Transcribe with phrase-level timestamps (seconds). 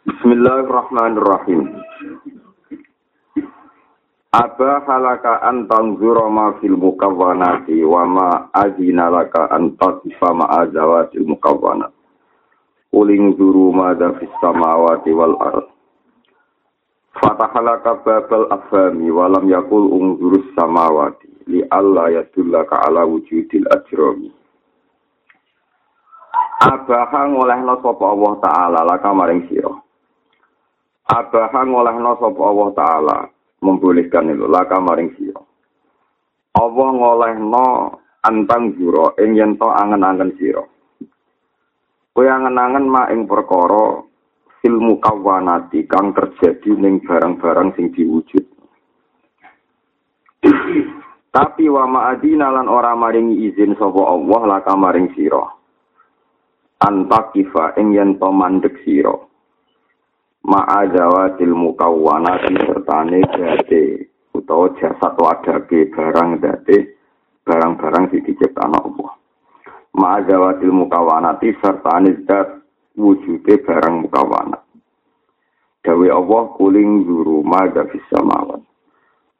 [0.00, 1.76] Bismillahirrahmanirrahim.
[4.32, 11.28] Aba halaka an tanzura ma fil mukawwanati wa ma azina laka an tatifa ma azawatil
[11.28, 11.92] mukawwanat.
[12.96, 15.68] Uling zuru ma da fis samawati wal ard.
[17.20, 24.32] Fatahalaka babal afami wa lam yakul ungzurus samawati li alla yadullaka ala wujudil ajrami.
[26.64, 29.44] Abaha ngolehno sapa Allah taala laka maring.
[31.10, 33.18] Abaha ngolehno sapa Allah taala
[33.66, 35.42] membolehkan itu laka maring sira.
[36.54, 37.66] Allah ngolehno
[38.22, 40.62] antang juro ing yen to angen-angen sira.
[42.14, 44.06] Kowe angen-angen ma ing perkara
[44.62, 48.44] ilmu kawanati kang terjadi ning barang-barang sing diwujud.
[51.30, 55.42] Tapi wa ma'adina lan ora maringi izin sapa Allah laka maring sira.
[56.86, 59.29] Antakifa ing yen to mandek sira.
[60.40, 66.96] Ma'ajawatil mukawwanati sertane date utawa jasad wadake barang date
[67.44, 69.12] barang-barang sing diciptakno Allah.
[69.92, 72.56] Ma'ajawatil mukawwanati sertane zat
[72.96, 74.64] wujude barang mukawanat.
[75.84, 78.64] Dawe Allah kuling zuru maga fis samawat.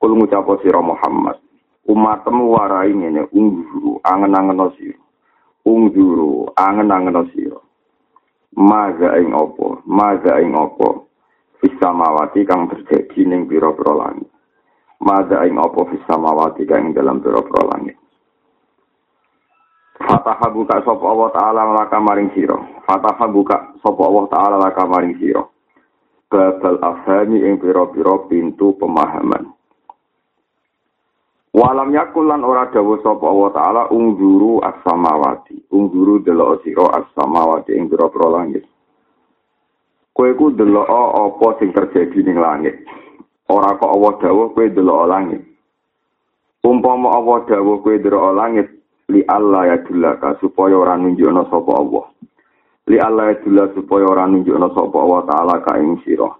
[0.01, 1.37] Kul ngucapo sira Muhammad,
[1.84, 5.01] umatmu warai ngene ungguru angen-angen sira.
[5.65, 7.61] Ungguru angen-angen sira.
[8.59, 9.87] Maga ing apa?
[9.87, 11.06] Maga ing apa?
[11.62, 14.27] Fis samawati kang terjadi ning pira-pira langit.
[14.98, 18.01] Maga ing apa fis samawati kang dalam pira-pira langit.
[20.01, 22.56] Fataha buka sapa Allah taala laka maring sira.
[22.89, 25.45] Fataha buka sapa Allah taala laka maring sira.
[26.27, 29.59] Babal afhami ing pira-pira pintu pemahaman.
[31.51, 35.67] Walam yakul lan ora dawuh sapa Allah taala ungguru as-samawati.
[35.75, 38.62] Ungguru delok sira as-samawati ing pira-pira langit.
[40.15, 42.87] Kowe ku delok apa sing terjadi ning langit.
[43.51, 45.43] Ora kok Allah dawuh kowe delok langit.
[46.62, 48.71] Umpama Allah dawuh kowe delok langit,
[49.11, 52.06] li Allah ya dulaka supaya ora nunjukno sapa Allah.
[52.87, 56.31] Li Allah ya dulaka supaya ora nunjukno sapa Allah taala ka ing sira.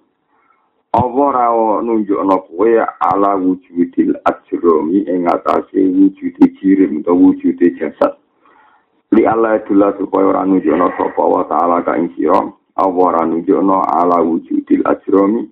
[0.93, 8.19] Allah ora nunjukno kowe ala wujudil ajromi ing atase wujude jirim utawa wujude jasad.
[9.15, 12.43] Li Allah ya dulaka supaya ora nunjukno sapa Allah taala ka ing sira.
[12.75, 15.47] Allah ora nunjukno ala wujudil ajromi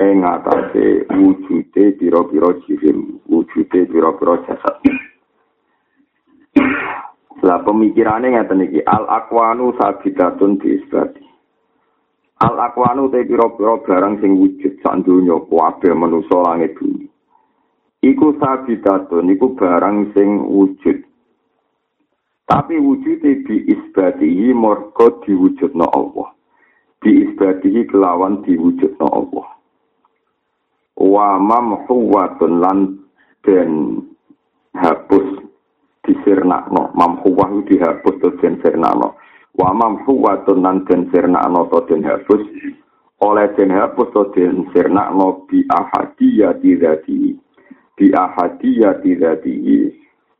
[0.00, 4.80] ing atase wujude pira-pira jirim, wujude pira-pira jasad.
[7.44, 11.27] Lah pemikirannya ngeten iki al akwanu sabidatun bi isbati.
[12.38, 17.10] Al akwanu te pira-pira barang sing wujud sak donya kabeh manusa langit bumi.
[17.98, 21.02] Iku sabidatun iku barang sing wujud.
[22.46, 26.30] Tapi wujude bi isbatihi mergo diwujudna Allah.
[27.02, 29.48] Bi isbatihi kelawan diwujudna Allah.
[30.94, 33.02] Wa mamhuwatun lan
[33.42, 33.98] den
[34.78, 35.42] hapus
[36.06, 39.18] disirnakno mamhuwah dihapus to den sirnakno
[39.58, 42.46] wa mamhuwatun nan den sirnakno to den hapus.
[43.18, 47.34] Oleh den hapus to den sirnakno bi ahadiyati dzati
[47.98, 49.54] bi ahadiyati dzati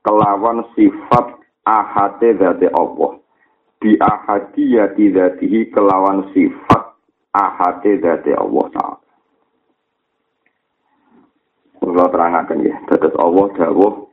[0.07, 1.35] kelawan sifat
[1.67, 3.19] ahate dzati Allah.
[3.83, 6.95] Bi ahadiyati dzati kelawan sifat
[7.35, 9.07] ahate dzati Allah taala.
[11.79, 14.09] Kalau terangkan ya, tetes Allah dawuh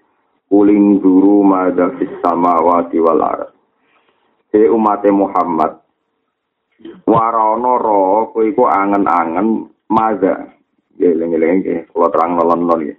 [0.46, 3.55] Kuling duru mada fis samawati wal ard.
[4.56, 5.84] de umate Muhammad.
[7.04, 10.56] Warana ra kowe iku angen-angen maza.
[10.96, 12.96] Ya lengeleng ke kula terang nolon-nolon ya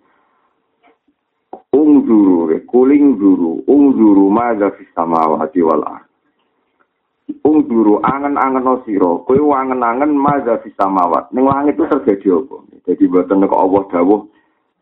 [1.73, 5.81] unzuru kuling zuru unzuru maza fi samawati wal
[7.41, 11.33] unzuru angen-angen sira kowe angen-angen maza fi samawat.
[11.33, 12.57] Ning langit itu terjadi apa?
[12.85, 14.21] Dadi mboten kok Allah dawuh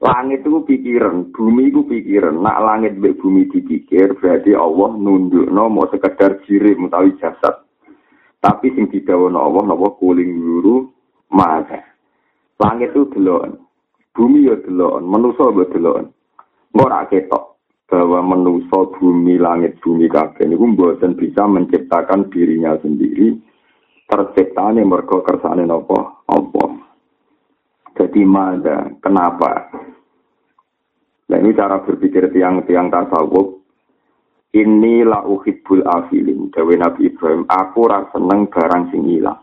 [0.04, 2.36] langit itu pikiran, bumi itu pikiran.
[2.36, 7.64] Nak langit be bumi dipikir, berarti Allah nundukno mau sekedar jirim utawi jasad.
[8.44, 10.92] Tapi sing didawono Allah napa kuling guru
[11.32, 11.80] mata.
[12.60, 13.56] Langit itu delon,
[14.12, 16.12] bumi ya delon, manusa ya delon.
[16.76, 17.56] Ora ketok
[17.88, 23.40] bahwa manusa bumi langit bumi kabeh niku mboten bisa menciptakan dirinya sendiri.
[24.04, 26.20] Terciptane mergo kersane napa?
[26.28, 26.70] Allah.
[27.96, 28.92] Jadi mana?
[29.00, 29.70] Kenapa?
[31.34, 33.58] Nah ini cara berpikir tiang-tiang tasawuf.
[34.54, 36.46] Ini la uhibbul afilin.
[36.54, 39.42] Dawe Nabi Ibrahim, aku rasa seneng barang sing hilang.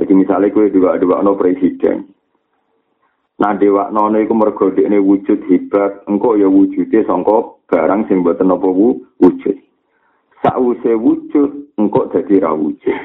[0.00, 2.08] Jadi misalnya gue juga dua no presiden.
[3.36, 8.48] Nah dewa nono iku mergo ini wujud hebat, engkau ya wujudnya sangka barang sing mboten
[8.48, 8.64] apa
[9.20, 9.56] wujud.
[10.40, 12.96] Sause wujud engkau jadi ra wujud.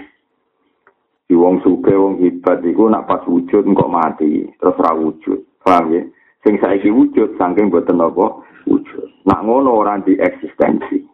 [1.28, 5.44] Di wong suge, wong hebat iku nak pas wujud kok mati, terus ra wujud.
[5.68, 6.08] Paham ya?
[6.42, 9.26] Sing saiki wujud saking boten apa wujud.
[9.30, 11.06] Nak ngono ora di eksistensi.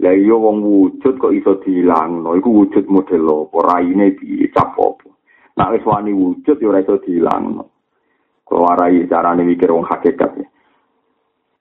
[0.00, 3.58] Lah iya wong wujud kok iso dilangno, iku wujud model apa?
[3.68, 5.08] Raine dicap apa?
[5.60, 7.64] Nak wis wani wujud ya ora iso dilangno.
[8.48, 10.48] Kalau warai carane mikir wong hakikat ya.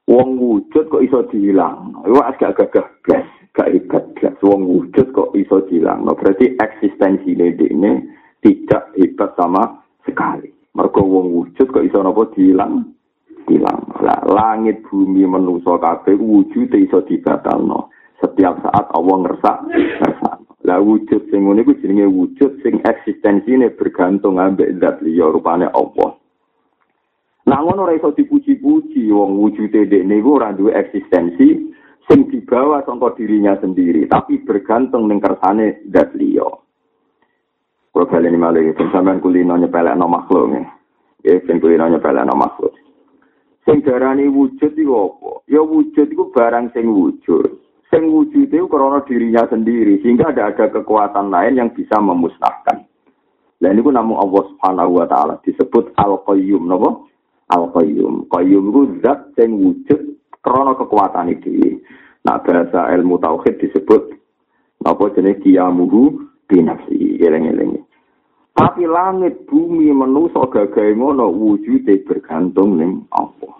[0.09, 2.01] Wong wujud kok iso dihilang.
[2.01, 4.33] Iku agak gagah blas, gak hebat blas.
[4.41, 6.01] Wong wujud kok iso dihilang.
[6.01, 7.53] No, berarti eksistensi ini
[8.41, 10.58] tidak hebat sama sekali.
[10.79, 12.87] Mergo wong wujud kok iso napa dihilang?
[13.51, 13.83] Hilang.
[13.99, 17.91] Lah, langit bumi manusa kabeh wujud iso dibatalno.
[18.23, 20.35] Setiap saat Allah ngersak, ngersak.
[20.63, 26.15] Lah wujud sing ngene iku jenenge wujud sing eksistensine bergantung ambek zat liya rupane Allah.
[27.43, 31.73] Nah ngono ora iso dipuji-puji wong wujude dekne iku ora duwe eksistensi
[32.07, 36.47] sing dibawa sangka dirinya sendiri, tapi bergantung ning kersane zat liya.
[37.99, 40.67] Kulo baleni malih iki sampean kulino nyepelekno makhluk nggih.
[41.27, 42.71] Ya sing kulino nyepelekno makhluk.
[43.67, 45.43] Sing darani wujud iku apa?
[45.51, 47.59] Ya wujud iku barang sing wujud.
[47.91, 52.87] Sing wujud itu karena dirinya sendiri, sehingga ada ada kekuatan lain yang bisa memusnahkan.
[53.59, 57.03] Dan ini namun Allah Subhanahu wa taala disebut Al-Qayyum, napa?
[57.51, 58.31] Al-Qayyum.
[58.31, 59.99] Qayyum itu zat yang wujud
[60.39, 61.83] karena kekuatan itu.
[62.23, 64.15] Nah, bahasa ilmu tauhid disebut
[64.87, 67.19] apa jenis kiamuhu binafsi.
[67.19, 67.78] Eleng-eleng.
[68.59, 73.55] Tapi langit, bumi, manusia gagai ngono wujudnya bergantung ning apa.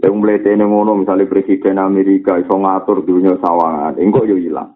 [0.00, 4.72] Yang mletene ngono misalnya presiden Amerika iso ngatur dunia sawangan, engko yo ilang.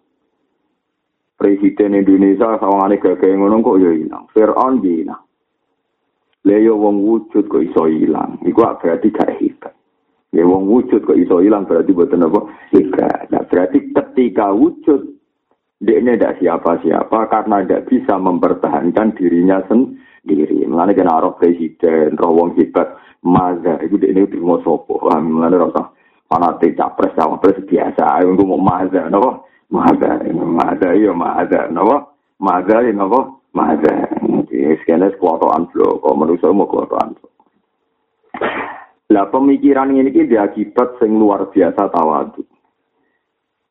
[1.39, 4.27] Presiden Indonesia sawangane gagai ngono kok yo ilang.
[4.35, 5.23] Fir'aun ilang.
[6.43, 8.43] Leyo wong wujud kok iso ilang.
[8.43, 9.75] Iku berarti gak hebat.
[10.35, 12.43] Ya wong wujud kok iso ilang berarti buatan apa?
[12.75, 13.31] Hebat.
[13.31, 15.18] Nah, berarti ketika wujud
[15.79, 20.67] dia ini tidak siapa-siapa karena tidak bisa mempertahankan dirinya sendiri.
[20.67, 24.99] Mengenai kena roh presiden, roh wong hebat, maza, itu dia ini terima sopo.
[25.07, 25.95] Mengenai rasa
[26.27, 28.27] fanatik capres, capres biasa.
[28.27, 29.47] Aku mau maza, nopo?
[29.71, 32.19] Maza, maza, iya maza, nopo?
[32.43, 33.47] Maza, iya nopo?
[33.55, 33.95] Maza.
[34.51, 37.33] Sekiannya sekuatoan flow, kok manusia mau kuatoan flow.
[39.09, 42.45] Lah pemikiran ini dia akibat sing luar biasa tawadu.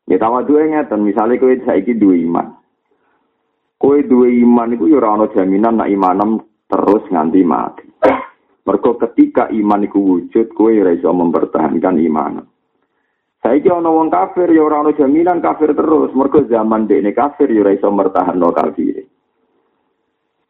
[0.07, 2.55] Ya tawadu ngeten, misalnya kowe saiki duwe iman.
[3.75, 6.39] Kowe duwe iman iku ya ora ana jaminan nak imanem
[6.71, 7.85] terus nganti mati.
[8.63, 12.39] Mergo ketika iman iku wujud, kowe ora iso mempertahankan iman.
[13.43, 17.67] Saiki ana wong kafir ya ora ana jaminan kafir terus, mergo zaman dekne kafir ya
[17.67, 19.03] ora iso mertahanno kafir.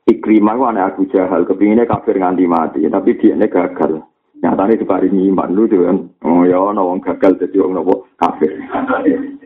[0.07, 4.05] Ikrimah ku Abu Jahal, kepinginnya kafir nganti mati, tapi dia gagal.
[4.37, 5.65] Nyatanya diparingi iman lu.
[6.23, 8.55] Oh ya, ana wong gagal jadi wong nopo kafir.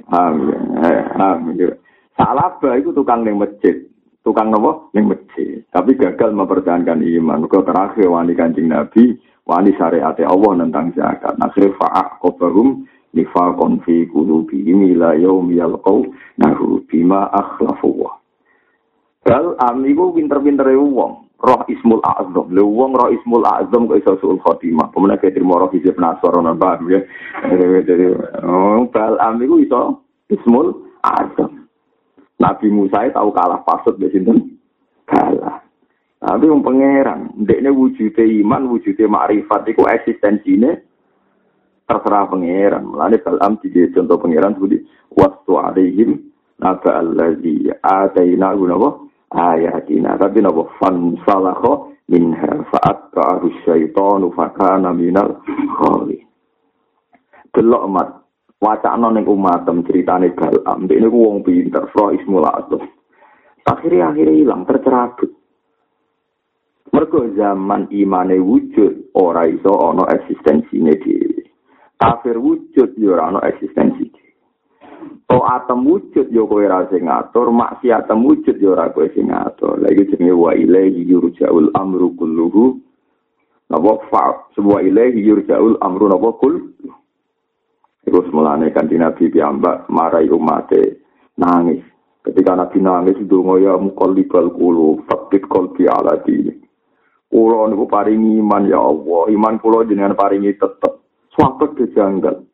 [0.09, 1.77] Amin.
[2.17, 3.85] Salaba itu tukang ning masjid.
[4.21, 5.65] Tukang nopo ning masjid.
[5.73, 7.45] Tapi gagal mempertahankan iman.
[7.49, 11.33] Kau terakhir wani kancing Nabi, wani syariat Allah tentang zakat.
[11.41, 12.85] Nasir fa'ak kobahum
[13.17, 16.05] nifakon fi qulubihim ila yaum yalqau
[16.39, 18.07] nahu bima akhlafu
[19.21, 21.30] Bal amiku pinter-pinter wong.
[21.41, 22.53] Roh Ismul Azam.
[22.53, 24.93] Lha wong Roh Ismul Azam kok iso suul khotimah.
[24.93, 27.01] Pemene ke trimo roh nasor ana paham ya.
[27.81, 28.05] Jadi
[28.45, 31.65] oh bal amiku iso Ismul Azam.
[32.41, 34.57] Nabi Musa tahu kalah pasut di sinten?
[35.05, 35.61] Kalah.
[36.21, 40.85] Tapi wong pangeran, ndekne wujude iman, wujude makrifat iku eksistensine
[41.89, 42.85] terserah pangeran.
[42.85, 44.85] Mulane Balam di contoh pangeran seperti
[45.17, 46.29] wastu alaihim
[46.61, 55.39] naba allazi ataina gunawa ayatina tapi napa fan salakho minha fa'at ka'arus syaitanu fakana minal
[55.79, 56.19] khali
[57.55, 58.09] delok mat
[58.59, 62.83] wacana ning umatem ceritane galam ini wong pinter fro ismul azam
[63.65, 65.31] akhirnya akhirnya hilang tercerabut.
[66.91, 71.47] Mergo zaman imane wujud ora iso ana eksistensine dhewe.
[71.95, 74.10] Kafir wujud yo ora ana eksistensi
[75.31, 79.79] To atem wujud yo kowe ra sing ngatur, maksiat wujud yo ora kowe sing ngatur.
[79.79, 82.75] Lah iki jenenge wa ilaihi yurja'ul amru kulluhu.
[83.71, 86.59] Napa fa sebuah ilahi yurja'ul amru napa kul.
[88.03, 90.99] Iku semulane kan di Nabi piyambak marai umate
[91.39, 91.79] nangis.
[92.27, 96.51] Ketika Nabi nangis donga ya muqallibal qulub, fakit qalbi ala dini.
[97.31, 100.99] Kulo niku paringi iman ya Allah, iman kulo jenengan paringi tetep.
[101.31, 102.50] Suatu kejanggal.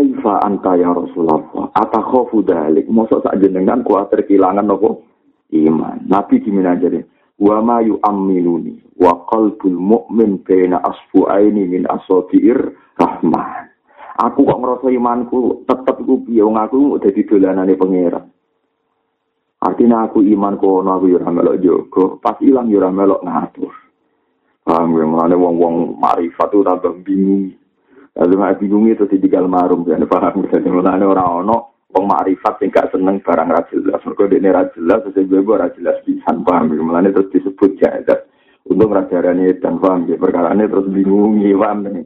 [0.00, 1.68] Kaifa anta ya Rasulullah?
[1.76, 2.88] Atakhofu dalik.
[2.88, 5.04] Masa sak jenengan kuatir kehilangan nopo?
[5.52, 6.08] Iman.
[6.08, 7.04] Nabi gimana jadi?
[7.36, 8.96] Wa ma yu'amminuni.
[8.96, 13.68] Wa qalbul mu'min baina asfu'aini min asofi'ir rahman.
[14.24, 18.24] Aku kok ngerasa imanku tetep ku piye wong aku dadi dolanane pangeran.
[19.60, 23.72] Artinya aku iman kono aku yo ora melok jogo, pas ilang yo ora melok ngatur.
[24.64, 27.59] Paham ya, mulane wong-wong marifat tambah bingung.
[28.18, 30.58] Lalu nggak bingung itu di digal marum, ya paham ya.
[30.66, 34.02] Mulane ora ono wong marifat sing gak seneng barang ra jelas.
[34.02, 36.82] Mergo dekne ra jelas, terus gue ora jelas pisan, paham ya.
[36.82, 38.26] Mulane terus disebut jahat.
[38.66, 42.02] Untung ra darane dan paham ya, perkara terus bingung, paham ya.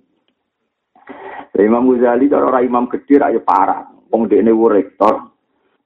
[1.54, 3.86] Imam Ghazali kalau orang imam gede rakyat parah.
[4.10, 5.30] Wong dekne rektor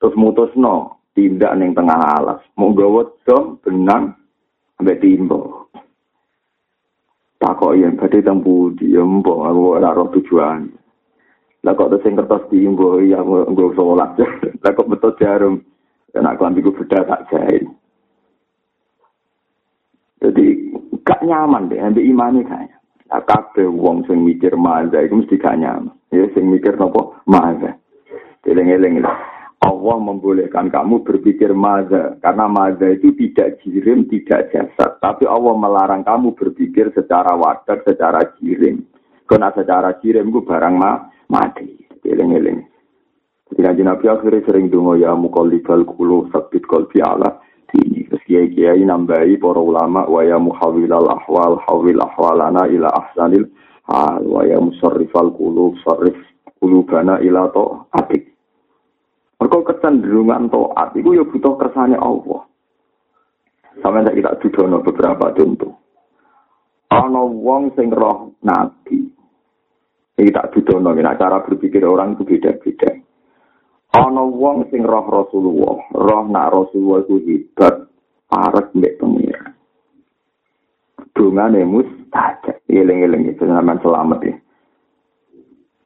[0.01, 2.41] terus mutusno tindak ning tengah alas.
[2.57, 4.17] Mau gawa dom benang
[4.81, 5.68] ambek timbo.
[7.39, 8.19] Takok yen badhe
[8.83, 10.67] ya mbok aku ora roh tujuan.
[11.63, 14.19] Lah kok sing kertas timbo ya nggo salat.
[14.63, 15.63] Lah kok betul jarum.
[16.15, 17.63] Aku ambil beda tak jahit.
[20.19, 20.75] Jadi
[21.07, 22.77] gak nyaman deh ambil imane kayaknya.
[23.09, 25.95] Nah, kabeh wong sing mikir maza itu mesti gak nyaman.
[26.11, 27.79] Ya sing mikir nopo maza.
[28.43, 29.38] Eling-eling lah.
[29.69, 32.17] Allah membolehkan kamu berpikir maza.
[32.25, 34.97] Karena maza itu tidak jirim, tidak jasad.
[35.05, 38.89] Tapi Allah melarang kamu berpikir secara wadah, secara jirim.
[39.29, 41.85] Karena secara jirim itu barang ma mati.
[42.01, 42.65] Eling-eling.
[43.53, 47.37] Jadi nanti Nabi akhirnya sering dungo ya mukolibal kulu sabit kolbi Allah.
[47.69, 53.45] Ini terus kiai kiai nambahi para ulama wa ya muhawilal ahwal hawil ahwalana ila ahsanil
[53.85, 56.17] hal wa ya musarrifal qulub sarrif
[56.65, 57.85] qulubana ila to
[59.39, 62.43] Mereka kecenderungan to'at itu ya butuh kersane Allah.
[63.79, 65.79] Sampai tak kita dudono beberapa contoh.
[66.91, 69.07] Ana wong sing roh nabi.
[70.19, 72.91] Iki tak dudono, nah, cara berpikir orang itu beda-beda.
[73.95, 77.87] Ana wong sing roh Rasulullah, roh nak Rasulullah itu hebat,
[78.27, 79.55] parek mbek pengira.
[81.15, 82.59] Dungane mustajab.
[82.67, 84.35] Eling-eling itu sampean selamat ya.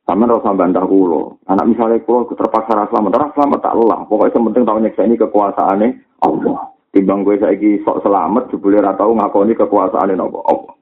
[0.03, 1.39] Sama rasa bantah kulo.
[1.47, 4.01] Anak misalnya kulo terpaksa rasa selamat, rasa selamat tak lelah.
[4.11, 5.89] Pokoknya yang penting tahu nyeksa ini kekuasaannya
[6.27, 6.59] Allah.
[6.93, 10.43] Timbang gue saya sok selamat, jebule ratau ngakoni kekuasaannya Allah.
[10.51, 10.75] Allah.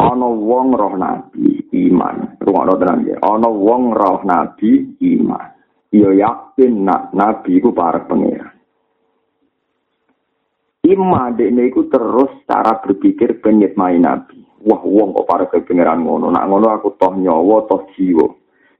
[0.00, 2.40] Ana wong roh nabi iman.
[2.40, 3.16] Rungokno tenan ya.
[3.20, 5.46] Ana wong roh nabi iman.
[5.92, 8.56] Yo yakin nak nabi ku para pangeran.
[10.88, 14.49] Iman dekne iku terus cara berpikir penyet main nabi.
[14.64, 16.32] Wah wong kok para kepengeran ngono.
[16.32, 18.26] Nak ngono aku toh nyawa toh jiwa.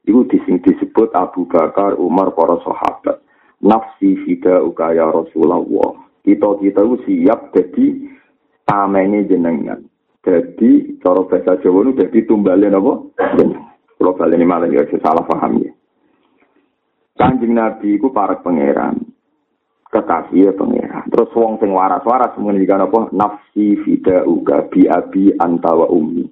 [0.09, 3.21] Iku dising disebut Abu Bakar Umar para sahabat.
[3.61, 5.61] Nafsi fida ukaya Rasulullah.
[6.25, 7.87] Kita kita itu siap jadi
[8.65, 9.85] tamene jenengan.
[10.21, 12.93] Jadi cara bahasa Jawa itu jadi tumbalin apa?
[14.01, 15.73] Kalau kalian ini malah ya salah paham ya.
[17.21, 18.97] Kanjeng Nabi itu para pangeran.
[19.93, 20.80] Kekasih ya pengira.
[21.09, 26.27] Terus wong sing waras-waras mengendikan apa nafsi fida uga bi abi antawa umi.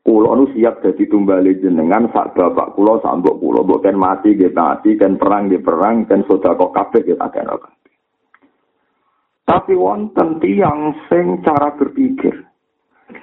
[0.00, 4.32] Kulo nu siap jadi tumbali jenengan sak bapak kulo sak mbok kulo mbok kan mati
[4.32, 7.36] nggih mati kan perang nggih perang kan sedekah kabeh nggih tak
[9.44, 12.32] Tapi wonten tiyang sing cara berpikir.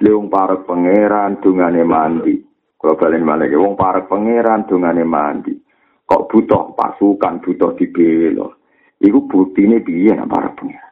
[0.04, 2.36] Leung para pangeran dungane mandi.
[2.78, 5.56] Kalau balen malah wong para pangeran dungane mandi.
[6.04, 8.57] Kok butuh pasukan, butuh dibelo.
[8.98, 10.88] Iku ini piye nak para pengiran.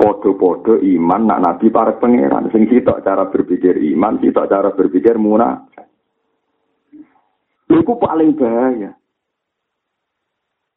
[0.00, 2.48] Podo-podo iman nak nabi para pangeran.
[2.50, 5.84] Sing sitok cara berpikir iman, sitok cara berpikir munafik.
[7.68, 8.96] Iku paling bahaya.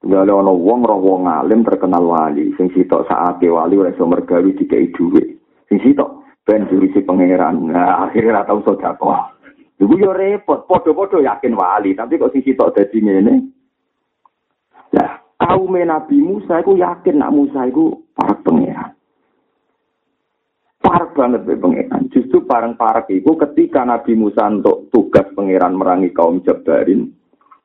[0.03, 4.51] Tinggal ana wong roh wong alim terkenal wali, sing sitok saate wali oleh iso mergawi
[4.59, 5.39] dikai dhuwit.
[5.71, 7.71] Sing sitok ben jurisi pangeran.
[7.71, 9.31] Nah, akhirnya tau sedekah.
[9.79, 13.35] Iku yo repot, padha-padha yakin wali, tapi kok sing sitok dadi ngene.
[14.99, 15.22] Nah,
[15.53, 18.97] kaum Nabi Musa itu yakin nak Musa itu para pangeran.
[20.81, 22.09] Parah banget be pangeran.
[22.09, 27.13] Justru parang parah itu ketika Nabi Musa untuk tugas pangeran merangi kaum Jabarin,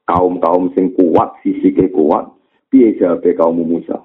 [0.04, 2.28] kaum kaum sing kuat, sisi ke kuat,
[2.68, 4.04] piye jabe kaum Musa.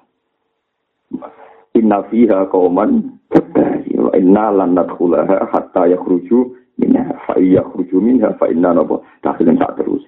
[1.76, 8.48] Inna fiha kauman jabari wa inna lan nadkhulaha hatta yakhruju minha fa yakhruju minha fa
[8.50, 8.74] inna
[9.22, 10.06] takhilun sak terus.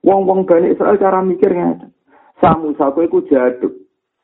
[0.00, 1.52] Wong-wong Bani Israel cara mikir
[2.40, 3.72] Samu kowe iku jaduk.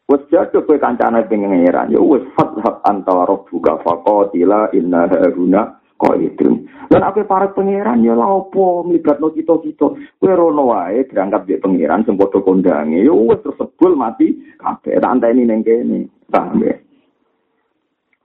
[0.09, 1.93] Wes jaduk kowe kancane pengeran.
[1.93, 6.65] Ya wes fathab antara rabbuka faqatila inna haruna qaidun.
[6.89, 9.87] Lan aku para pangeran ya lha opo mlibatno kita-kita.
[10.17, 12.41] Kowe rono wae berangkat di pangeran sing padha.
[12.89, 14.97] Ya wes tersebul mati kabeh.
[14.97, 16.09] Tak anteni ning kene.
[16.33, 16.75] Paham ya?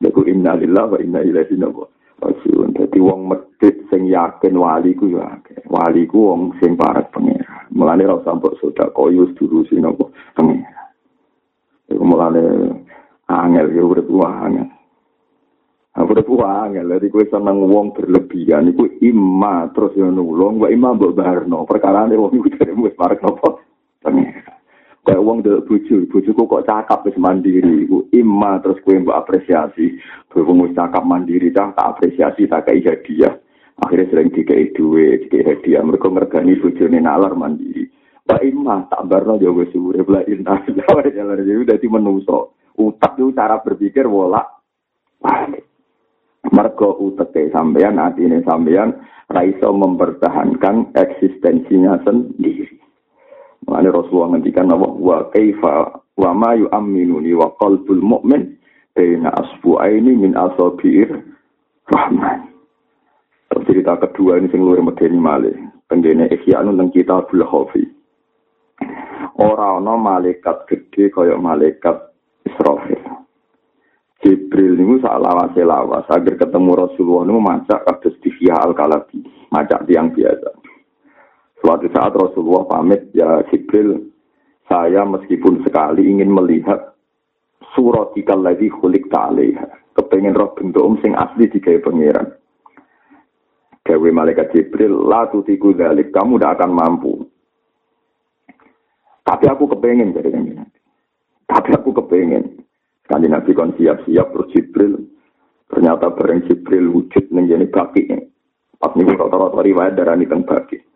[0.01, 1.61] Lagu inna lillahi wa inna ilaihi
[2.21, 2.70] raji'un.
[3.01, 7.65] Wong medhit sing yakin wali ku ya Wali ku wong sing parek pangeran.
[7.73, 10.05] Mulane ora usah mbok sedekah koyo durusi napa
[10.37, 10.93] pengira.
[11.89, 12.41] Iku mulane
[13.25, 14.69] angel yo urip angel.
[15.91, 20.71] Aku udah tua angel, jadi gue seneng wong berlebihan, iku ima terus yang nulung, gue
[20.71, 23.59] ima mbok barno, perkara ini wong itu dari gue parek nopo,
[23.99, 24.60] pengira.
[25.01, 29.97] Kayak wong delok bojo, bojoku kok cakap wis mandiri, iku imma terus kowe mbok apresiasi.
[30.29, 33.33] Berhubung cakap mandiri cah tak apresiasi tak kei hadiah.
[33.81, 35.81] Akhirnya sering dikei duit, dikei hadiah.
[35.81, 37.89] Mereka ngergani bojone nalar mandiri.
[38.21, 40.61] Pak imma tak barno yo wis urip la inna
[41.17, 42.53] jalan jadi dadi menungso.
[42.77, 44.61] Utak itu cara berpikir wolak.
[46.51, 52.90] Mergo uteke sampean, atine sampean ra iso mempertahankan eksistensinya sendiri.
[53.69, 58.57] Makanya Rasulullah ngendikan bahwa wa kaifa wa ma yu'minuni wa qalbul mu'min
[58.97, 61.09] baina asbu'aini min asabi'ir
[61.87, 62.49] rahman.
[63.67, 65.55] Cerita kedua ini sing luwih medeni malih.
[65.91, 67.83] Tenggene Ihyanun teng Kitabul Khafi.
[69.37, 72.15] Ora ana malaikat gede kaya malaikat
[72.47, 73.01] Israfil.
[74.21, 80.13] Jibril niku sak lawase lawas agar ketemu Rasulullah niku macak kados divya al-kalabi, macak tiang
[80.13, 80.60] biasa.
[81.61, 84.09] Suatu saat Rasulullah pamit, ya Jibril,
[84.65, 86.97] saya meskipun sekali ingin melihat
[87.77, 89.93] surat ikal lagi kulik ta'alaiha.
[89.93, 92.33] Kepengen roh bentuk um sing asli di gaya pangeran.
[93.85, 97.13] Gawe malaikat Jibril, la tutiku dalik, kamu tidak akan mampu.
[99.21, 100.65] Tapi aku kepengen jadi kan
[101.45, 102.65] Tapi aku kepengen.
[103.05, 104.93] Sekali Nabi kon siap-siap terus Jibril.
[105.69, 108.07] Ternyata bareng Jibril wujud menjadi baki.
[108.81, 110.90] Pas kalau tahu riwayat darah ini baki.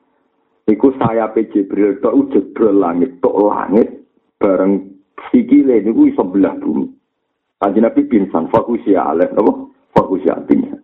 [0.65, 3.85] Iku saya Jibril tok jebrol langit tok langit
[4.41, 4.97] bareng
[5.29, 6.89] sikile niku iso belah bumi.
[7.61, 9.53] Kanjeng Nabi pingsan fokus ya alef napa?
[9.93, 10.81] Fokus ya pingsan.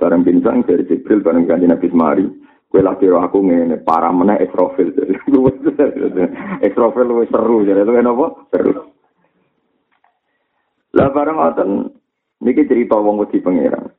[0.00, 2.26] Bareng pingsan dari Jibril bareng kanjeng Nabi semari.
[2.70, 4.94] Kue lagi aku ngene para meneh Israfil.
[6.70, 8.26] Israfil luwih seru jadi itu apa?
[8.54, 8.72] Seru.
[10.96, 11.70] Lah bareng ngoten
[12.40, 13.90] niki cerita wong wedi pangeran.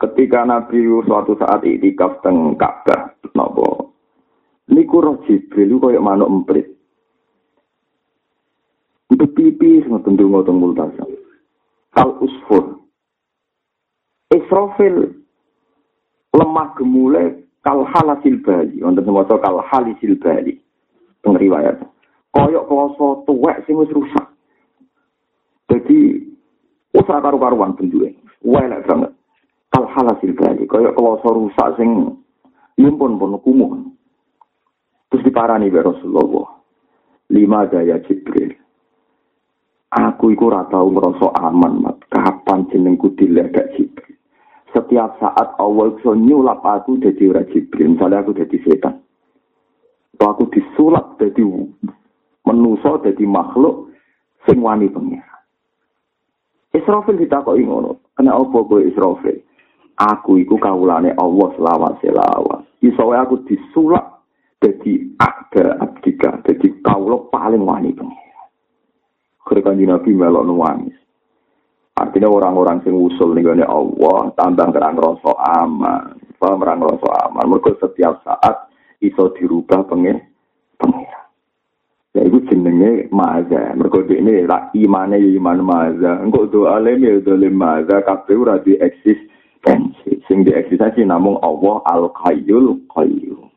[0.00, 3.92] Ketika Nabi suatu saat iktikaf teng Ka'bah, napa?
[4.72, 6.72] Niku roh Jibril kaya manuk emprit.
[9.12, 11.04] Untuk pipi ngoten donga teng multasa.
[11.92, 12.80] Kal usfur.
[14.32, 15.20] Israfil
[16.32, 20.56] lemah gemule kal halasil bali, wonten maca kal halisil bali.
[21.20, 21.76] Teng riwayat.
[22.32, 24.32] Koyok kloso tuwek sing wis rusak.
[25.68, 26.24] Jadi
[26.96, 28.16] usah karu-karuan bentuke.
[28.40, 29.12] Welek banget.
[29.90, 32.14] Al halasil bali kaya kloso rusak sing
[32.78, 33.90] yumpun pun kumuh.
[35.10, 36.46] Terus diparani be Rasulullah
[37.34, 38.54] lima daya Jibril.
[39.90, 41.98] Aku iku ora tau ngrasa aman mat.
[42.06, 44.14] Kapan jenengku diledak Jibril?
[44.70, 47.98] Setiap saat Allah iso nyulap aku dadi ora Jibril.
[47.98, 49.02] Misalnya aku dadi setan.
[50.14, 51.42] Atau aku disulap dadi
[52.46, 53.90] menusa dadi makhluk
[54.46, 55.30] sing wani pengira
[56.70, 59.42] Israfil ditakoki ngono, kena apa kowe Israfil?
[60.00, 62.64] Aku iku kawulane Allah selawase lawas.
[62.80, 64.24] Iso aku disulak
[64.56, 68.42] dadi ada abdika, dadi kawula paling wani pengira.
[69.44, 70.96] Kira Nabi melok nangis.
[72.00, 77.44] Artinya orang-orang sing usul nih Allah tambah kerang rasa aman, paham kerang rasa aman.
[77.44, 78.72] Mereka setiap saat
[79.04, 80.24] iso dirubah pengen
[80.80, 81.28] pengira.
[82.16, 83.76] Ya itu jenenge maza.
[83.76, 86.24] Mereka ini lah imane iman maza.
[86.24, 88.00] Engkau doa lem doa maza.
[88.00, 89.18] Kafe ura di eksis.
[90.28, 93.50] Sing di eksistensi namun Allah al-qayyul qayyum.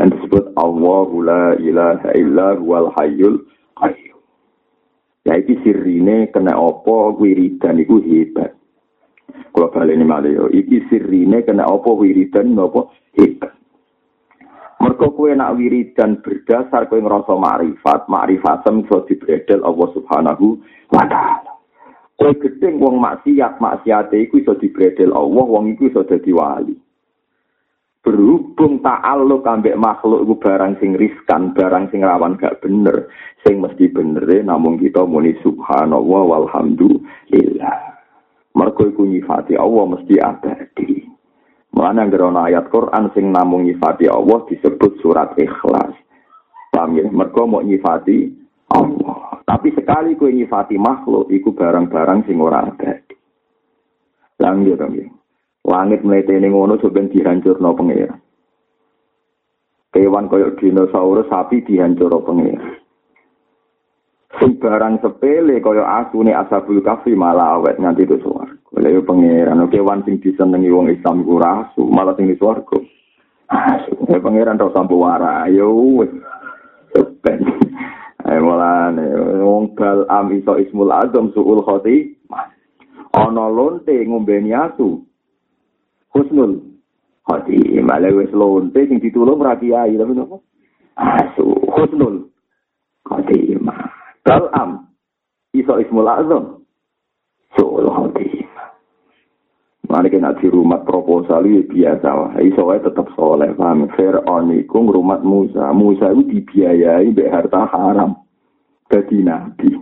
[0.00, 3.44] Yang disebut Allah la ilaha illa huwal hayyul
[3.76, 4.20] qayyum.
[5.26, 8.54] Ya iki sirine kena apa wiridan iku hebat.
[9.50, 13.56] Kalau balik ini malah yo, iki sirine kena apa wiridan apa hebat.
[14.76, 20.60] Mereka kue nak wiridan berdasar kue ngerasa makrifat, makrifat iso dibredel Allah Subhanahu
[20.92, 21.55] wa taala.
[22.16, 26.72] Kowe gedeng wong maksiat, maksiate iku iso dibredel Allah, wong iku iso dadi wali.
[28.00, 33.12] Berhubung ta'alluq ambek makhluk iku barang sing riskan, barang sing rawan gak bener,
[33.44, 37.78] sing mesti bener namun kita muni subhanallah walhamdulillah.
[38.56, 41.04] Mergo iku nyifati Allah mesti abadi.
[41.76, 45.92] Mulane anggere ana ayat Quran sing namung nyifati Allah disebut surat Ikhlas.
[46.72, 47.04] Paham ya?
[47.12, 48.32] Mergo mau nyifati
[48.72, 49.35] Allah.
[49.46, 53.14] Tapi sekali kue nyifati makhluk, iku barang-barang sing ora abadi.
[54.42, 55.06] Langit ya.
[55.66, 58.14] Langit ini ngono sebenarnya dihancur no pengira.
[59.94, 62.74] Kewan koyok dinosaurus sapi dihancur no pengira.
[64.42, 68.50] Sing barang sepele koyok asu nih asabul kafi malah awet nganti itu suar.
[68.50, 72.76] Kalau yo pangeran, kewan sing disenengi wong Islam ku rasu, malah sing di suarga.
[73.48, 76.12] Asu, pangeran tau sampo warai, yo wes.
[78.26, 79.06] Eh mulane
[79.38, 82.18] wong bal am iso ismul azam suul khoti.
[83.14, 84.98] Ana lonte ngombeni asu.
[86.10, 86.58] Husnul
[87.22, 87.78] khoti.
[87.86, 90.42] Male wis lonte sing ditulung ra kiai tapi nopo?
[90.98, 92.26] Asu husnul
[93.06, 93.94] khotimah.
[94.26, 94.90] Bal am
[95.54, 96.66] iso ismul azam.
[97.54, 98.05] Suul khotimah.
[99.96, 102.36] Mane kena di rumah proposal itu biasa wah.
[102.36, 103.88] Iso wae tetep soleh paham.
[103.96, 105.72] Fir'aun iku ngrumat Musa.
[105.72, 108.12] Musa itu dibiayai mbek harta haram.
[108.92, 109.72] Dadi nabi.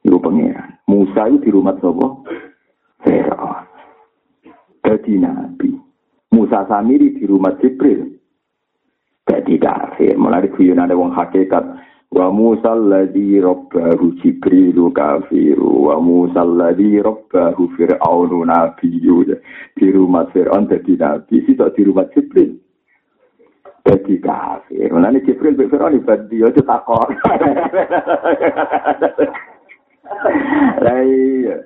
[0.00, 0.80] Iku pengiran.
[0.88, 2.08] Musa itu di rumah sapa?
[3.04, 3.68] Fir'aun.
[4.80, 5.76] Dadi nabi.
[6.32, 8.16] Musa Samiri di rumah Jibril.
[9.28, 10.16] Dadi kafir.
[10.16, 11.84] Mulai guyonan wong hakikat.
[12.16, 19.36] Wa Musa alladhi rabbahu Jibrilu kafiru wa Musa alladhi rabbahu Fir'aunu nabiyyu
[19.76, 22.56] di rumah Fir'aun jadi nabi situ di rumah Jibril.
[23.86, 24.90] Jadi kafir.
[24.96, 27.06] Nah ini Jibril di Fir'aun itu takor
[30.84, 31.56] lah iya.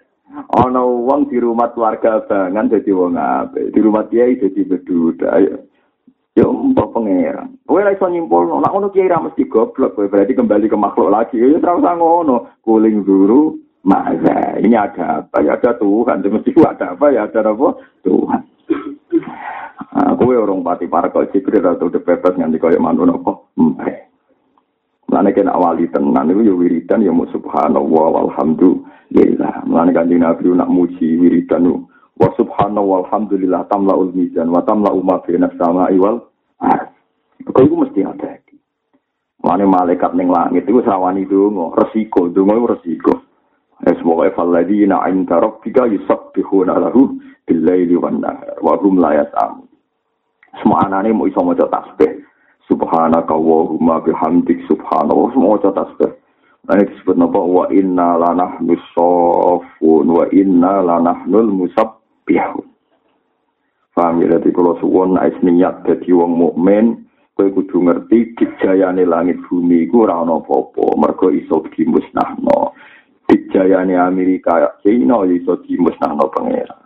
[0.62, 5.42] Ono wong di rumah keluarga bangan jadi wong apa di rumah kiai jadi beduda
[6.38, 7.58] Ya mbok pangeran.
[7.66, 11.42] Kowe ora iso nyimpul, nek ngono kiai mesti goblok, kowe berarti kembali ke makhluk lagi.
[11.42, 12.36] Ya ora usah ngono.
[12.62, 15.40] Kuling dulu Masa ini ada apa?
[15.40, 16.20] Ya ada Tuhan.
[16.20, 17.06] Mesti ada apa?
[17.08, 17.80] Ya ada apa?
[18.04, 18.42] Tuhan.
[19.90, 23.32] Nah, kowe orang pati para kau jibril atau bebas nganti yang mantu nopo.
[23.56, 24.12] Mpe.
[25.10, 29.66] Mulane kena wali tenan itu ya wiridan ya subhanallah walhamdulillah.
[29.66, 31.89] Mulane kanjeng Nabi nak muji wiridan
[32.20, 36.20] wa subhanallah walhamdulillah tamlaul mizan wa tamlau ma fi sama'i wal
[36.60, 36.92] ard.
[37.48, 38.36] Kau itu mesti ada.
[39.40, 43.14] Mana malaikat ning langit itu sawani donga, resiko, donga itu resiko.
[43.88, 47.16] Es semoga faladina inda rabbika yusabbihuna lahu
[47.48, 49.64] bil-laili wan nahar wa hum la yas'am.
[50.60, 52.20] Semua anane mau iso maca tasbih.
[52.68, 56.12] Subhanaka wa bihamdik subhanallah semua maca tasbih.
[56.68, 57.40] Ini disebut apa?
[57.40, 62.70] Wa inna lanahnu sofun wa inna lanahnul musab bihu.
[64.00, 67.04] Paham ya, jadi kalau suwon ais niat jadi wong mukmin,
[67.36, 72.72] kowe kudu ngerti dijayane langit bumi iku ora ana apa-apa, mergo iso dimusnahno.
[73.28, 76.80] Dijayane Amerika, China iso dimusnahno pangeran.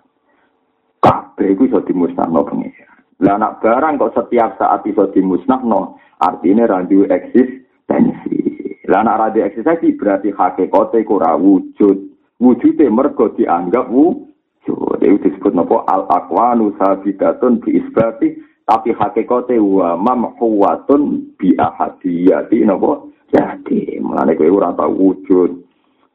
[0.99, 2.99] Kabeh iku iso dimusnahno pangeran.
[3.23, 8.43] Lah anak barang kok setiap saat iso dimusnahno, artinya ra duwe eksistensi.
[8.91, 12.11] Lah anak ra eksistensi berarti hakikate ora wujud.
[12.41, 14.24] Wujude mergo dianggap wujud.
[14.65, 23.13] Itu disebut nopo al akwanu sabidatun bi isbati tapi hakikate wa mamhuwatun bi ahadiyati nopo?
[23.29, 25.53] Jadi mulane kowe ora tau wujud.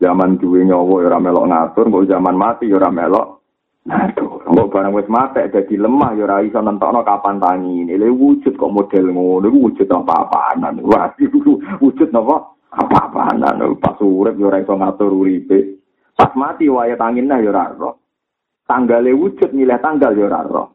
[0.02, 3.46] Zaman duwe nyawa ora melok ngatur kok zaman mati ora melok
[3.86, 4.42] ngatur.
[4.50, 7.86] Kok barang wis mati dadi lemah ya ora iso nentokno kapan tangi.
[7.86, 11.14] Ini wujud kok model ngono wujud apa-apaan wah
[11.78, 12.58] wujud nopo?
[12.74, 13.46] Apa-apaan
[13.78, 15.78] pas urip ya ora iso ngatur uripe.
[16.18, 17.94] Pas mati wae tangin nah ya ora
[18.70, 20.70] tanggale wujud milih tanggal ya ora roh.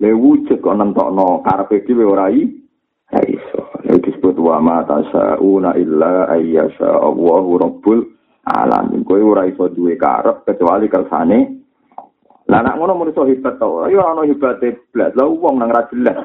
[0.00, 3.60] Le wujud kok nentokno karepe dhewe ora iso.
[3.84, 8.00] Ya disebut wa ma tasauna illa ayyasha Allahu rabbul
[8.48, 9.04] alamin.
[9.04, 11.60] Kowe ora iso duwe karep kecuali kersane
[12.50, 13.86] Lah nek ngono menungso hebat to.
[13.92, 15.12] Ya ora ono hebate blas.
[15.12, 16.18] Lah wong nang ra jelas.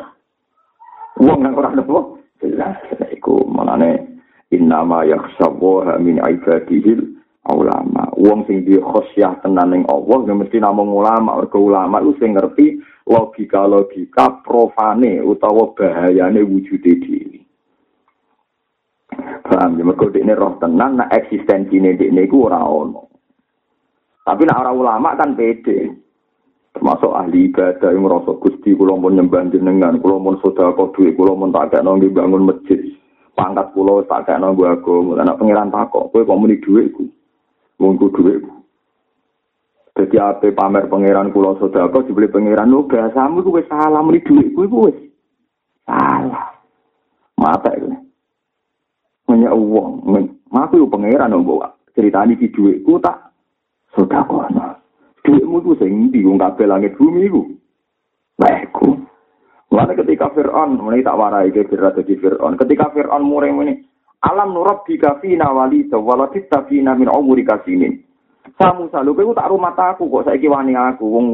[1.20, 2.80] Wong nang ora ono jelas.
[3.12, 4.22] Iku menane
[4.56, 7.15] innama yakhshabu min ibadihil
[7.54, 8.10] ulama.
[8.18, 11.38] Wong sing di khosyah tenan ning Allah ya mesti namung ulama.
[11.38, 17.40] Mergo ulama lu sing ngerti logika-logika profane utawa bahayane wujude dhewe.
[19.46, 23.06] Paham ya, mergo ini roh tenan, nah eksistensi ini ini ku ora ono.
[24.26, 25.94] Tapi nak orang ulama kan pede.
[26.76, 31.32] Termasuk ahli ibadah yang merasa gusti, kulo mau nyembah jenengan, kulo mau sodako duit, kulo
[31.32, 32.84] mau tak kayak bangun masjid.
[33.32, 37.08] Pangkat kulo tak kayak nonggi agama, anak pengiran takok, kue kok meni duitku.
[37.80, 38.42] Wong kudu
[39.96, 44.68] Dadi ape pamer pangeran kula sedekah dibeli pangeran lu bahasamu kuwi salah muni dhuwit kuwi
[44.68, 44.98] wis
[45.88, 46.52] salah.
[47.40, 47.96] Mata iki.
[49.32, 50.04] Menyek wong,
[50.52, 53.32] maku yo pangeran mbok ceritani di dhuwitku tak
[53.96, 54.52] sedekah.
[55.24, 57.48] Dhuwitmu ku sing ndi wong kabeh langit bumi iku.
[58.36, 59.00] Baikku.
[59.72, 62.60] Lalu ketika Fir'aun, ini tak warai ke Fir'aun jadi Fir'aun.
[62.60, 63.74] Ketika Fir'aun muring ini,
[64.26, 68.02] Alam nurab bika fina walida waladita fina min umuri kasinin.
[68.58, 71.28] Samu salu kowe tak rumah aku kok saiki wani aku wong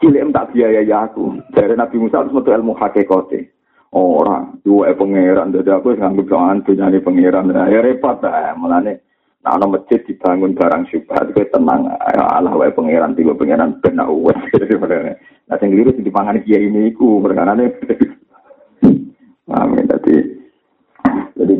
[0.00, 1.36] cilik tak biaya aku.
[1.52, 3.52] Dari Nabi Musa harus metu ilmu hakikate.
[3.96, 7.52] Ora, duwe pangeran dadi aku nganggo jangan dunyane pangeran.
[7.68, 9.06] Ya repot ta, mulane
[9.46, 11.86] Nah, masjid dibangun barang syubhat kowe tenang.
[12.18, 14.34] Allah wae pangeran tiba pangeran ben wes.
[15.46, 17.70] Nah, sing keliru sing dipangani kiai ini iku perkarane.
[19.54, 19.86] Amin.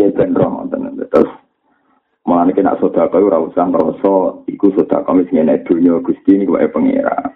[0.06, 1.02] Dia benroh ngoten.
[1.10, 1.30] Terus
[2.22, 6.70] malah kena soda kau ora usah ngerasa iku kami sing enek dunya Gusti ini wae
[6.70, 7.34] pengira.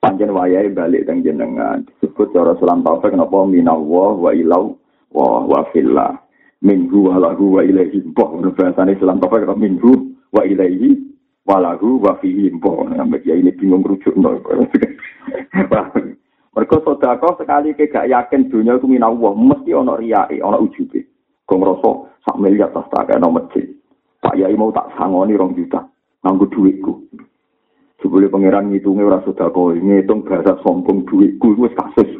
[0.00, 1.84] Panjen wayahe balik teng jenengan.
[1.84, 3.44] Disebut cara salam taufik napa?
[3.44, 4.80] Minallah wa ilau
[5.12, 6.16] wa wa fillah.
[6.58, 8.02] minggu walahu wa ilaihi.
[8.08, 9.92] Mbah ngono bahasane Islam apa kira minggu
[10.32, 10.96] wa ilaihi
[11.44, 12.48] walahu wa fihi.
[12.56, 12.88] Mbah
[13.20, 14.38] ya ini bingung rujukno
[16.58, 19.36] mereka sodako sekali ke gak yakin dunia itu minallah.
[19.36, 21.17] Mesti ono riyai ono ujube
[21.48, 21.90] kok ngerasa
[22.28, 23.64] sak miliar tas tak kayak masjid
[24.20, 25.80] Pak Yai mau tak sangoni rong juta
[26.20, 26.92] nganggo duitku
[27.98, 32.10] Sebelum pangeran ngitungnya ora sodako ngitung bahasa sombong duitku itu kasus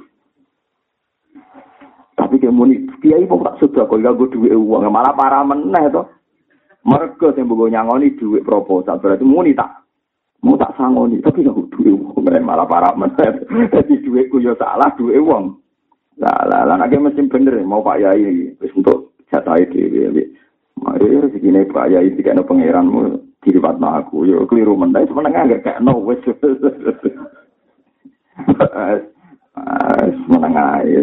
[2.19, 6.03] Tapi kayak muni, kiai mau tak gak gue duit uang, malah parah meneh to.
[6.83, 9.87] Mereka yang bawa nyangoni duit proposal, berarti muni tak
[10.43, 13.39] mau tak sangoni, tapi gak duit uang, malah parah meneh.
[13.71, 15.63] Jadi duitku ya salah, duit uang.
[16.19, 19.89] Lah lah lah, nanti mesti bener mau Pak Yai, wis untuk jatah itu.
[20.79, 25.83] Mari segini Pak Yai tiga no pangeranmu dilipat aku, yo keliru meneh, sebenarnya gak kayak
[25.83, 26.23] no wes.
[30.31, 31.03] menengah ya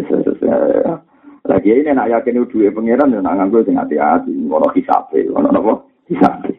[1.46, 4.34] lagi ini nak yakin duit pangeran ya nak nganggo sing hati-hati.
[4.34, 5.72] Ngono hisabe ngono napa
[6.10, 6.58] hisabe.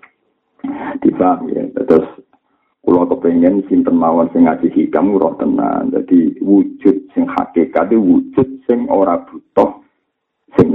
[1.04, 1.68] Dipaham ya.
[1.76, 2.08] Terus
[2.88, 5.92] kula kepengen sinten mawon sing ngaji hikam roh tenan.
[5.92, 9.84] Dadi wujud sing hakikat wujud sing ora butuh
[10.56, 10.72] sing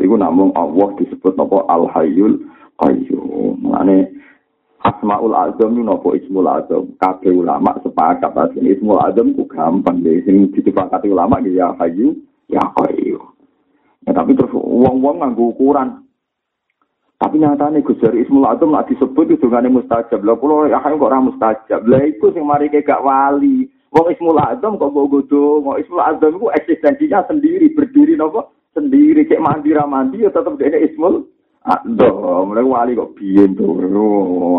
[0.00, 2.40] iku namung Allah disebut napa al hayyul
[2.80, 4.14] qayyum mane
[4.84, 6.92] Asmaul Azam itu nopo Ismul Azam.
[7.00, 10.20] Kabeh ulama sepakat bahwa Ismul Azam itu gampang deh.
[10.28, 12.12] Sing disepakati ulama ya Hayu,
[12.52, 13.24] ya Qayyum.
[14.04, 16.04] Ya, tapi terus uang-uang nganggo ukuran.
[17.16, 20.20] Tapi nyatanya Gus Jari Ismul Azam lah disebut itu dengan mustajab.
[20.20, 21.80] Lah kalau ya kok orang mustajab.
[21.88, 23.64] Lah itu sing mari gak wali.
[23.88, 25.64] Wong Ismul Azam kok mbok godo.
[25.64, 29.24] Wong Ismul Azam itu eksistensinya sendiri, berdiri nopo sendiri.
[29.24, 31.24] Cek mandi ra mandi ya tetep dene Ismul
[31.64, 33.72] Aduh, mereka wali kok biyen tuh,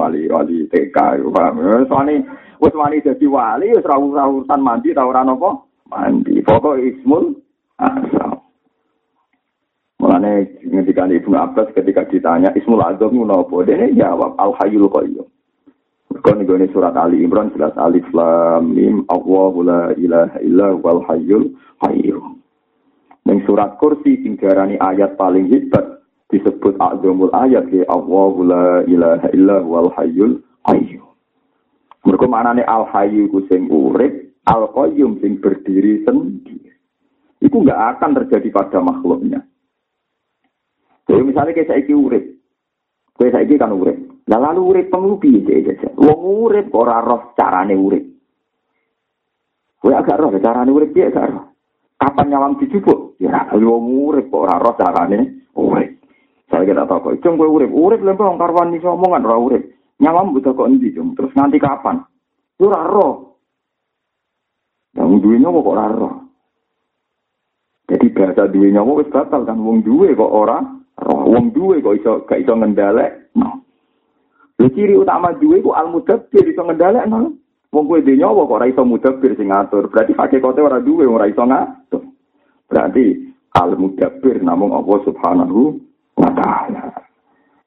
[0.01, 1.85] wali wali TK, paham?
[1.85, 2.25] Soalnya,
[2.57, 5.69] wes wali jadi wali, wes rawur rawuran mandi, rawuran apa?
[5.85, 6.41] Mandi.
[6.41, 7.37] Pokok Ismul
[7.77, 8.41] Azam.
[10.01, 13.55] Mulane ketika Ibnu Abbas ketika ditanya Ismul Azam itu apa?
[13.69, 15.29] Dia jawab Al Hayyul Qayyum.
[16.25, 21.53] Kon ini surat Ali Imran jelas Alif Lam Mim Allahu la ilaha illa wal hayyul
[21.83, 22.34] qayyum.
[23.25, 29.57] Ning surat kursi sing ayat paling hebat disebut azamul ayat ya Allahu la ilaha illa
[29.65, 31.05] wal hayyul qayyum.
[32.05, 33.65] Mergo manane al hayyu ku sing
[34.45, 36.69] al qayyum sing berdiri sendiri.
[37.41, 39.41] Itu enggak akan terjadi pada makhluknya.
[41.05, 42.25] Jadi misalnya kayak saya urip,
[43.17, 43.97] saya kan urip.
[44.25, 45.89] Nah lalu urip pengupi aja aja.
[45.97, 48.05] Wong urip kok ora roh carane urip.
[49.77, 51.54] Kowe agak roh carane urip piye gak roh.
[51.95, 53.15] Kapan nyawang dijupuk?
[53.23, 55.95] Ya wong urip kok ora roh carane urip.
[56.51, 59.63] Saya kira tahu kok, cung kowe urip, urip lha wong karwan iso omongan ora urip.
[59.97, 61.15] Nyawang butuh kok endi, cung?
[61.15, 62.03] Terus nganti kapan?
[62.59, 63.39] Ora roh.
[64.95, 66.15] Yang duwe nyawa kok ora roh.
[67.85, 70.57] Jadi bahasa duwe nyawa wis batal kan wong duwe kok ora
[70.99, 73.61] roh wong duwe kok iso gak iso ngendalek no.
[74.57, 77.37] Ciri utama duwe ku al mudabbir iso ngendalek no.
[77.75, 79.91] Wong dhewe nyawa kok ora iso mudabbir sing ngatur.
[79.91, 82.07] Berarti hakikate ora duwe ora iso ngatur.
[82.71, 83.19] Berarti
[83.51, 85.75] al mudabbir namung Allah Subhanahu
[86.15, 86.95] wa taala.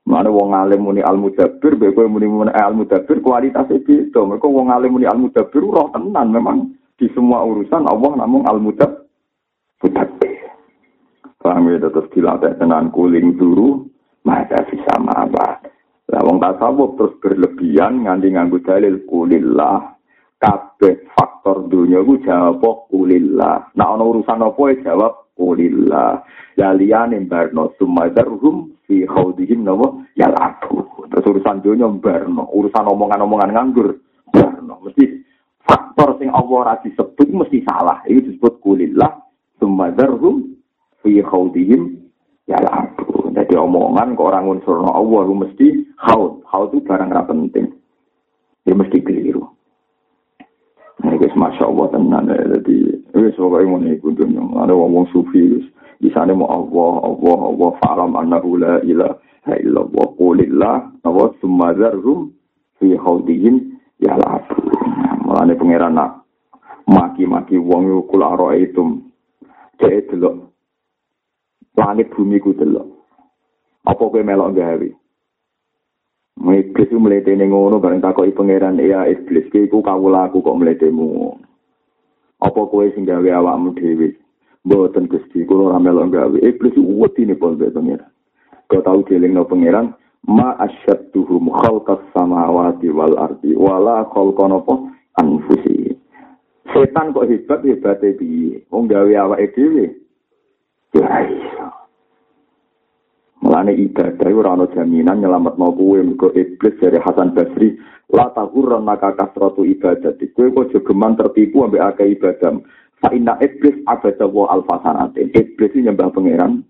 [0.08, 4.24] Mana wong alim muni al mudabbir, be kowe muni muni al mudabbir kualitas beda.
[4.24, 8.64] Mereka wong alim muni al mudabbir roh tenan memang di semua urusan Allah namung al
[8.64, 10.32] mudabbir.
[11.36, 13.84] Paham ya terus dilatih tenan kuling dulu,
[14.24, 15.60] maka bisa apa.
[16.08, 19.97] Lah wong tasawuf terus berlebihan nganti nganggo dalil kulillah.
[20.38, 23.74] Kabeh faktor dunia ku jawab kulillah.
[23.74, 26.22] Nah ana urusan apa ya jawab kulillah.
[26.54, 30.86] Ya liyane barno sumadarhum fi khaudihim nawa ya laku.
[31.10, 33.98] Terus urusan dunia barno, urusan omongan-omongan nganggur
[34.30, 34.78] barno.
[34.86, 35.26] Mesti
[35.66, 38.06] faktor sing Allah ra disebut mesti salah.
[38.06, 39.10] Itu disebut kulillah
[39.58, 40.54] sumadarhum
[41.02, 41.98] fi khawdihim
[42.48, 43.30] ya labu.
[43.34, 46.42] Jadi omongan kok orang unsur Allah mesti khawd.
[46.48, 47.66] Khawd itu barang ra penting.
[48.66, 49.37] Ya mesti keliru.
[51.18, 52.38] Guys, masya Allah tenan ya.
[52.54, 52.76] Jadi,
[53.10, 54.42] wis pokoknya mau nih dunia.
[54.62, 55.66] Ada ngomong sufi, wis.
[55.98, 60.06] Di sana mau Allah, Allah, Allah, fa'alam annahu la ilaha illallah.
[60.14, 62.30] Qulillah, Allah, summazarhum
[62.78, 64.62] fi khawdihim ya labu.
[65.26, 66.22] Mulanya pengeran nak
[66.86, 69.02] maki-maki wong yu kula roh itu.
[69.82, 70.48] Cek delok
[71.78, 72.86] langit bumi ku delok.
[73.86, 74.88] Apa kowe melok gawe?
[76.38, 81.34] Iblis ku mletene ngono bareng takoki pangeran ya iblis ki iku kawula aku kok mletemu.
[82.38, 84.14] Apa kowe sing gawe awakmu dhewe?
[84.62, 86.36] Mboten Gusti, kula ora melok gawe.
[86.38, 88.06] Iblis wedine pon pangeran.
[88.70, 89.96] Kau tahu no pangeran,
[90.28, 94.74] ma asyadduhum khalqas samawati wal ardi wala khalqan apa
[95.18, 95.96] anfusi.
[96.70, 98.62] Setan kok hebat hebate piye?
[98.70, 99.90] Wong gawe awake dhewe.
[100.94, 101.77] Ya iso.
[103.48, 107.80] Mulane ibadah ora ana jaminan nyelametno kowe mergo iblis dari Hasan Basri
[108.12, 110.20] la tahurran maka kasratu ibadah.
[110.36, 112.60] Kowe kok jogeman tertipu ambek akeh ibadah.
[113.00, 115.32] Fa inna iblis abada wa alfasanatin.
[115.32, 116.60] Iblis ini nyembah pangeran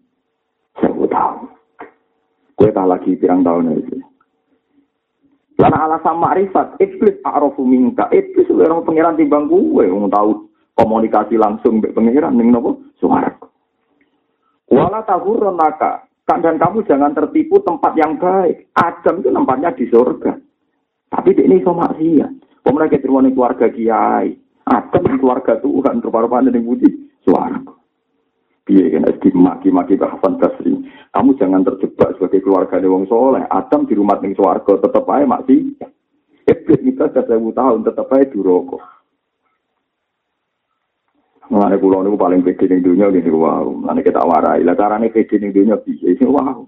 [0.79, 1.51] sewu tahun.
[2.55, 3.99] Kowe tak lagi pirang tahun itu.
[5.59, 8.07] Karena alasan makrifat, iblis a'rafu minka.
[8.15, 10.47] Iblis orang pangeran timbang kowe wong tahu
[10.79, 12.71] komunikasi langsung mbek pangeran ning napa?
[13.03, 13.35] Suara.
[14.71, 18.69] Wala tahurran maka dan kamu jangan tertipu tempat yang baik.
[18.77, 20.37] Adam itu tempatnya di surga.
[21.09, 22.61] Tapi ini iso maksiat.
[22.61, 24.37] Pemerintah keterima keluarga kiai.
[24.69, 26.05] Adam di keluarga Tuhan.
[26.05, 27.09] Rupa-rupa yang budi.
[27.25, 27.57] Suara.
[28.69, 30.77] Biar kan maki-maki bahasan Basri.
[31.09, 33.49] Kamu jangan terjebak sebagai keluarga wong soleh.
[33.49, 35.89] Adam di rumah ning suarga tetap aja maksiat.
[36.45, 38.85] Iblis kita sudah tahun tetap aja duroko.
[41.49, 43.65] Mengenai pulau ini paling pede di dunia gini wow.
[43.73, 44.61] Mengenai kita warai.
[44.61, 46.61] Lah caranya pede di dunia bisa ini wow.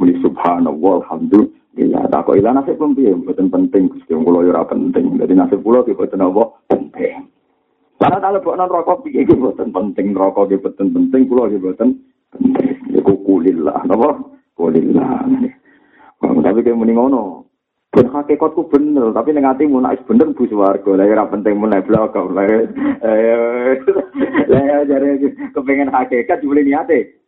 [0.00, 2.08] Muni subhanallah alhamdulillah.
[2.08, 5.20] Tak kok ilah nasib pun piye mboten penting Gusti pulau ora penting.
[5.20, 7.28] Jadi nasib pulau ki boten apa penting.
[8.00, 12.00] Karena kalau non rokok piye ki boten penting rokok ki boten penting pulau ki boten
[12.32, 12.76] penting.
[12.88, 14.16] Iku kulillah napa?
[14.56, 15.28] Kulillah.
[16.22, 17.51] Tapi kayak muni ngono.
[17.92, 20.96] Ben hakikatku bener, tapi ning atimu nek bener bu swarga.
[20.96, 22.32] Lah ora penting mulai blok kok.
[22.32, 22.48] Lah
[24.48, 25.20] ya jare
[25.52, 27.20] kepengin hakikat boleh niate.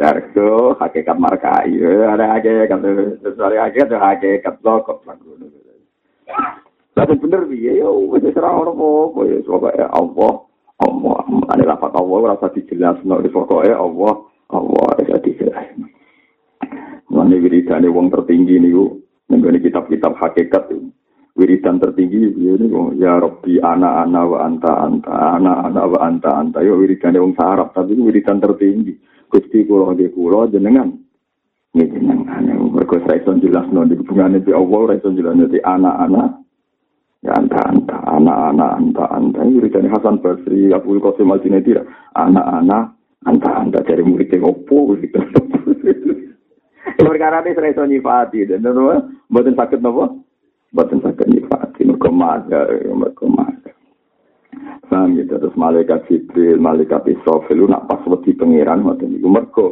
[0.00, 1.76] Darso hakikat markai.
[1.84, 2.80] Ada hakikat,
[3.36, 5.04] ada hakikat, ada hakikat blok.
[6.96, 10.32] Tapi bener piye yo wis ora ono apa ya Allah.
[10.78, 11.20] Allah,
[11.52, 14.24] ane lafat Allah ora usah dijelasno wis pokoke Allah,
[14.56, 15.84] Allah wis dijelasno.
[17.12, 20.88] Mane wiridane wong tertinggi niku Nenggone kitab-kitab hakikat itu.
[22.18, 22.66] Ya ini
[22.98, 26.58] ya Rabbi ana ana wa anta anta ana ana wa anta anta.
[26.66, 28.98] Yo wiridan wong Arab tapi wiridan tertinggi.
[29.30, 30.98] Gusti kula nggih kula jenengan.
[31.76, 32.42] Nggih jenengan
[32.74, 36.22] mergo saya iso jelasno di hubungane di Allah ora iso jelasno di ana ana
[37.22, 39.04] ya anta anta ana ana anta.
[39.14, 41.78] Anta wiridan Hasan Basri Abu Qasim Al-Junaidi
[42.18, 42.90] ana ana
[43.22, 43.78] anta anta.
[43.86, 45.28] Dari murid opo wiridan
[46.98, 48.82] Perkara ini saya nyifati, dan itu
[49.30, 50.24] buatan sakit nopo,
[50.74, 51.27] buatan sakit
[51.98, 53.72] mereka maga, mereka maga.
[54.86, 59.66] Paham gitu, terus malaikat Jibril, malaikat Israfil, nak pas wedi pengiran, buatan itu mereka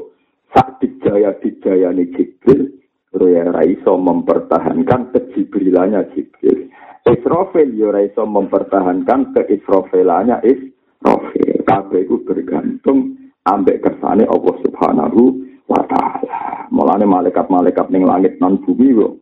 [0.50, 2.74] sak dijaya dijaya nih Jibril,
[3.14, 6.68] ya raiso mempertahankan kejibrilannya Jibril.
[7.06, 11.62] Israfil ya raiso mempertahankan keisrafilannya Israfil.
[11.62, 13.14] Kabeh itu bergantung
[13.46, 15.22] ambek kersane Allah Subhanahu
[15.70, 16.66] wa ta'ala.
[16.74, 19.14] Mulane malaikat-malaikat ning langit non bumi kok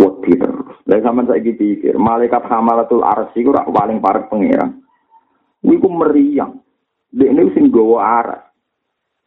[0.00, 0.67] wedi terus.
[0.88, 4.80] Lah sampean saiki pikir, malaikat hamalatul arsy ku paling parek pangeran.
[5.60, 6.64] Kuwi ku meriang.
[7.12, 8.42] Dekne sing gawa aras.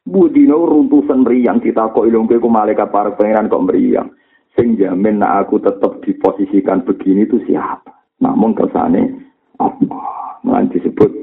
[0.02, 4.10] Budino runtusan meriang kita kok ilung ku malaikat parek pangeran kok meriang.
[4.58, 7.94] Sing jamin nak aku tetap diposisikan begini itu siapa?
[8.26, 9.22] Namun kersane
[9.62, 10.42] Allah.
[10.42, 11.14] Mulai disebut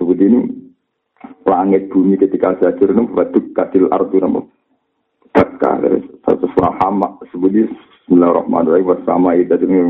[0.00, 0.48] sebut ini
[1.44, 4.40] langit bumi ketika hancur itu baduk katil ardu nama
[5.36, 5.84] dakka
[6.24, 7.68] satu surah hama sebut
[8.12, 8.92] Bismillahirrahmanirrahim.
[8.92, 9.88] Bersama itu dengan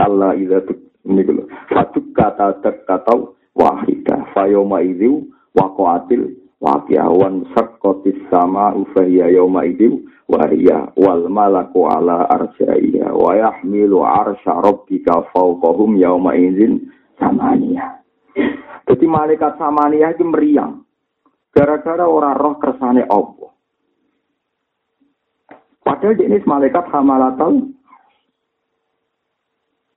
[0.00, 4.32] kalla itu ini dulu baduk kata kata wahida.
[4.32, 13.36] Fayoma itu wakoatil wakiawan sakotis sama ufahiyya yoma itu wahiyya wal malaku ala arsyaiya wa
[13.36, 16.80] yahmilu arsya rabbika fawqahum yawma izin
[17.20, 18.00] samaniya.
[18.88, 20.80] Jadi malaikat samaniyah itu meriang.
[21.52, 23.41] Gara-gara orang roh kersane Allah.
[25.82, 27.74] Padahal ini malaikat hamalatal.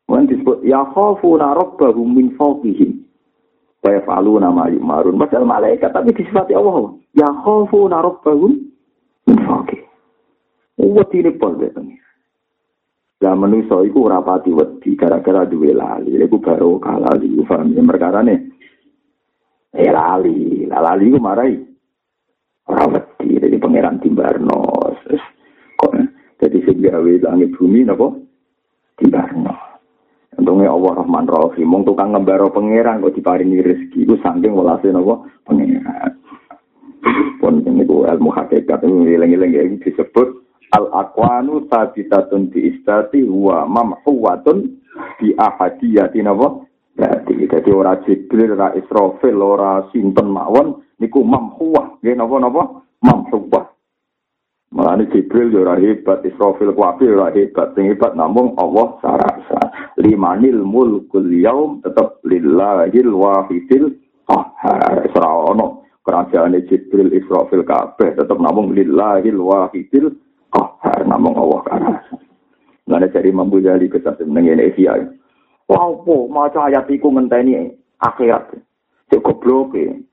[0.05, 3.05] Wan disebut ya khafuna rabbahum min fawqihim.
[3.85, 5.17] Wa yaf'aluna ma yu'marun.
[5.21, 6.93] Padahal malaikat tapi disifati Allah.
[7.13, 8.65] Ya khafuna rabbahum
[9.29, 9.85] min fawqihim.
[10.75, 11.97] Wedi ini pol betulnya.
[13.23, 16.19] Lah manusa iku ora pati wedi gara-gara duwe lali.
[16.19, 18.39] Iku baru kalah di paham ya nih.
[19.75, 21.55] Eh lali, lali ku marai.
[23.65, 23.97] Pangeran
[26.85, 28.13] gawe langit bumi napa?
[29.01, 29.53] Timbarno.
[30.35, 35.25] Untungnya Allah Rahman Rahim, mong tukang ngembaro pangeran kok diparingi rezeki, itu saking walase napa
[35.47, 36.11] pangeran.
[37.39, 44.81] Pun ini ilmu hakikat ini ngiling-ngiling disebut al akwanu sabitatun di istati wa mamhuwatun
[45.21, 46.65] di ahadiyati napa
[46.95, 52.63] berarti jadi ora jibril ora israfil ora sinten mawon niku mamhuwah nggih napa napa
[53.03, 53.74] mamhuwah
[54.75, 59.71] Mulane Jibril yo ora hebat, Israfil kuwi ora hebat, sing hebat namung Allah sarasa.
[59.95, 63.95] Limanil mulkul yaum tetep lillahil wahidil
[64.27, 65.07] qahhar.
[65.15, 70.11] Ora kerajaan Jibril Israfil kabeh tetap namung lillahil wahidil
[70.51, 71.93] qahar namung Allah kana.
[72.83, 74.99] Ngene dari mampu jadi kesat meneng ini Asia.
[75.71, 77.73] Wah, apa maca ayat iku ngenteni
[78.03, 78.53] akhirat.
[79.09, 80.03] Cek goblok e.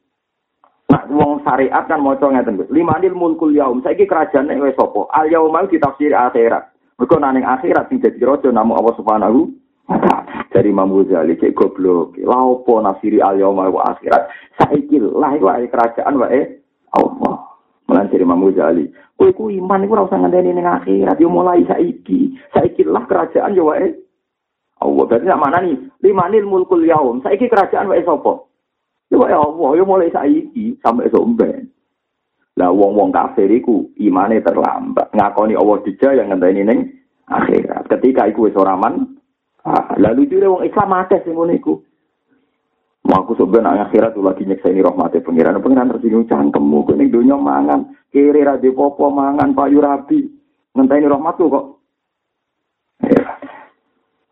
[0.93, 2.69] Nah, wong syariat kan maca ngeten Gus.
[2.69, 3.81] Limanil mulkul yaum.
[3.81, 5.09] Saiki kerajaan wis sapa?
[5.17, 6.69] Al yaum ditafsir akhirat.
[7.01, 9.49] Mergo nang akhirat sing dadi raja namung Allah Subhanahu
[10.53, 12.21] dari Imam Ghazali cek goblok.
[12.21, 12.45] Lah
[13.25, 14.23] al yaum akhirat?
[14.61, 16.61] Saiki lah iku kerajaan wae
[16.93, 17.35] Allah.
[17.89, 18.85] Mulan dari Imam Ghazali.
[19.17, 22.37] Ku iman iku ora usah ngandani ning akhirat, yo mulai saiki.
[22.53, 23.97] Saiki lah kerajaan yo wae
[24.85, 25.05] Allah.
[25.09, 25.89] Berarti sak mana nih?
[26.05, 27.25] Limanil mulkul yaum.
[27.25, 28.52] Saiki kerajaan wae sapa?
[29.13, 31.69] Yo wae Allah, yo mulai saiki sampai somben.
[32.57, 35.13] Lah wong-wong kafir iku imane terlambat.
[35.13, 36.81] Ngakoni Allah dijaya yang ngenteni ning
[37.29, 37.93] akhirat.
[37.93, 39.21] Ketika iku wis ora man,
[39.69, 41.77] ah, lalu jure wong Islam akeh sing ngono iku.
[43.03, 45.61] Mau aku sebenarnya akhirat tuh lagi nyeksa ini rahmatnya pengiran.
[45.61, 46.87] Pengiran tersinggung cangkemmu.
[46.97, 47.93] Ini dunia mangan.
[48.09, 50.23] Kiri rade popo mangan payu rabi.
[50.73, 51.65] Ngentah ini tuh kok.
[53.03, 53.27] Ya.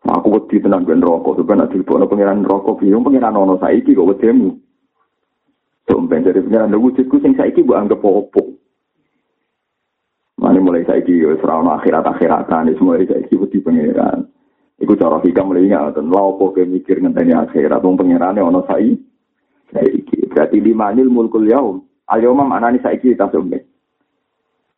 [0.07, 1.43] Aku wedi tenang ben rokok.
[1.43, 2.79] Sebenarnya dilipokno pengiran rokok.
[2.79, 4.70] Bingung pengiran ono saiki kok wedemu.
[5.91, 8.55] Sumpah jadi pengiran wujudku sing saiki bu anggap popo.
[10.39, 12.71] Mana mulai saiki ya serana akhirat-akhiratan.
[12.79, 14.23] Semua saiki wedi pengiran.
[14.79, 18.95] Iku cara hikam mulai ingat, lha opo ke mikir ngenteni akhirat, wong pangerane ana sai.
[19.75, 21.83] Saiki berarti limanil mulkul yaum.
[22.07, 23.59] Al yauma maknane saiki ta sombe.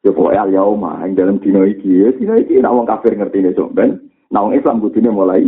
[0.02, 3.54] Yo pokoke al yauma ing dalam dino iki, ya dino iki nek wong kafir ngertine
[3.54, 5.46] somben, nek wong Islam kudune mulai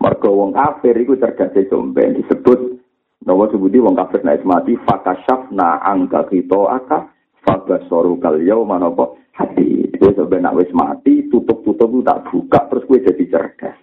[0.00, 2.79] Mergo wong kafir iku cerdas somben disebut
[3.20, 7.12] Nawa sebuti wong kafir naik mati fakashafna angka kita aka
[7.44, 9.92] fabasoru kal yauma napa hati.
[10.00, 13.76] Kowe sebenarnya wis mati, tutup-tutup tak buka terus kowe jadi cerdas.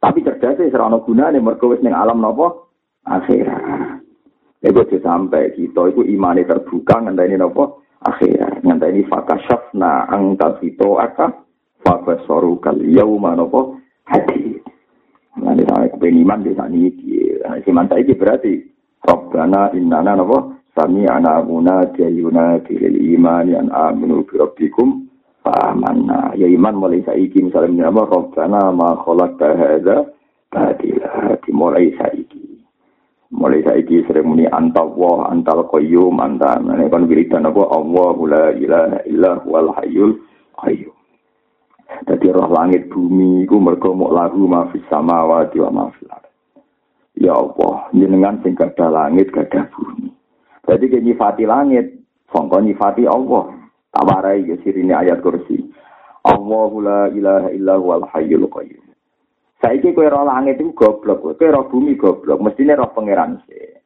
[0.00, 2.56] Tapi cerdas wis ora ono gunane mergo wis ning alam napa?
[3.04, 4.00] Akhirat.
[4.64, 7.76] Ego sampai kita itu imane terbuka ngenteni napa?
[8.00, 8.64] Akhirat.
[8.64, 11.36] Ngenteni fakashafna angka fito aka
[11.84, 13.76] fabasaru kal yauma napa?
[14.08, 14.56] Hati.
[15.36, 16.90] Nanti saya kepengen iman di sana ini.
[17.68, 18.69] Iman saya ini berarti
[19.10, 20.54] Rabbana innana napa?
[20.70, 27.42] Sami ana muna jayuna dilil iman yang aminu bi rabbikum Pamanna ya iman mulai saiki
[27.42, 30.06] misalnya nama Rabbana ma khalaqta hadza
[30.46, 32.62] badila dimulai saiki.
[33.34, 37.62] Mulai saiki sering muni antal wa antal qayyum anta ini kan wiridan apa?
[37.66, 40.22] Allah la ilaha illa wal hayyul
[40.60, 40.94] qayyum.
[42.06, 46.29] Dadi roh langit bumi iku mergo lagu ma fis samawati wa ma fil
[47.20, 50.08] Ya Allah, jenengan sing gadah langit gadah bumi.
[50.64, 52.00] Jadi nyifati langit,
[52.32, 53.60] sangka nyifati Allah.
[53.92, 55.68] Tak warai ya sirine ayat kursi.
[56.24, 58.86] Allahu la ilaha illa huwal hayyul qayyum.
[59.60, 63.76] Saiki kowe roh langit iku goblok, kowe roh bumi goblok, mestine roh pangeran sih.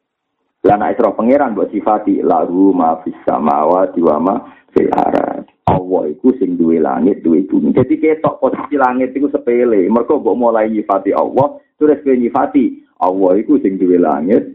[0.63, 4.35] Lah nek roh pangeran mbok sifati lahu ma fis samawati wa ma
[4.71, 5.43] fil arad.
[5.67, 7.75] Allah iku sing duwe langit, duwe bumi.
[7.75, 9.91] Jadi ketok posisi langit iku sepele.
[9.91, 14.55] Mergo mbok mulai nyifati Allah, terus kowe nyifati Allah iku sing duwe langit,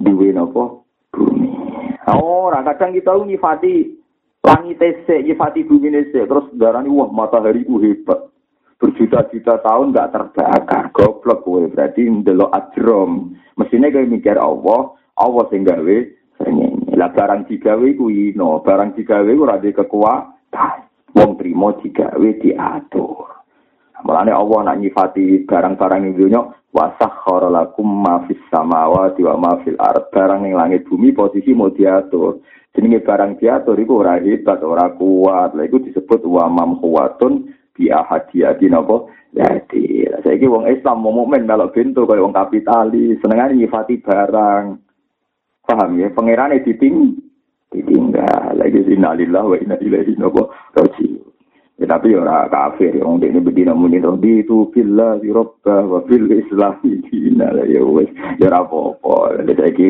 [0.00, 0.80] duwe napa?
[1.12, 1.50] Bumi.
[2.10, 4.00] Oh, kadang kita nyifati
[4.40, 8.32] Langit sik, nyifati bumi sik, terus darani wah matahari ku hebat.
[8.80, 10.88] Berjuta-juta tahun gak terbakar.
[10.96, 13.36] Goblok kowe berarti ndelok ajrom.
[13.60, 15.98] Mesine kowe mikir Allah, Allah sing gawe.
[16.96, 20.78] Lah barang digawe ku ino, barang digawe ora di kekuatan.
[21.12, 23.39] Wong trimo digawe diatur.
[24.04, 26.40] Mulane Allah nak nyifati barang-barang ing dunya
[26.70, 30.08] wa sakhkhara lakum ma fis samawati wa ma fil ard.
[30.14, 32.40] Barang ning langit bumi posisi mau diatur.
[32.70, 35.58] jenenge barang diatur iku ora hebat, ora kuat.
[35.58, 39.10] Lha iku disebut wa mam kuwatun bi ahadiyati napa?
[39.30, 44.74] Jadi, saiki wong Islam mau mukmin melok bintu kaya wong kapitalis, senengane nyifati barang.
[45.62, 46.10] Paham ya?
[46.10, 47.14] Pangerane diting
[47.70, 48.58] ditinggal.
[48.58, 51.19] Lagi innalillahi wa inna ilaihi raji'un.
[51.80, 52.92] Ya, tapi ora kafir.
[52.92, 57.56] Ya wong dene bedina muni to di tu billah di robba wa bil islam dina.
[57.64, 59.48] Ya wis ya ora apa-apa.
[59.48, 59.88] Saiki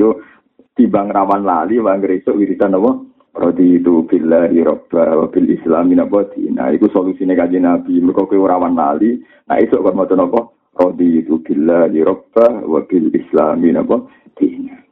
[0.79, 2.95] timbang rawan lali bang esuk wiridan apa?
[3.31, 6.71] Rodi itu billahi robba wa bil islami napa dina.
[6.71, 7.99] Iku solusine kanjeng Nabi.
[7.99, 9.19] Mergo kowe rawan lali
[9.51, 10.47] nah esuk kok maca napa?
[10.79, 14.07] Rodi itu billahi robba wa bil islami napa
[14.39, 14.90] dina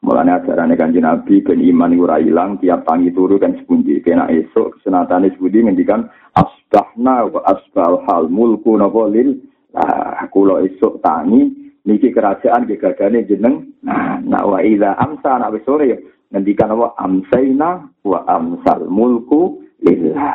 [0.00, 4.00] Mulane ajarane kanjeng Nabi ben iman ora ilang tiap tangi turu kan sepundi?
[4.00, 9.36] Kena esuk senatane sepundi ngendikan asbahna wa asbal hal mulku napa lil?
[9.76, 11.52] Lah kula esuk tangi
[11.84, 15.98] niki kerajaan gegagane jeneng nah nah wa ida amsa nak sore ya.
[16.32, 16.96] Ngendikan apa?
[16.96, 20.32] Amsaina wa amsal mulku lillah.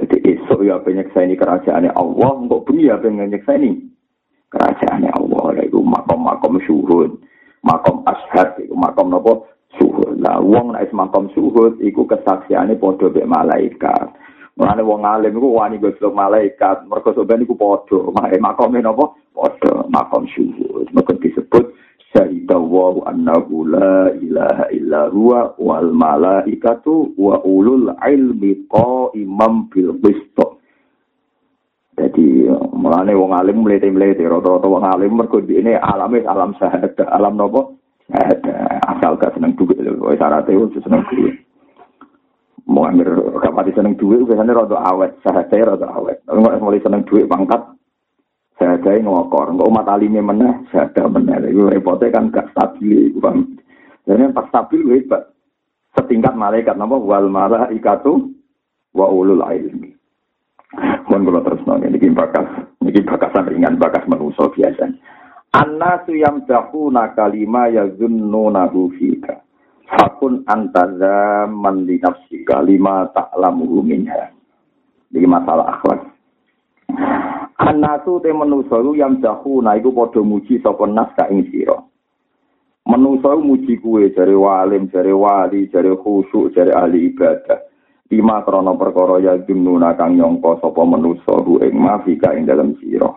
[0.00, 2.96] Jadi esok ya banyak saya ini kerajaan Allah untuk bumi ya
[4.48, 5.44] kerajaan Allah.
[5.60, 7.20] Itu makom makom syurun
[7.64, 9.44] makom ashad iku makom napa
[9.78, 10.20] suhud.
[10.20, 14.08] Lah wong nek makom suhud iku kesaksiane padha mek malaikat.
[14.58, 17.98] Mulane wong alim iku wani goblok malaikat, mergo sampeyan iku padha,
[18.40, 20.90] makome napa padha makom suhud.
[20.92, 21.72] Maka disebut
[22.10, 30.59] syahida wa annahu la ilaha illa huwa wal malaikatu wa ulul ilmi qaimam bil qisth.
[32.00, 37.76] Jadi mulane wong alim mlete-mlete rata-rata wong alim mergo ini alame alam syahadat, alam nopo?
[38.08, 38.80] Syahadat.
[38.88, 41.36] Asal gak seneng duit lho, wis syaratnya wis seneng duit.
[42.64, 46.24] Mau ambil kapati seneng duit biasanya rada awet, syahadat rada awet.
[46.24, 47.68] Tapi mulai seneng duit pangkat
[48.56, 49.52] syahadat ngokor.
[49.52, 51.52] Untuk umat alimnya meneh, syahadat meneh.
[51.52, 53.12] Itu repotnya kan gak stabil.
[54.08, 55.28] Jadi pas stabil hebat.
[55.92, 58.32] Setingkat malaikat napa wal malaikatu
[58.96, 59.99] wa ulul ilmi.
[61.10, 62.46] Mohon kalau terus nanya, ini bakas,
[62.86, 64.86] ini bakasan ringan, bakas manusia biasa.
[65.50, 69.42] Anna suyam dahuna kalima ya zunnunahu fika.
[69.90, 74.30] Fakun antaza man li nafsika lima ta'lamu minha.
[75.10, 76.06] Ini masalah akhlak.
[77.58, 81.82] Anasu te yang dahuna iku padha muji sapa nas ka ing sira.
[82.86, 87.69] Manusa muji kuwe jare walim, jare wali, jare khusyuk, jare ahli ibadah.
[88.10, 93.08] Lima krono perkara ya jumnuna kang nyangka sapa manusa hu ing mafika ing dalem sira.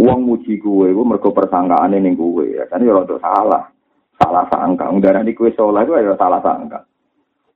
[0.00, 2.56] Wong muji kuwe iku mergo persangkaane ning kuwe.
[2.56, 3.68] Ya kan ya rada salah.
[4.16, 6.88] Salah sangka ndarani kuwe saleh kuwi ya salah sangka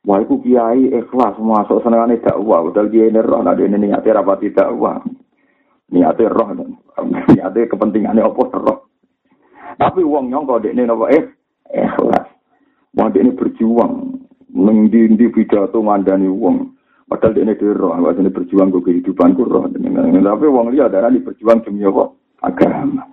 [0.04, 4.52] Wah, iku kiai ikhlas masuk senengane dakwah, udah dia ini roh, nah ini niatnya rapati
[4.52, 5.00] dakwah,
[5.88, 6.52] niatnya roh,
[7.32, 8.92] niatnya kepentingannya apa roh.
[9.80, 11.04] Tapi uang nyongko dek ini apa?
[11.08, 11.24] Eh
[11.72, 12.28] ikhlas,
[12.92, 13.92] uang ini berjuang,
[14.52, 16.73] ngendi-ndi pidato ngandani uang,
[17.04, 19.68] Padahal dia ini roh, ini berjuang ke kehidupan roh.
[19.68, 22.08] Tapi uang liya darah ini berjuang demi apa?
[22.40, 23.04] Agama.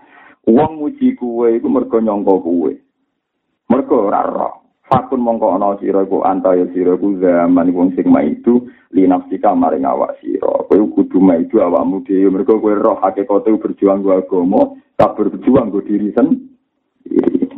[0.48, 2.74] Uang muji kue itu mergo nyongko kue.
[3.68, 4.62] Mergo raro.
[4.92, 10.20] Fakun mongko ana sira iku antaya sira ku zaman wong sing itu linafsika maring awak
[10.20, 10.68] sira.
[10.68, 15.80] Kowe kudu maidu awakmu dhewe mergo kowe roh hakikate berjuang go agama, tak berjuang go
[15.80, 16.51] diri sendiri.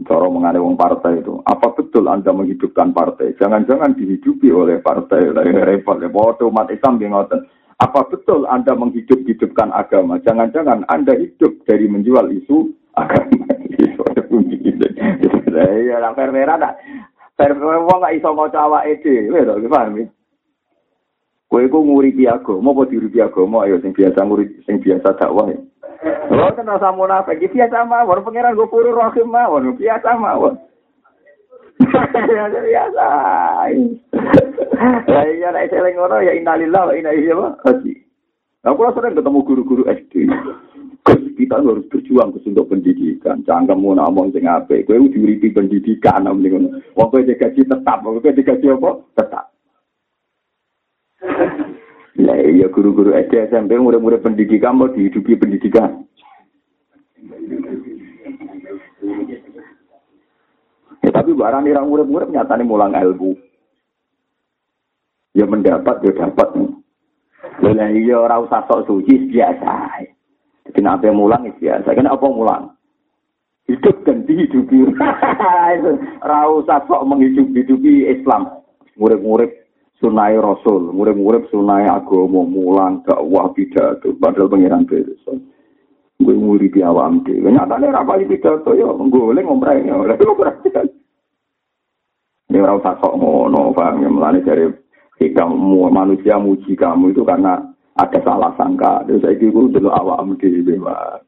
[0.05, 1.41] Cara mengenai wong partai itu.
[1.47, 3.35] Apa betul Anda menghidupkan partai?
[3.39, 5.31] Jangan-jangan dihidupi oleh partai.
[5.33, 6.37] Repot, repot.
[6.45, 7.43] Umat Islam ngoten.
[7.81, 10.21] Apa betul Anda menghidup-hidupkan agama?
[10.21, 13.49] Jangan-jangan Anda hidup dari menjual isu agama.
[15.53, 16.81] Ya, lah perwera tak.
[17.33, 20.05] Perwera wong gak iso maca awake dhewe lho, paham ya?
[21.49, 25.53] Kowe iku nguripi agama apa diuripi agama ayo sing biasa nguripi sing biasa dakwah.
[26.33, 30.59] Lo kan rasa munafik, biasa mawon, pengiran gue puru rohim mawon, biasa mawon.
[32.67, 33.07] biasa.
[35.07, 37.31] Ya iya, nek seling ngono ya innalillah wa inna ilaihi
[37.63, 38.03] raji'un.
[38.63, 40.27] Aku sering ketemu guru-guru SD.
[41.33, 43.43] kita harus berjuang ke untuk pendidikan.
[43.43, 44.87] Jangan kamu ngomong sing apik.
[44.87, 46.79] Kowe diuripi pendidikan nang ngono.
[46.95, 48.91] Wong kowe digaji tetap, kowe digaji apa?
[49.19, 49.45] Tetap.
[52.23, 56.07] Lah iya guru-guru SD SMP murid-murid pendidikan mau dihidupi pendidikan.
[61.03, 63.35] Ya, tapi barang irang murid-murid nyatanya mulang ilmu.
[65.35, 66.47] Ya mendapat, ya dapat.
[67.59, 70.07] Lah iya ora usah sok suci biasa.
[70.63, 71.91] Jadi nabi mulang ya biasa.
[71.91, 72.71] Kan apa mulang?
[73.67, 74.91] Hidup dan dihidupi.
[76.23, 78.59] Ora usah sok menghidup-hidupi Islam.
[78.99, 79.62] Murid-murid
[80.03, 85.23] sunai rasul, murid-murid sunai agama, mulang dakwah pidato, padahal pengiran beres.
[86.19, 87.39] Gue muri di awam deh.
[87.39, 90.91] Nyatanya rapali pidato ya, goleng ngomongnya, oleh itu perhatian.
[92.51, 94.67] Ini orang usah sok ngono, paham ya, melani dari
[95.23, 95.55] hikam
[95.87, 97.63] manusia muji kamu itu karena
[97.95, 99.07] ada salah sangka.
[99.07, 101.23] Terus saya kira dulu awam deh, bebas.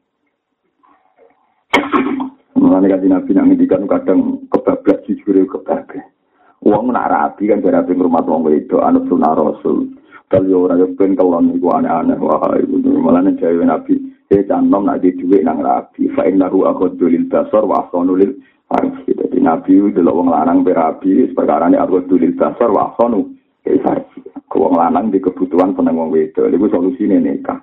[2.56, 6.15] Mulane kan nabi nang ngendikan kadang kebablas jujur kebablas.
[6.64, 9.92] Uang nak rapi kan rapi rumah wong itu anut sunnah rasul.
[10.26, 13.94] Kalau yo ora yo ben kelon iku aneh-aneh wah iku malah nek jawe nabi
[14.26, 18.34] e canom nak di dhuwit nang rapi fa innahu akhadul basar wa ahsanu lil
[18.66, 19.14] farji.
[19.14, 23.30] Dadi nabi delok wong lanang berapi perkara ne akhadul basar wa ahsanu
[23.62, 24.26] lil farji.
[24.56, 27.60] Wong lanang di kebutuhan seneng wong wedok iku solusine nikah.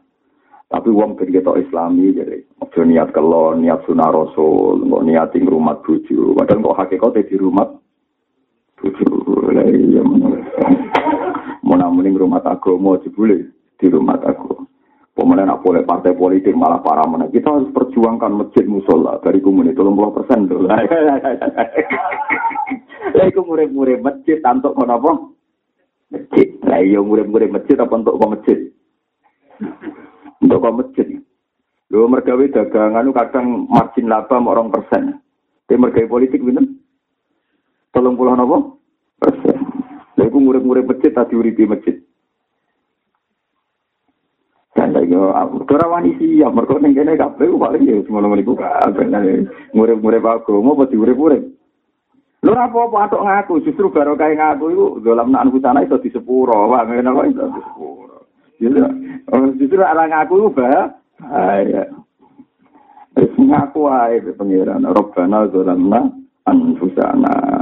[0.70, 6.34] Tapi wong ketika islami jadi niat kelon, niat sunah rasul, niat ing rumah bojo.
[6.34, 7.70] Padahal kok hakikate di rumah
[8.84, 10.02] iya
[11.64, 13.48] mau namunin rumah agama jebule
[13.80, 14.68] di rumah aku
[15.14, 17.30] pemenang nak boleh partai politik malah para mana?
[17.30, 20.66] Kita harus perjuangkan masjid musola dari komunitas tolong puluh persen tuh.
[23.14, 25.12] Lah itu murid-murid masjid untuk apa
[26.10, 26.50] masjid.
[26.66, 28.58] Lah iya murid-murid masjid apa untuk ke masjid?
[30.42, 31.08] Untuk ke masjid.
[31.94, 35.22] Lho mergawe dagangan kadang margin laba orang persen.
[35.70, 36.66] Timur gaya politik bener.
[37.94, 38.82] Tolong pulau nopo?
[39.22, 39.58] Persen.
[40.18, 41.96] Lha iku murid-murid masjid tadi uripi masjid.
[44.74, 49.06] Dan lagi ora wani siap mergo ning kene kabeh paling ya semono meniku kabeh
[49.78, 51.46] murid-murid aku mau pasti urip-urip.
[52.44, 56.92] Lho apa-apa atok ngaku justru baru kayak ngaku iku dalam nak sana iso disepuro, Pak.
[56.92, 58.18] Ngene kok iso disepuro.
[59.56, 61.84] Justru orang ngaku iku bahaya.
[63.14, 66.10] Wis ngaku ae pengiran Rabbana zalamna
[66.50, 67.53] anfusana.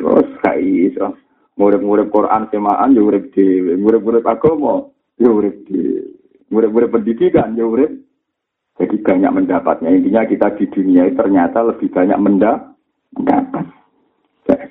[0.00, 1.20] Terus kai iso.
[1.60, 4.88] Murid-murid Quran semaan yo urip dhewe, murid-murid agama
[5.20, 6.08] yo urip dhewe.
[6.48, 7.92] Murid-murid pendidikan yo urip
[8.80, 9.92] jadi banyak mendapatnya.
[9.92, 13.68] Intinya kita di dunia ini ternyata lebih banyak mendapat.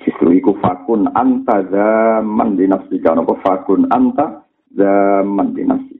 [0.02, 3.14] Justru iku fakun anta zaman dinafsika.
[3.14, 4.42] Nopo fakun anta
[4.74, 5.99] zaman dinafsika.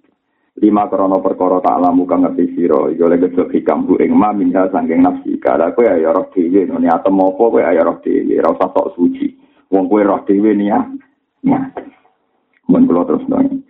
[0.61, 4.29] Lima krono perkara tak lamu kang ngerti sira iku oleh gesek hikam bu ing ma
[4.37, 5.57] minha sangking nafsika.
[5.57, 8.93] Lah kowe ya roh dhewe ngene atem apa kowe ya roh dhewe ora usah sok
[8.93, 9.41] suci.
[9.73, 10.85] Wong kowe roh dhewe niat.
[11.49, 11.65] Ya.
[12.69, 13.65] Mun kula terus nang.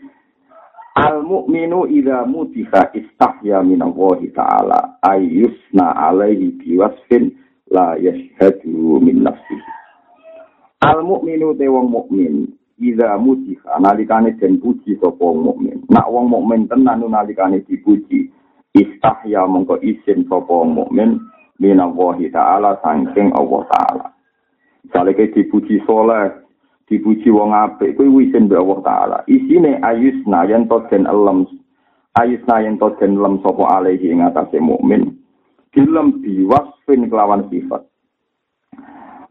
[0.99, 7.39] Al mukminu idza mutiha istahya min Allah taala ayyusna alaihi biwasfin
[7.71, 9.71] la yashhadu min nafsihi.
[10.83, 12.51] Al mukminu te wong mukmin
[12.81, 15.85] ida muji nalikane den puji sapa mukmin.
[15.93, 18.33] Nak wong mukmin tenan nalikane dipuji
[18.73, 21.21] istahya mongko isin sapa mukmin
[21.61, 24.07] minallahi taala saking Allah taala.
[24.81, 26.33] Misale ke dipuji soleh,
[26.89, 29.19] dipuji wong apik kuwi isin be Allah taala.
[29.29, 31.45] Isine ayusna yen to den elem
[32.17, 35.21] ayusna yen to den elem sapa alaihi ing atase mukmin.
[35.71, 37.90] Dilem biwasfin kelawan sifat.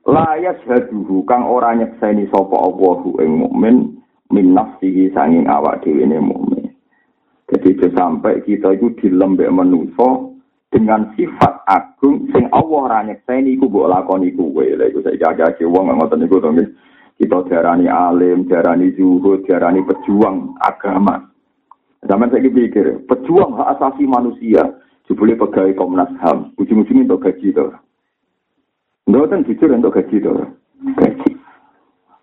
[0.10, 4.01] Layas haduhu kang ora nyekseni sapa Allahu ing mukmin
[4.34, 6.66] min nafsihi sanging awak dhewe ne mukmin.
[7.49, 10.30] Jadi sampai kita itu dilembek manusia
[10.70, 14.78] dengan sifat agung sing Allah ora nyekseni iku mbok lakoni kuwe.
[14.78, 16.49] Lha iku saiki agak wong ngoten niku to
[17.20, 21.20] Kita diarani alim, diarani zuhud, diarani pejuang agama.
[22.07, 24.64] Zaman saya pikir, pejuang hak asasi manusia,
[25.03, 27.76] jebule pegawai Komnas HAM, ujung-ujungnya untuk gaji tuh.
[29.08, 30.34] Mboten jujur untuk gaji to.
[30.97, 31.32] Gaji.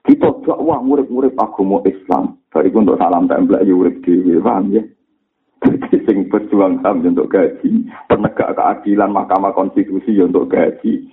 [0.06, 2.38] Kita dakwah murid-murid agama Islam.
[2.52, 4.82] Dari untuk salam template ya urip dhewe, paham ya?
[5.66, 11.10] Jadi sing berjuang ham untuk gaji, penegak keadilan Mahkamah Konstitusi untuk gaji.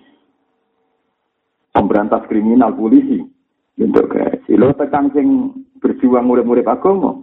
[1.74, 3.24] Pemberantas kriminal polisi
[3.82, 4.52] untuk gaji.
[4.56, 5.52] Lo tekan sing
[5.82, 7.18] berjuang murid-murid agama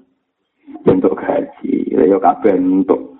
[0.84, 1.94] untuk gaji.
[1.94, 3.19] Ya kabeh untuk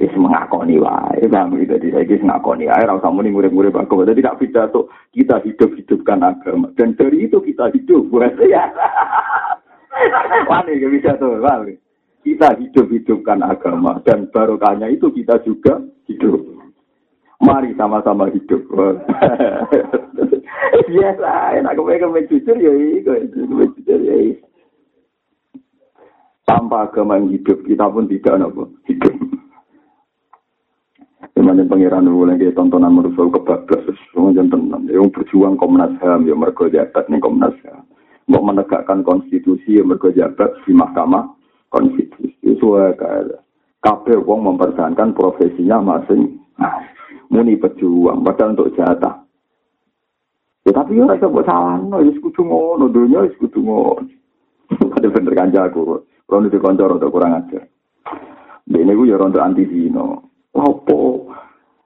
[0.00, 4.24] wis mengakoni wae paham gitu jadi saya mengakoni wae ora usah muni murid-murid agama jadi
[4.24, 4.80] tidak pidato
[5.12, 8.72] kita hidup-hidupkan agama dan dari itu kita hidup buat ya
[10.48, 11.76] Wani gak bisa tuh, paham
[12.20, 16.40] kita hidup-hidupkan agama dan barokahnya itu kita juga hidup.
[17.40, 18.60] Mari sama-sama hidup.
[20.90, 24.16] Biasa, enak kepengen jujur ya itu, jujur ya
[26.44, 29.29] Tanpa agama yang hidup, kita pun tidak nopo hidup.
[31.36, 36.72] Cuman pangeran dulu lagi tontonan merusul kebablas, semua jangan Yang berjuang Komnas HAM, ya mereka
[36.72, 37.84] jabat nih Komnas HAM.
[38.32, 41.28] Mau menegakkan konstitusi, ya mereka jabat di Mahkamah
[41.68, 42.32] Konstitusi.
[42.40, 43.44] Itu kayak
[43.84, 46.88] kabel wong mempertahankan profesinya masing nah,
[47.28, 49.24] muni pejuang, padahal untuk jatah.
[50.64, 54.04] Ya tapi ya rasa buat salah, no, ya sekutu ngono, dunia ya sekutu ngono.
[54.96, 57.64] Ada bener kanjaku, kalau itu koncor atau kurang ajar.
[58.70, 60.29] Ini gue ya rontok anti zino.
[60.54, 60.98] Apa?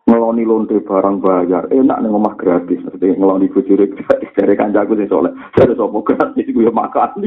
[0.05, 1.65] Ngeloni lonte barang bayar.
[1.73, 4.31] Enak nih ngomah gratis seperti ngeloni bujure gratis.
[4.37, 7.25] Dari kancaku sih soalnya dari sopo gratis gue makan.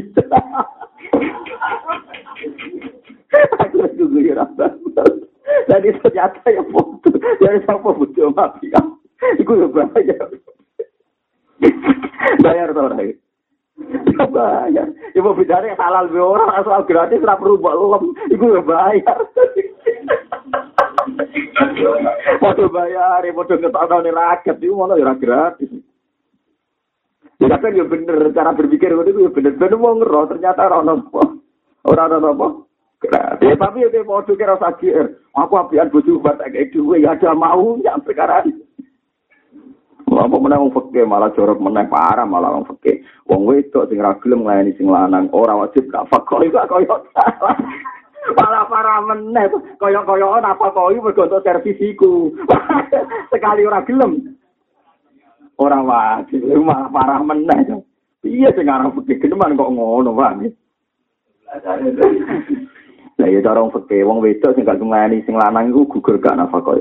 [3.98, 4.34] Gue
[5.68, 7.10] jadi ternyata ya foto.
[7.18, 8.82] Dari sopo butuh mati ya
[9.42, 10.30] iku ya bayar.
[12.46, 13.18] Bayar tau lagi
[14.30, 14.88] bayar.
[15.14, 18.04] Ibu bicara halal be orang asal gratis lah perlu lem.
[18.34, 19.18] Iku ya bayar
[22.38, 24.58] Padha bayar, padha ngetokno rakyat.
[24.62, 25.72] Itu malah ya gratis.
[27.38, 29.54] Ya kan ya bener cara berpikir itu ya bener.
[29.56, 31.24] Bener mau ngeroh ternyata orang apa.
[31.86, 32.48] Orang apa?
[32.98, 33.56] Gratis.
[33.56, 37.94] Tapi ya mau kira sakit aku apian bojo buat kayak duwe ya ada mau ya
[38.02, 38.42] perkara
[40.18, 44.18] apa menang wong fakir malah jorok menang parah malah wong fakir wong wedok sing ra
[44.18, 46.96] gelem nglayani sing lanang ora wajib gak fakir iku koyo
[48.36, 49.46] Malah parah meneh.
[49.80, 52.34] Koyok-koyokan apa kau ini bergontok servisiku.
[53.32, 54.12] Sekali orang gelem.
[55.56, 56.44] Orang wajib.
[56.44, 57.80] Malah parah meneh.
[58.28, 60.52] Iya sih ngarang putih geneman kok ngono bang.
[63.18, 66.78] Lah ya orang putih, wong wedok sing gak nglayani sing lanang iku gugur gak nafkah.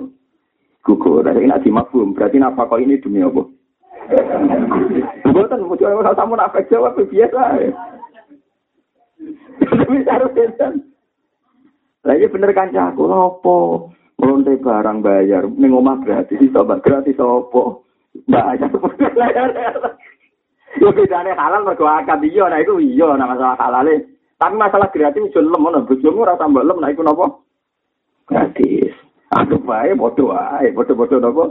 [0.84, 1.24] gugur.
[1.26, 3.42] Tapi nak dimafhum, berarti napa kok ini demi apa?
[5.26, 7.42] Bukan, mesti orang sama nafek jawab biasa.
[9.66, 10.30] Tapi harus
[12.06, 12.14] bener.
[12.14, 13.56] Lagi bener kan aku apa?
[14.16, 17.62] Melonte barang bayar, ning omah gratis, iso gratis apa?
[18.30, 18.70] Bayar.
[20.80, 24.08] Yo bedane halal mergo akad iya, nah iku iya, nah masalah halale.
[24.40, 27.26] Tapi masalah gratis iso lem ngono, bojomu ora tambah lem, nah iku napa?
[28.24, 28.92] Gratis.
[29.36, 31.44] Aduh bae bodoh ae, bodoh-bodoh napa?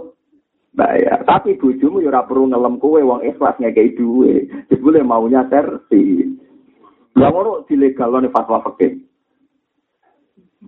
[0.74, 1.22] Bayar.
[1.22, 4.50] Tapi bojomu yo ora perlu ngelem kowe wong ikhlas ngekei duwe.
[4.74, 6.34] Jebule maunya servis.
[7.14, 9.06] Lah ngono dilegalno fatwa fikih.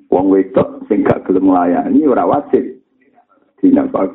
[0.08, 2.80] Wong wedok sing gak gelem nglayani ora wajib
[3.60, 4.08] dinafkah.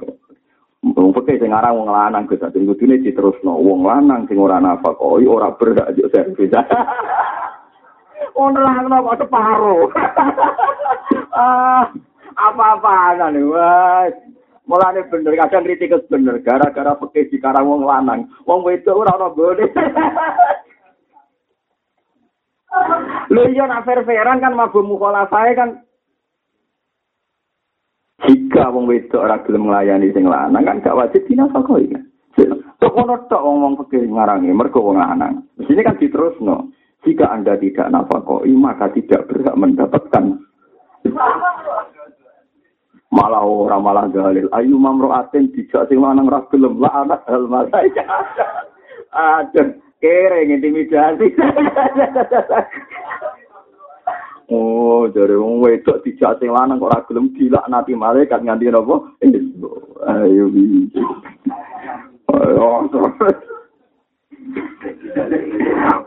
[0.82, 3.60] Wong fikih sing aran wong lanang Gus Ati kudune diterusno.
[3.60, 6.50] Wong lanang sing ora nafkah ora berhak yo servis.
[8.32, 9.92] Ono lah kok separo.
[11.36, 11.84] ah,
[12.32, 14.14] apa-apaan wes.
[14.62, 18.30] Mulane bener kadang kritik bener gara-gara fikih dikarang wong lanang.
[18.48, 19.68] Wong wedok ora ono boleh.
[23.32, 25.70] Lho iya nak fair-fairan kan mabuk mukhalafae kan
[28.22, 32.02] jika wong wedok ora gelem nglayani sing lanang kan gak wajib dinafkahi kan.
[32.78, 35.42] Tok ono tok wong fikir ngarangi mergo wong lanang.
[35.58, 36.70] Di sini kan diterusno.
[37.02, 40.38] Jika Anda tidak nafkahi maka tidak berhak mendapatkan
[43.12, 48.06] malah ora malah dalil ayu mamroatin dijak sing lanang ra gelem la anak hal malaika
[49.12, 51.30] aduh kere intimidasi.
[54.50, 59.14] oh, dari wong wedok dijak sing lanang kok ora gelem dilaknati malaikat nganti napa?
[60.10, 60.50] Ayo.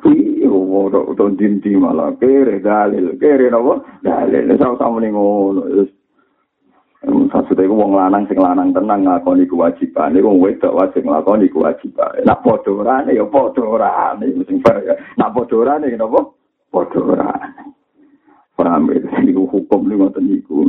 [0.05, 3.79] Iya, ora utawa dinti malah kere dalil, kere napa?
[4.03, 5.87] Dalil sama-sama ning ngono.
[7.45, 10.17] Maksudnya itu wong lanang sing lanang tenang ngakoni kewajiban.
[10.17, 12.25] Ini wong wedok wajib ngakoni kewajiban.
[12.25, 14.33] Nak podorane ya podorane.
[14.33, 14.97] Mesti ya.
[15.13, 16.25] Nak podorane kenapa?
[16.73, 17.69] Podorane.
[18.57, 18.97] Paham ya?
[19.21, 20.65] Ini hukum ini ngoten niku.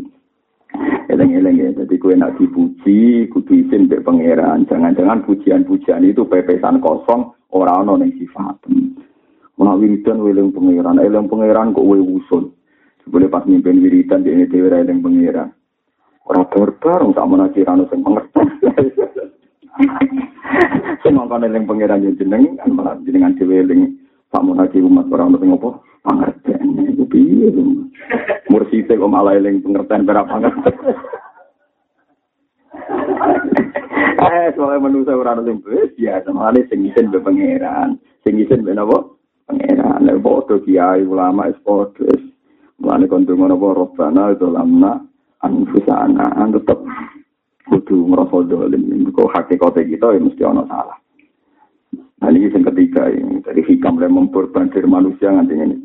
[1.09, 1.73] Eleng-eleng ya.
[1.81, 4.69] Jadi kue nak dipuji, kudu izin be pangeran.
[4.69, 8.69] Jangan-jangan pujian-pujian itu pepesan kosong orang orang yang sifat.
[9.57, 11.01] Nak wiridan weleng pangeran.
[11.01, 12.53] Eleng pangeran kok we usul.
[13.09, 15.57] Boleh pas mimpin wiridan di ini dewa eleng pangeran.
[16.27, 18.47] Ora bareng tak menaji rano sing pengertian.
[21.07, 23.95] Sing mongkon eling pangeran yen jeneng kan malah jenengan dhewe eling
[24.35, 25.71] tak menaji umat ora ono sing apa
[26.03, 27.49] pengertian iku piye
[28.51, 30.75] Mursite kok malah eling pengertian ora pengertian.
[34.17, 35.63] Eh, soalnya manusia ora ono sing
[35.95, 38.99] ya samane sing isin be pangeran, sing isin be napa?
[39.47, 40.03] Pangeran.
[40.03, 42.11] Nek padha kiai ulama es padha.
[42.83, 45.01] Mulane kon ngono apa robbana itu lamna
[45.43, 46.79] anfusana tetap
[47.67, 49.11] kudu ngerasa dolim.
[49.11, 50.99] Kok hakikatnya kita ya mesti ono salah.
[52.17, 53.45] Nah ini yang ketiga ini.
[53.45, 55.77] Dari hikam yang memperbandir manusia nganti ini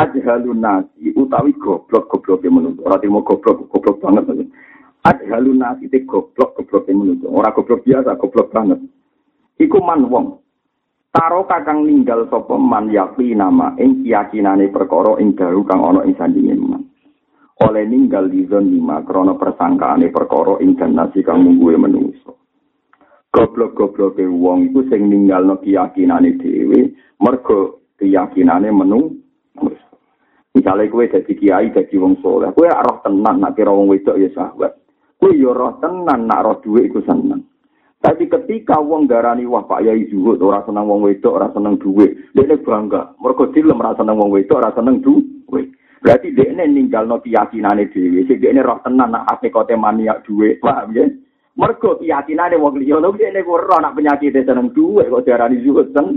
[0.00, 4.48] ajhalun nasi utawi goblok goblok yang menuntut orang timur goblok goblok banget.
[5.04, 8.80] Ajhalun nasi itu goblok goblok yang menuntut orang goblok biasa goblok banget.
[9.60, 10.26] Iku man wong.
[11.10, 16.14] Taro kakang ninggal sapa man yakti nama ing keyakinane perkara ing daru kang ana ing
[16.14, 16.86] sandinge man.
[17.60, 22.40] Oleh ninggal di zon lima krono persangkaane perkara ing nasi kang mungguwe menungso.
[23.30, 29.20] Goblok-goblok e wong iku sing ninggal no keyakinane dhewe mergo keyakinane menung.
[30.50, 34.26] Misalnya kue jadi kiai, jadi wong soleh, kue roh tenan nak kira wong wedok ya
[34.34, 34.82] sahabat.
[35.14, 37.46] Kue yo roh tenan nak roh duit iku seneng.
[38.02, 42.34] Tapi ketika wong darani wah Pak Yai zuhud ora seneng wong wedok, ora seneng duit,
[42.34, 43.14] dia bangga.
[43.22, 45.70] Mergo dilem ora seneng wong wedok, ora seneng duit.
[46.00, 48.24] Berarti dia ini ninggal no keyakinan dewi.
[48.24, 51.04] Si dia ini roh tenan nak kote maniak duit, paham ya?
[51.60, 55.92] Mergo keyakinan wong liya lho dia ini roh nak penyakit seneng duit kok diarani zuhud
[55.92, 56.16] sen.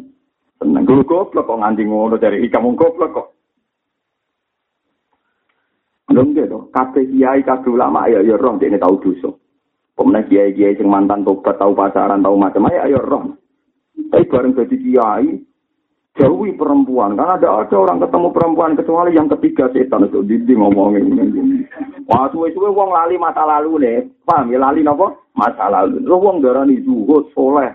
[0.56, 3.28] Seneng gue goblok kok nganti ngono dari kamu goblok kok.
[6.08, 9.34] Belum gitu, kabeh kiai kabeh ulama ya ya roh dia ini tahu dosa.
[9.94, 13.36] Pemenang kiai-kiai sing mantan tobat tahu pasaran tahu macam ya ya roh.
[14.14, 15.28] Tapi bareng jadi kiai,
[16.18, 17.18] jauhi perempuan.
[17.18, 20.22] Kan ada ada orang ketemu perempuan kecuali yang ketiga setan itu.
[20.22, 21.06] Didi ngomongin.
[22.06, 23.98] Wah suwe suwe wong lali masa lalu nih.
[24.26, 25.30] Paham ya lali nopo?
[25.34, 26.04] Masa lalu.
[26.04, 27.74] Lo wong darani zuhud soleh.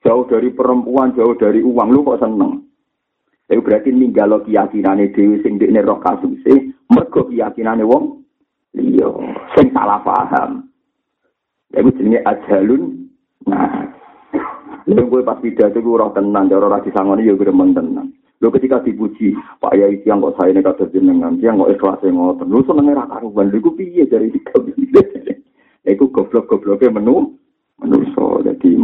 [0.00, 1.88] Jauh dari perempuan jauh dari uang.
[1.92, 2.64] Lu kok seneng?
[3.50, 8.22] Itu berarti ninggalo keyakinane dewi sing dekne roh kasuse mergo keyakinane wong?
[8.78, 9.10] Iya
[9.58, 10.70] sing salah paham.
[11.74, 13.10] Ya jenenge ajalun
[13.48, 13.90] nah
[14.86, 18.08] Lha kowe pas pidato ku ora tenan, ora ora disangoni ya gremeng tenan.
[18.40, 22.48] Lho ketika dipuji, Pak Yai yang kok saya kados jenengan, yang kok ikhlas ngoten.
[22.48, 23.52] Lho senenge ra karuan.
[23.52, 24.64] Lha iku piye dari sikap
[25.90, 27.36] Iku goblok-gobloke menu
[27.80, 28.44] manusa.
[28.44, 28.76] Dadi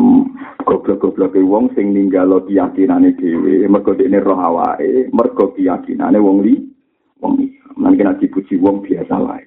[0.65, 6.61] goblok-gobloke wong sing ninggalo keyakinane dhewe, mergo dekne roh awake, mergo keyakinane wong li
[7.25, 7.47] wong li.
[7.77, 9.45] Mungkin nek dipuji wong biasa wae.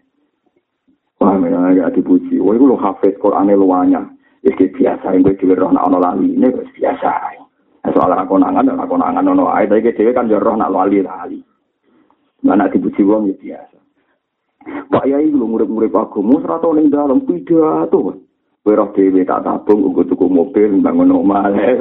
[1.20, 2.38] Wah, memang agak dipuji.
[2.40, 4.06] Wah, itu lo hafid Qur'annya luanya.
[4.40, 7.12] Iki biasa, gue dhewe roh nak ono lali, ini biasa.
[7.92, 11.44] Soal aku nangan, aku nangan ono ae, tapi dhewe kan yo roh nak lali lali.
[12.40, 13.78] Mana dipuji wong ya biasa.
[14.88, 18.16] Pak Yai lu murid-murid agama serata ning dalam pidato.
[18.64, 21.44] Kowe roh dhewe tak tabung nggo tuku mobil bangun omah.
[21.52, 21.76] Ae.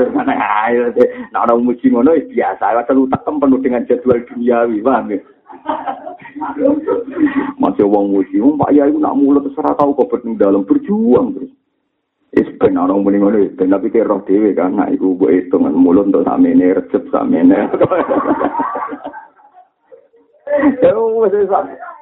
[1.30, 2.82] Nek ana muji ngono ya biasa.
[2.82, 5.18] Asal utak penuh dengan jadwal duniawi, paham ya?
[7.62, 11.47] Masih wong muji, Pak Yai nak mulut serata tau kok dalam berjuang terus.
[12.58, 16.10] Ben ana muni ngono, ben tapi ke roh dhewe kan, nah iku mbok hitung mulut
[16.10, 17.56] untuk samene recep samene.
[20.82, 21.34] Ya wis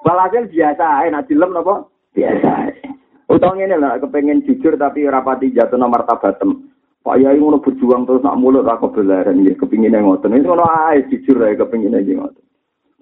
[0.07, 1.83] Walhasil biasa ae nek dilem napa?
[2.15, 2.73] Biasa ae.
[3.27, 6.71] Utang ini lah kepengen jujur tapi rapati jatuh nomor tabatem.
[7.03, 10.39] Pak Yai ngono berjuang terus nak mulut aku belaran ya kepingin ngoten.
[10.39, 12.43] Itu ngono ae jujur ae kepingin aja ngoten.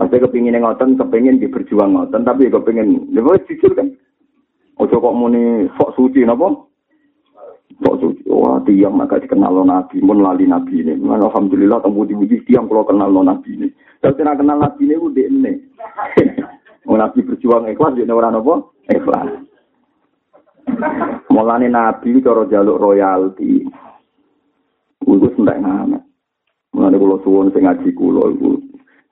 [0.01, 3.93] Masih kepingin ngoten, kepingin di berjuang ngoten tapi kepingin ya jujur kan.
[4.81, 6.64] Ojo kok muni sok suci napa?
[7.81, 8.23] Sok suci.
[8.31, 10.95] Wah, tiang agak dikenal nabi, pun lali nabi ini.
[11.01, 13.69] Alhamdulillah, temu di tiang kalau kenal nabi ini.
[13.99, 15.53] Tapi kenal nabi ini udah ini.
[16.85, 18.61] Nabi berjuang ikhlas yen ora napa?
[18.93, 19.41] Ikhlas.
[21.33, 23.65] Mulane Nabi cara jaluk royalti.
[25.01, 26.03] Iku sentek ngamet.
[26.77, 28.61] Mulane kula suwun sing ngaji kula iku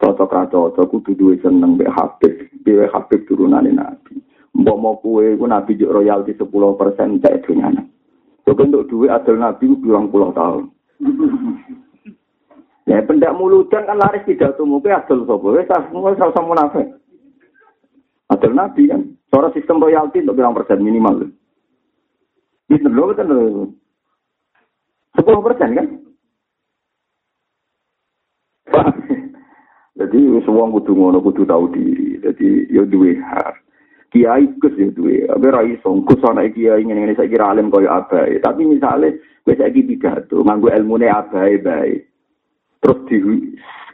[0.03, 2.35] cocok ra cocok kudu duwe seneng mbek Habib,
[2.67, 4.19] dhewe Habib turunane Nabi.
[4.53, 8.02] Mbok mau kue ku Nabi royalti 10% cek dunyane.
[8.43, 10.69] Kok untuk duit adil Nabi bilang puluh tahun.
[12.83, 15.47] Ya pendak muludan kan laris tidak tumuke adil sapa?
[15.55, 16.99] Wis semua sama munafik.
[18.27, 19.07] Adil Nabi kan.
[19.31, 21.31] Soal sistem royalti untuk bilang persen minimal.
[22.67, 23.71] Bisa loh, betul loh.
[25.15, 25.87] Sepuluh persen kan?
[30.03, 32.19] Jadi semua kudu ngono kudu tahu diri.
[32.19, 33.63] Jadi ya duwe hak.
[34.13, 35.25] Kiai kus ya duwe.
[35.25, 38.37] Tapi ra iso kus ana kiai ngene-ngene saya kira alim koyo abai.
[38.45, 39.17] Tapi misalnya
[39.49, 41.97] wis saiki pidato nganggo ilmune abai bae.
[42.85, 43.17] Terus di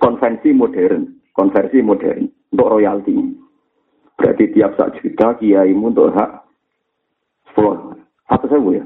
[0.03, 1.07] konvensi modern,
[1.39, 3.14] konversi modern untuk royalti.
[4.19, 6.43] Berarti tiap sak juta kiaimu untuk hak
[7.47, 7.95] sepuluh.
[8.27, 8.85] Satu sewu ya?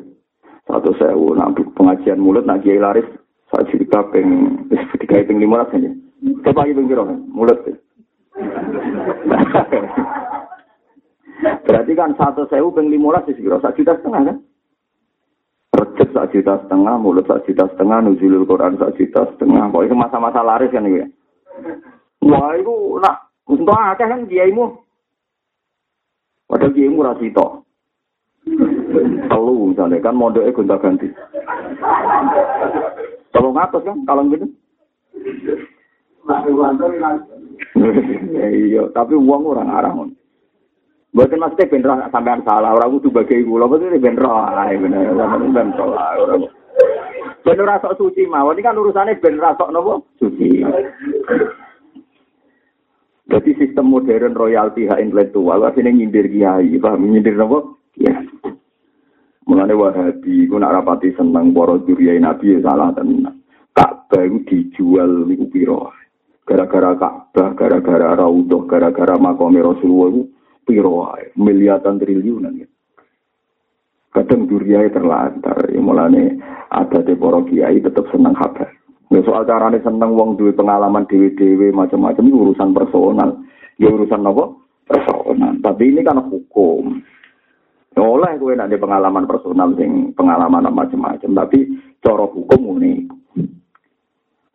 [0.68, 1.32] Satu sewu.
[1.32, 3.08] Nah, pengajian mulut, nah kiai laris
[3.48, 4.68] sak juta peng,
[5.00, 5.90] tiga peng lima ratus aja.
[6.44, 6.92] Coba lagi peng
[7.32, 7.58] mulut.
[11.42, 14.38] Berarti kan satu sewu peng lima ratus kira sak juta setengah kan?
[15.72, 19.66] Recep sak juta setengah, mulut sak juta setengah, nuzulul Quran sak juta setengah.
[19.72, 21.08] Pokoknya masa-masa laris kan ya.
[22.22, 24.78] Wah, itu nak untuk akeh kan kiaimu
[26.46, 27.64] Padahal dia murah sito.
[29.32, 31.08] Telu misalnya kan modalnya gonta ganti.
[33.32, 34.46] Tolong atas kan kalau gitu.
[38.36, 39.96] iya, tapi uang orang arah
[41.12, 46.16] Bukan maksudnya bener sampean salah orang itu bagai gula, betul bener lah, bener bener lah
[46.16, 46.48] orang.
[47.44, 50.64] Bener rasa suci mawon ini kan urusannya bener rasa nopo suci.
[53.28, 57.60] Jadi sistem modern royalti hak intelektual artinya nyindir kiai, paham nyindir apa?
[58.00, 58.16] Ya.
[59.44, 63.44] Mulane Wahabi ku nak rapati seneng para duriyai Nabi ya salah tenan.
[63.76, 65.92] Ka'bah itu dijual niku piro?
[66.48, 70.24] Gara-gara Ka'bah, gara-gara Raudhah, gara-gara makam Rasulullah
[70.66, 72.68] piro miliaran triliunan ya.
[74.12, 76.36] Kadang duriyai terlantar, ya mulane
[76.68, 78.68] ada di para kiai tetap seneng kabar.
[79.08, 83.40] Ya soal carane seneng wong duwe pengalaman dewe-dewe macam-macam itu urusan personal.
[83.76, 84.52] Ya urusan apa?
[84.88, 85.52] Personal.
[85.60, 87.00] Tapi ini kan hukum.
[87.92, 91.28] Ya oleh gue nanti pengalaman personal sing pengalaman macam-macam.
[91.44, 91.58] Tapi
[92.00, 93.04] cara hukum ini.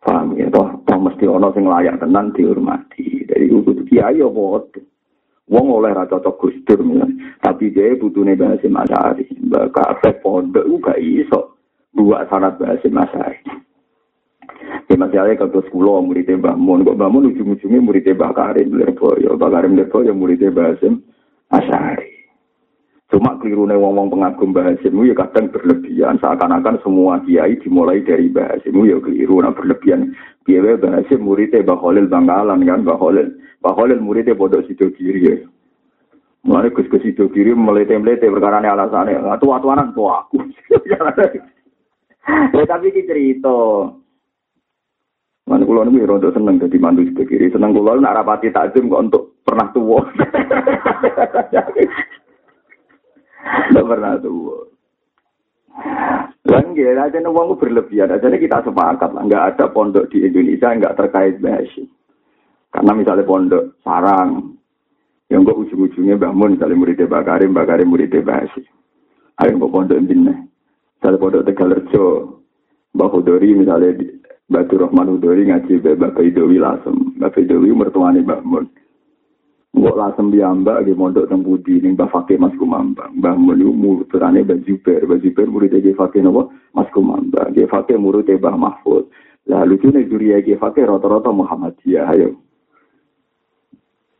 [0.02, 0.82] Paham ya toh?
[0.86, 3.26] Toh mesti ono sing layak tenan dihormati.
[3.30, 4.42] Dari kudu kiai apa
[5.48, 6.80] Wong oleh ra cocok Gus Dur
[7.40, 9.24] tapi dia butuhne bahasa Masari.
[9.32, 11.56] Mbak Kafe pondok gak iso
[11.96, 13.40] buat syarat bahasa Masari.
[14.88, 19.36] Ya masalahnya kalau sekolah muridnya Mbah Mun, kok Mbah Mun ujung-ujungnya muridnya Mbah Karim Lirboyo,
[19.36, 21.04] Mbah Karim Lirboyo muridnya Mbah Hasim
[21.52, 22.17] Asyari.
[23.08, 28.52] Cuma keliru wong-wong pengagum Mbah Hasim ya kadang berlebihan, seakan-akan semua kiai dimulai dari Mbah
[28.52, 30.12] Hasim ya keliru, nah berlebihan.
[30.44, 32.84] Hasim muridnya Mbah Khalil Bangkalan kan.
[32.84, 35.40] Mbah Khalil muridnya bodoh sido kiri ya.
[36.44, 40.44] Mulai gus-gus sido kiri melete-melete perkara ini alasannya, tua-tuanan tua aku.
[42.28, 43.88] Ya tapi ini cerita.
[45.48, 47.48] Mana kulo nih rondo seneng jadi mantu sebelah kiri.
[47.48, 50.04] Seneng kulo nak rapati takjum kok untuk pernah tua.
[53.68, 54.58] Tidak pernah tua.
[56.48, 58.14] Lan nggih, aja wong berlebihan.
[58.14, 61.84] Aja kita sepakat lah, nggak ada pondok di Indonesia nggak terkait bahasa.
[62.72, 64.56] Karena misalnya pondok sarang,
[65.28, 68.62] yang kok ujung-ujungnya bangun misalnya murid Mbak Karim, Mbak Karim murid bahasa.
[69.44, 70.34] Ayo kok pondok ini.
[70.98, 72.06] Misalnya pondok Tegalerjo,
[72.96, 73.92] Mbak Hudori misalnya
[74.48, 76.96] Batu Rahman Hudori ngaji Mbak Idowi Lasem.
[77.20, 78.64] Mbak Idowi mertuanya Mbak Mun.
[79.78, 83.14] Mbok lasem piyambak nggih mondok teng Budi ning Mbah Fakih Mas Kumambang.
[83.14, 86.22] Mbah Mun iku muridane Mbah Zubair, Mbah Zubair murid Ki Fakih?
[86.74, 87.54] Mas Kumambang.
[87.54, 89.06] Ki Fakih murid Mbah Mahfud.
[89.46, 92.34] Lah lucune juriya Ki Fakih rata-rata Muhammadiyah ayo.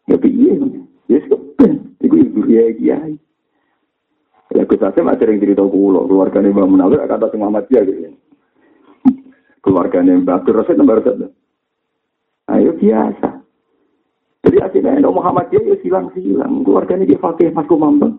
[0.07, 0.55] Ya piye?
[1.11, 1.43] Yes kok.
[2.07, 3.19] Iku juriya Kiai.
[4.55, 8.17] Ya Gus Hasim ada yang cerita kulo, keluarganya Mbah Munawir kata sing Muhammadiyah gitu.
[9.61, 11.29] Keluarganya Mbah Abdul Rasid nomor satu.
[12.49, 13.28] Ayo biasa.
[14.49, 16.65] Jadi akhirnya Muhammad Muhammadiyah ya silang-silang.
[16.65, 18.17] Keluarganya dia fakih Mas Kumambang.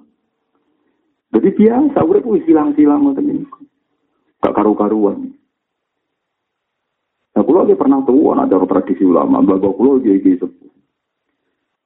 [1.33, 3.01] Jadi biasa, udah pun silang-silang.
[4.37, 5.33] Gak karu-karuan.
[7.33, 9.41] Nah, kalau dia pernah tahu, ada tradisi ulama.
[9.41, 10.69] Bapak kulo dia ini sepuh.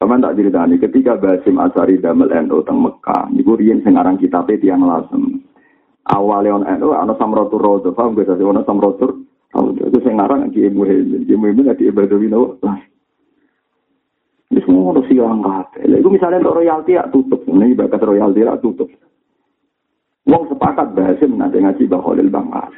[0.04, 4.60] Sama tak ceritani, ketika Basim Asari damel NU teng Mekah, niku riyen sing aran kitabe
[4.60, 5.39] tiyang lasem.
[6.04, 9.24] Awale on NU ana samratur rodo, paham gak sih ana samratur.
[9.56, 12.60] Itu sing aran Ki Muhammad, Ki Muhammad di Ibadah Wino.
[12.60, 12.93] Ini
[14.74, 15.86] harus silang kabeh.
[15.86, 17.41] Itu misalnya untuk royalti ya tutup.
[17.45, 18.89] Ini bakat royalti ya tutup.
[20.24, 22.71] Wong sepakat bahasin nanti ngaji Khalil Bangkal.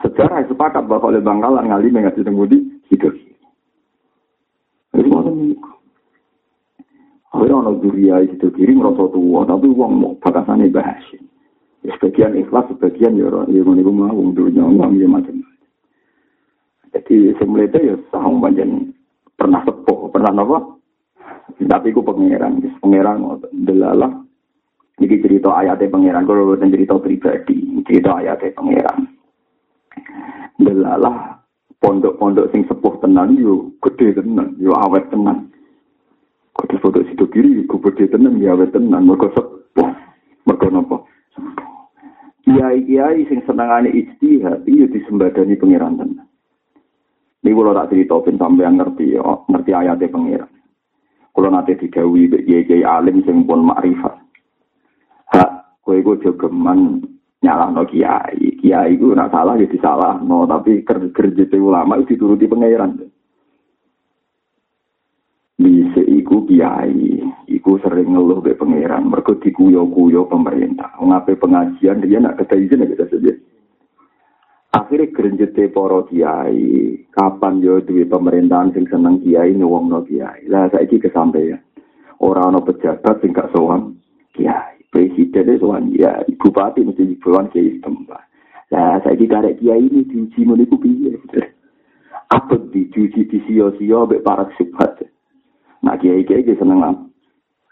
[0.00, 3.12] Sejarah sepakat Khalil Bangkal ngali ngaji tengudi hidup.
[4.96, 5.72] Itu mau niku.
[7.36, 11.20] Akhirnya ono duria itu kiri merasa tua, tapi uang mau bakasannya bahasin.
[11.84, 15.54] Sebagian ikhlas, sebagian ya orang yang mau mau dunia uang ya macam-macam.
[16.96, 18.64] Jadi semula itu ya sahung banyak
[19.36, 20.75] pernah sepuh, pernah apa?
[21.56, 24.12] Tapi ku pangeran, pangeran delalah.
[24.96, 29.00] Jadi cerita ayatnya pangeran, kalau bukan cerita pribadi, cerita ayatnya pangeran.
[30.60, 31.36] Delalah
[31.80, 35.52] pondok-pondok sing sepuh tenan yo gede tenan, yo awet tenan.
[36.56, 39.90] Kode foto situ kiri, ku gede tenan, yo awet tenan, mereka sepuh,
[40.48, 41.04] mereka nopo.
[42.44, 46.26] Kiai-kiai sing senengane ijtihad, iya disembadani pangeran tenan.
[47.44, 50.55] Ini kalau tak cerita, ben sampean ngerti, yo, ngerti ayatnya pangeran.
[51.36, 54.16] Kalau nanti digawi kiai alim sing pun makrifat.
[55.36, 57.04] Hak kowe iku jogeman
[57.44, 58.56] nyalahno kiai.
[58.56, 63.04] Kiai iku nak salah ya disalahno, tapi kerja ulama itu dituruti pangeran.
[65.60, 67.20] Bisa iku kiai,
[67.52, 70.96] iku sering ngeluh be pangeran, mergo dikuyo-kuyo pemerintah.
[70.96, 73.32] Ngapain pengajian dia nak kata izin kita saja.
[74.76, 77.00] Akhirnya gerenjete para kiai.
[77.16, 80.44] Kapan yo duwe pemerintahan sing seneng kiai nyuwungno kiai.
[80.52, 81.64] Lah saiki kesampaian.
[82.20, 83.96] Ora ana pejabat sing gak sowan
[84.36, 84.76] kiai.
[84.92, 88.26] Presiden sowan ya bupati mesti sowan kiai tempat
[88.70, 91.14] lah saiki karek kiai ini diuji meniku piye?
[92.34, 95.06] Apa diuji di sio-sio mbek para subhat.
[95.86, 96.82] Nah kiai kiai seneng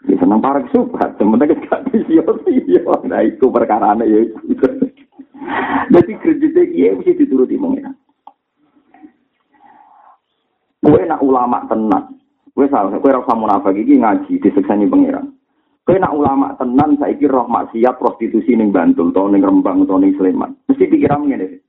[0.05, 2.93] Ya seneng para subhat, sementara gak di sio-sio.
[3.09, 4.23] Nah itu perkara ya.
[4.47, 4.84] itu.
[5.91, 7.93] Jadi kreditnya kiai mesti dituruti mengira.
[10.85, 12.13] Kue nak ulama tenan,
[12.53, 15.33] kue salah, kue rasa munafik iki ngaji diseksani pengiran.
[15.81, 19.97] Kue nak ulama tenan, saya kira roh maksiat prostitusi ning Bantul, atau ning Rembang, atau
[19.97, 20.53] ning Sleman.
[20.69, 21.61] Mesti pikiran ngene.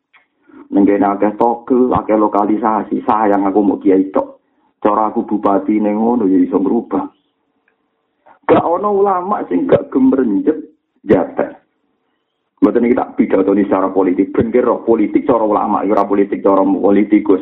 [0.72, 4.40] Ning kene akeh togel, akeh lokalisasi, sayang aku mau kiai tok.
[4.84, 7.08] Cara aku bupati ning ngono ya iso berubah.
[8.46, 10.60] Gak ono ulama sing gak gemrenjet
[11.02, 11.55] jatah.
[12.76, 17.40] Mboten iki tak pidato secara politik, ben roh politik cara ulama, ora politik cara politikus.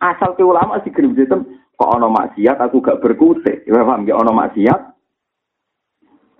[0.00, 1.44] Asal ke ulama sih gelem sistem
[1.76, 3.68] kok ana maksiat aku gak berkutik.
[3.68, 4.96] Ya paham ya ana maksiat.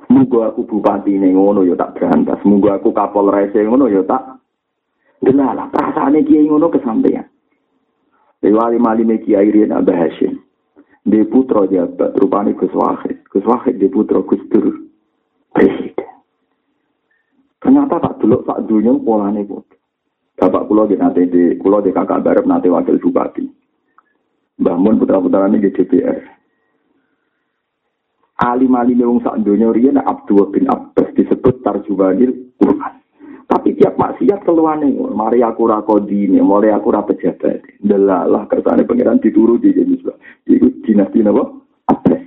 [0.09, 2.41] Muga aku bupati ning ngono ya tak berantas.
[2.49, 4.41] Muga aku kapolres ngono ya tak
[5.21, 7.29] Delalah, perasaannya kiai ngono kesampaian.
[8.41, 10.41] Lewali mali me kiai Rian Abah Hashim.
[11.05, 13.29] Di putra jabat, rupanya Gus Wahid.
[13.29, 14.89] Gus Wahid di putra Gus Dur.
[15.53, 15.90] Presiden.
[17.61, 19.69] Ternyata tak dulu tak dunia polane kok.
[20.41, 23.45] Bapak pulau di nanti di pulau di kakak barep nanti wakil bupati.
[24.57, 26.41] Bangun putra putra ini di DPR.
[28.41, 32.95] Alim alim yang sak dunia rian Abdul bin Abbas disebut tarjumanil Quran.
[33.45, 37.83] Tapi tiap maksiat keluarnya, mari aku rakodini, mari aku rapejabat.
[37.83, 39.93] Delalah kersane pangeran dituruti jadi
[40.49, 41.45] Itu dinasti apa?
[41.93, 42.23] Abbas.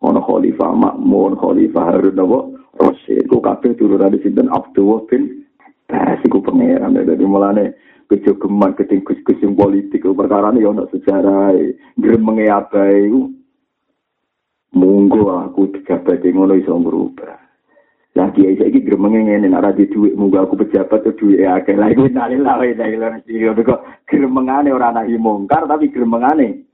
[0.00, 2.57] Ono khalifah makmur, khalifah harun apa?
[2.78, 5.44] Rasul ku kabeh turunan sinten Abdullah bin
[5.88, 7.72] Bas iku pangeran dadi mulane
[8.12, 11.56] kejo geman keting kus-kus politik perkara ini ono sejarah
[11.96, 13.32] gremenge abai iku
[14.76, 17.40] mung Munggo aku pejabat yang ngono iso berubah.
[18.20, 21.72] Lah kiai saiki gremenge ngene nek ora di dhuwit munggo aku pejabat tuh dhuwit akeh.
[21.72, 26.67] Lah iku nalila wae nek lha sira kok gremengane ora nahi mungkar tapi gremengane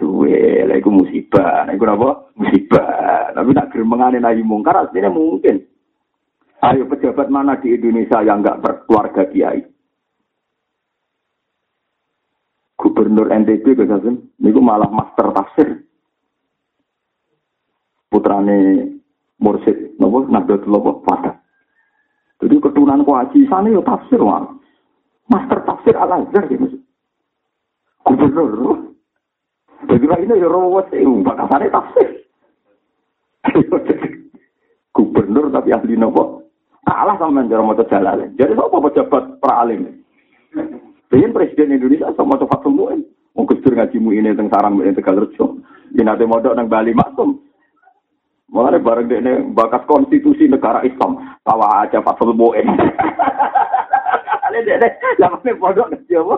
[0.00, 0.64] duwe.
[0.64, 1.68] Lah iku musibah.
[1.68, 2.32] Iku apa?
[2.40, 3.36] Musibah.
[3.36, 5.60] Tapi nak gremengane nahi mungkar asline mungkin.
[6.60, 9.64] Ayo pejabat mana di Indonesia yang enggak berkeluarga kiai?
[12.76, 15.84] Gubernur NTB kesasen, niku malah master tafsir.
[18.12, 18.88] Putrane
[19.40, 21.36] mursid nopo nahdlatul apa fatah.
[22.40, 24.48] Jadi keturunan kuaci sana ya tafsir wah.
[25.32, 26.76] Master tafsir al azhar mas.
[28.04, 28.89] Gubernur.
[29.88, 32.08] Jadi ini ya rawat sih, bakasannya tafsir.
[34.96, 36.44] Gubernur tapi ahli nopo.
[36.84, 38.34] Kalah sama menjadi mau jalan.
[38.34, 40.02] Jadi apa pejabat pralim?
[41.06, 42.98] Pengen presiden Indonesia sama cepat semua.
[43.38, 45.62] Mau kesur ngaji ini tentang sarang ini tegal rejo.
[45.94, 47.38] Ini modal nang Bali maksum.
[48.50, 51.22] Mulai bareng ini bakat konstitusi negara Islam.
[51.46, 52.66] Tawa aja Fatul Mu'in.
[54.50, 54.88] Ini dene
[55.22, 56.36] lamane pondok ngerti apa?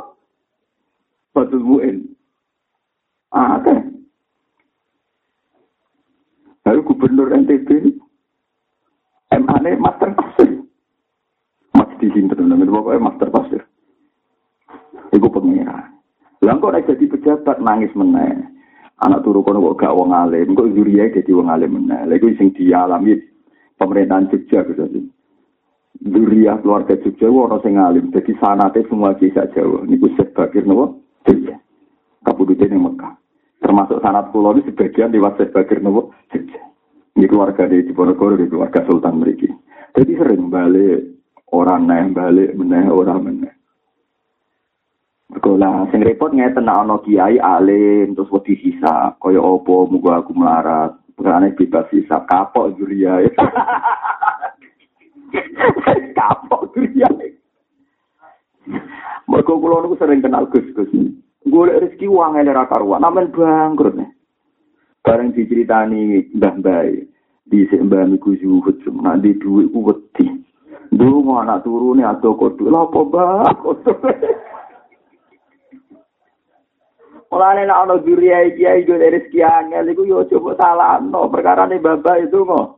[1.32, 2.04] Fatul Mu'in.
[3.32, 3.74] Ah, oke.
[6.68, 7.96] Lalu gubernur NTB
[9.32, 10.60] MA ini master pasir.
[11.72, 13.62] Masih di sini teman-teman, pokoknya master pasir.
[15.16, 15.88] Iku pengira.
[16.44, 18.52] Lah kok jadi pejabat nangis meneh.
[19.02, 22.06] anak turu kono kok gak wong alim, kok zuriya dadi wong alim meneh.
[22.06, 23.18] Lha iku sing dialami
[23.74, 25.04] pemerintahan Jogja gitu sih.
[26.06, 29.82] Zuriya keluarga Jogja ora sing alim, dadi sanate semua kisah Jawa.
[29.90, 31.02] Niku sebagir nopo?
[31.26, 31.58] Jogja.
[32.22, 33.21] Ning Mekah.
[33.72, 36.12] Termasuk sanat pulau ini sebagian lewat sebagir nopo?
[36.28, 39.48] Ini keluarga di Diponegoro, di keluarga Sultan mereka.
[39.96, 41.24] Jadi sering balik
[41.56, 43.54] orang naik balik meneh orang meneh.
[45.32, 50.92] Sekolah, sing repot ngeten ana kiai alim terus wedi sisa, kaya apa muga aku melarat.
[51.16, 53.24] Perane bebas sisa kapok juria.
[56.20, 57.08] kapok juria.
[59.24, 60.92] Mergo kula sering kenal Gus-gus.
[61.42, 63.98] Golek rezeki uang ele ra karuan, namen bangkrut.
[65.02, 66.86] Bareng diceritani mbah-mbah
[67.42, 70.30] di sembah niku zuhud cuma di duit ku wedi.
[70.94, 72.70] Dungo anak turune ado kodu.
[72.70, 73.50] Lha apa bae?
[77.32, 81.80] Mulane nek ana duriya iki ae yo rezeki angel iku yo coba salahno perkara ne
[81.80, 82.76] bapak itu kok.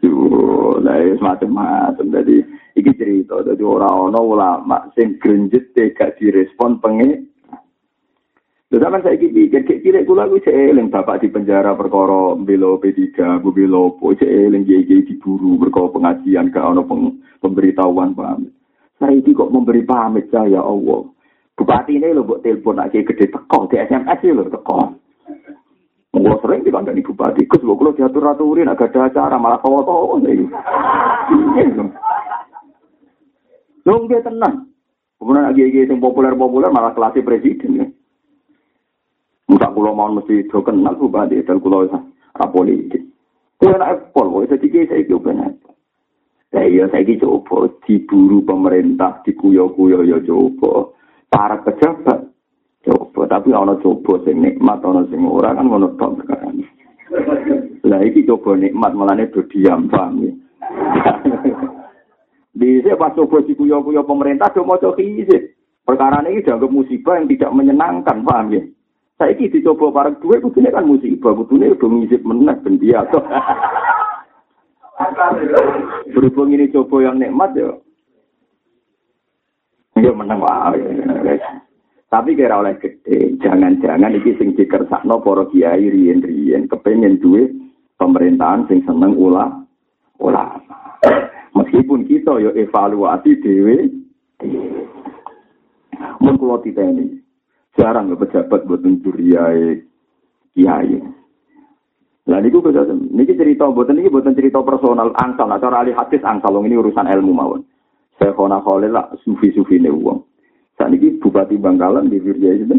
[0.00, 2.40] Yo, lah wis macam-macam dadi
[2.76, 7.32] iki cerita dadi ora ana ulama sing grenjet gak direspon pengen
[8.66, 12.82] Lha sampeyan saiki pikir kek cilik kula kuwi cek eling bapak di penjara perkara belo
[12.82, 16.82] P3, bu belo po cek eling iki diburu perkara pengajian gak ana
[17.38, 18.50] pemberitahuan pamit.
[18.98, 21.06] Saiki kok memberi pamit saya Allah.
[21.54, 24.78] Bupati ini lo buat telepon aja gede teko di SMS lo teko.
[26.18, 30.26] Mau sering dikandani bupati, kus lo kalau diatur aturin agak ada acara malah kau tahu
[30.26, 30.42] sih.
[33.86, 34.66] Lo nggak tenang.
[35.16, 37.86] Kemudian lagi lagi yang populer populer malah kelasnya presiden ya.
[39.48, 43.00] Musa kulo mau mesti do kenal bupati dan kulo ra politik.
[43.56, 45.52] Kulo nak pol, jadi kayak saya kira benar.
[46.52, 50.92] Saya saya coba diburu pemerintah, dikuyo-kuyo ya coba.
[51.30, 52.32] para pejabat
[52.86, 56.48] coba tapi ana coba sing nikmat ana sing ora kan ngono tok perkara
[57.86, 60.32] lah iki coba nikmat melane do diam paham ya
[62.56, 65.52] di pas coba si kuyo kuyo pemerintah do maca kisi
[65.84, 68.62] perkara ini dianggap musibah yang tidak menyenangkan paham ya?
[69.20, 71.36] Saya ini dicoba bareng duit kudune kan musibah.
[71.36, 73.18] Kudune udah ngizip menang ben biasa
[76.12, 77.70] berhubung ini coba yang nikmat ya
[79.96, 81.40] Ya menang wae.
[82.12, 87.48] Tapi kira oleh gede, jangan-jangan iki sing dikersakno para kiai riyen-riyen kepengin duwe
[87.96, 89.48] pemerintahan sing seneng ulah
[90.20, 90.45] ulama.
[91.76, 93.92] Meskipun kita yo evaluasi dhewe
[96.24, 97.20] mun kula titeni
[97.76, 99.84] jarang nggak pejabat buat mencuriai
[100.56, 100.96] kiai.
[102.32, 106.56] Lah niku niki cerita buatan niki buatan cerita personal angsal, nah cara ahli hadis angsal
[106.64, 107.60] ini urusan ilmu mawon.
[108.16, 110.24] Saya kona kholil lah sufi-sufi ini uang.
[110.80, 112.72] Saat ini Bupati Bangkalan di Virja itu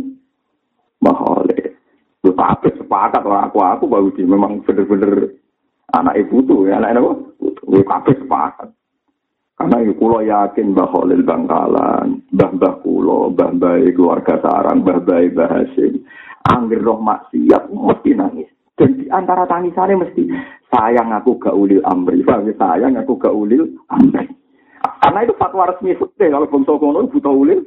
[1.05, 1.77] Mahole.
[2.25, 5.37] Tapi sepakat lah aku aku baru memang bener-bener
[5.93, 7.13] anak ibu tuh ya anak apa?
[7.61, 8.76] Tapi sepakat.
[9.57, 15.01] Karena itu kulo yakin Mbah Khalil Bangkalan, Mbah Mbah Kulo, Mbah Mbah keluarga Sarang, Mbah
[15.01, 16.05] Mbah Mbah Hasim.
[16.45, 18.49] Angger roh maksiat mesti nangis.
[18.77, 20.29] Dan di antara tangisannya mesti
[20.69, 22.21] sayang aku gak ulil amri.
[22.53, 24.29] Sayang aku gak ulil amri.
[25.01, 27.59] Karena itu fatwa resmi fikih kalau bangsa kono buta ulil.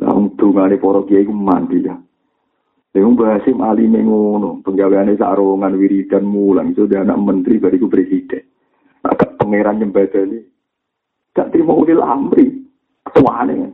[0.00, 1.98] Nah, untuk ngane para kiai ku mandi ya.
[2.90, 8.49] Lha wong Basim alime ngono, sarungan wiridan mulang iso anak menteri bariku presiden.
[9.40, 10.44] Pangeran nyembadani.
[11.32, 12.60] Gak terima ulil amri.
[13.08, 13.72] Ketuane.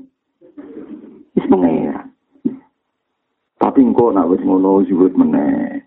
[1.34, 2.06] Wis pangeran.
[3.58, 5.82] Tapi engko nak wis ngono zuhud meneh.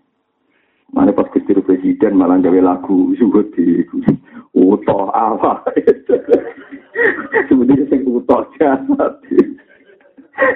[0.92, 3.80] Mana pas kecil presiden malah gawe lagu zuhud di
[4.52, 5.64] utoh apa.
[7.48, 9.16] Sebenarnya sing utoh jahat.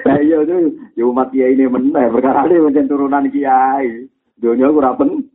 [0.05, 0.41] Lah iya
[0.97, 4.05] yo umat kiai ini meneh perkara ini macam turunan kiai.
[4.37, 5.25] Dunia ora pen.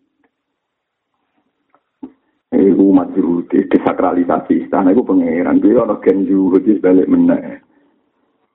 [2.51, 5.62] Umat juru desakralisasi istana itu pangeran.
[5.62, 7.62] Dia ono gen juhud balik meneh.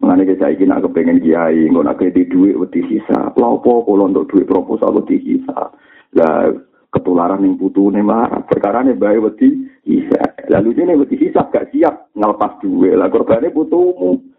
[0.03, 3.31] Mengenai kita ingin nak kepengen kiai, nggak nak kredit duit wedi sisa.
[3.39, 5.71] Lalu kalau untuk duit proposal wedi sisa.
[6.19, 6.51] Lah
[6.91, 8.43] ketularan yang butuh nih marah.
[8.43, 10.19] Perkara nih bayi wedi sisa.
[10.51, 12.99] Lalu ini wedi sisa gak siap ngelepas duit.
[12.99, 14.35] Lah korbannya butuhmu.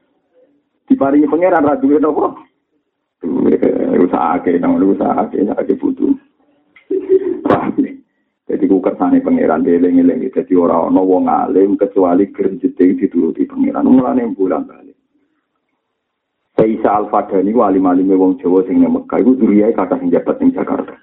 [0.86, 2.34] diparingi pangeran ra duwe napa
[3.98, 6.14] usaha ke nang usaha ke sak butuh
[8.46, 14.22] jadi ku kersane pangeran deling-eling dadi ora ana wong alim kecuali grenjete dituruti pangeran mulane
[14.32, 14.94] bulan bali
[16.56, 20.56] Saisa Al-Fadani ku alim-alime wong Jawa sing nang Mekah iku duriyae kata sing jabat ning
[20.56, 20.96] Jakarta.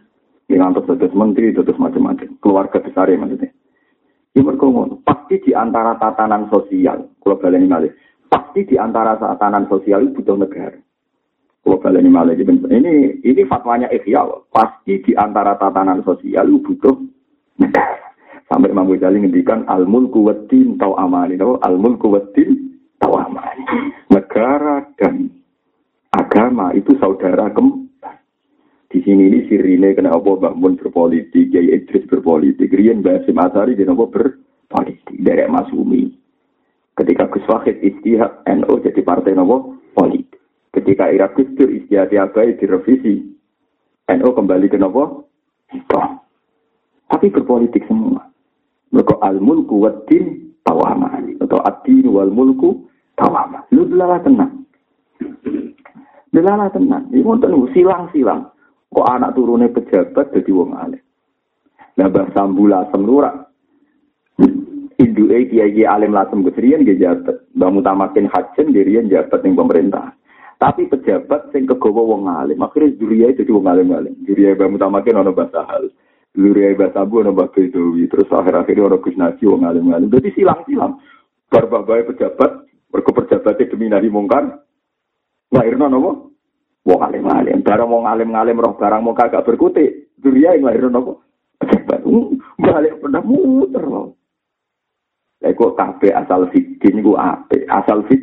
[0.50, 2.42] Yang antus dados menteri, dados macam-macam.
[2.42, 3.54] Keluarga besar ya maksudnya.
[4.34, 4.66] Ini mereka
[5.06, 7.94] pasti di antara tatanan sosial, kalau baleni malih,
[8.34, 10.74] pasti di antara tatanan sosial itu butuh negara.
[11.64, 17.13] Kalau kalian malah ini ini fatwanya Ikhya, pasti di antara tatanan sosial itu butuh.
[18.50, 20.30] Sampai Imam Ghazali ngendikan al mulku
[20.78, 22.14] tau amani, al mulku
[23.02, 23.64] tau amani.
[24.14, 25.32] Negara dan
[26.14, 28.22] agama itu saudara kembar.
[28.94, 33.98] Di sini ini sirine kena apa bangun berpolitik, Kiai Idris berpolitik, Rian Basim Asari kena
[33.98, 36.14] apa berpolitik, dari Masumi.
[36.94, 40.38] Ketika Gus Wahid istihad NU jadi partai nopo politik.
[40.70, 43.34] Ketika Irak Gusdur istihad Abai direvisi
[44.14, 45.26] NU kembali ke nopo
[47.14, 48.26] Tapi berpolitik semua.
[48.90, 51.22] Mereka al-mulku waddin tawama.
[51.38, 53.62] Atau ad-din wal mulku tawama.
[53.70, 54.66] Lu delalah tenang.
[56.34, 57.14] Delalah tenang.
[57.14, 57.38] Ini mau
[57.70, 58.50] silang-silang.
[58.90, 61.02] Kok anak turunnya pejabat jadi wong alim.
[61.94, 63.54] Nah, bahasa mbula semlurak
[65.02, 67.42] Induke kiai alim lasem kesrian dia jabat.
[67.58, 70.14] Mbak Mutamakin Hajen dirian jabat ning pemerintah.
[70.62, 72.62] Tapi pejabat sing kegawa wong alim.
[72.62, 74.14] Akhirnya juriya itu wong alim-alim.
[74.24, 75.90] Juriya Mbak Mutamakin ono bahasa hal.
[76.34, 78.10] Juriya Mbak Sabu ono Mbak Bedowi.
[78.10, 80.10] Terus akhir-akhir ono Gus Naji wong alim-alim.
[80.10, 80.98] Jadi silang-silang.
[81.46, 82.66] Barbabai pejabat.
[82.90, 84.66] Mereka pejabat demi nahi mungkar.
[85.54, 86.34] Lahirna nopo?
[86.90, 87.62] Wong alim-alim.
[87.62, 90.18] Barang wong alim-alim roh barang mau kagak berkutik.
[90.18, 91.22] Juriya yang lahirna nopo?
[91.62, 92.02] Pejabat.
[92.58, 94.18] Balik pernah muter loh.
[95.44, 98.22] Eko kafe asal fitin ku ape asal fit.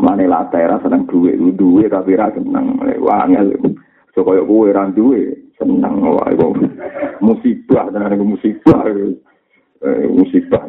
[0.00, 3.52] Mane la tera seneng duwe duwe tapi ra seneng wangel.
[4.16, 6.52] So koyo kowe duwe seneng wae kok.
[7.20, 8.86] Musibah tenan musibah.
[8.86, 10.64] Eh musibah.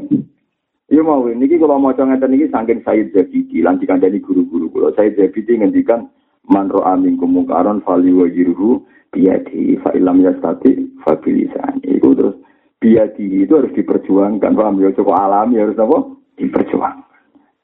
[0.87, 5.19] Iya mau niki kalau mau ngeten niki saking Said Zabidi lan dikandani guru-guru kula Said
[5.19, 6.07] Zabidi ngendikan
[6.47, 11.83] man ro'a minkum mungkaron fali wa jiruhu biyadi fa ilam yastati fa bilisan.
[11.83, 12.39] Iku terus
[12.77, 15.97] biadi itu harus diperjuangkan paham ya cukup alami harus apa
[16.37, 17.09] diperjuangkan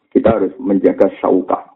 [0.09, 1.72] kita harus menjaga syauka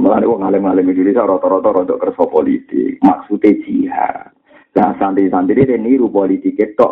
[0.00, 4.32] Mulane wong alim-alim Indonesia rata-rata rada kersa politik, maksudnya jihad.
[4.72, 6.90] Nah, santri-santri ini niru politik itu.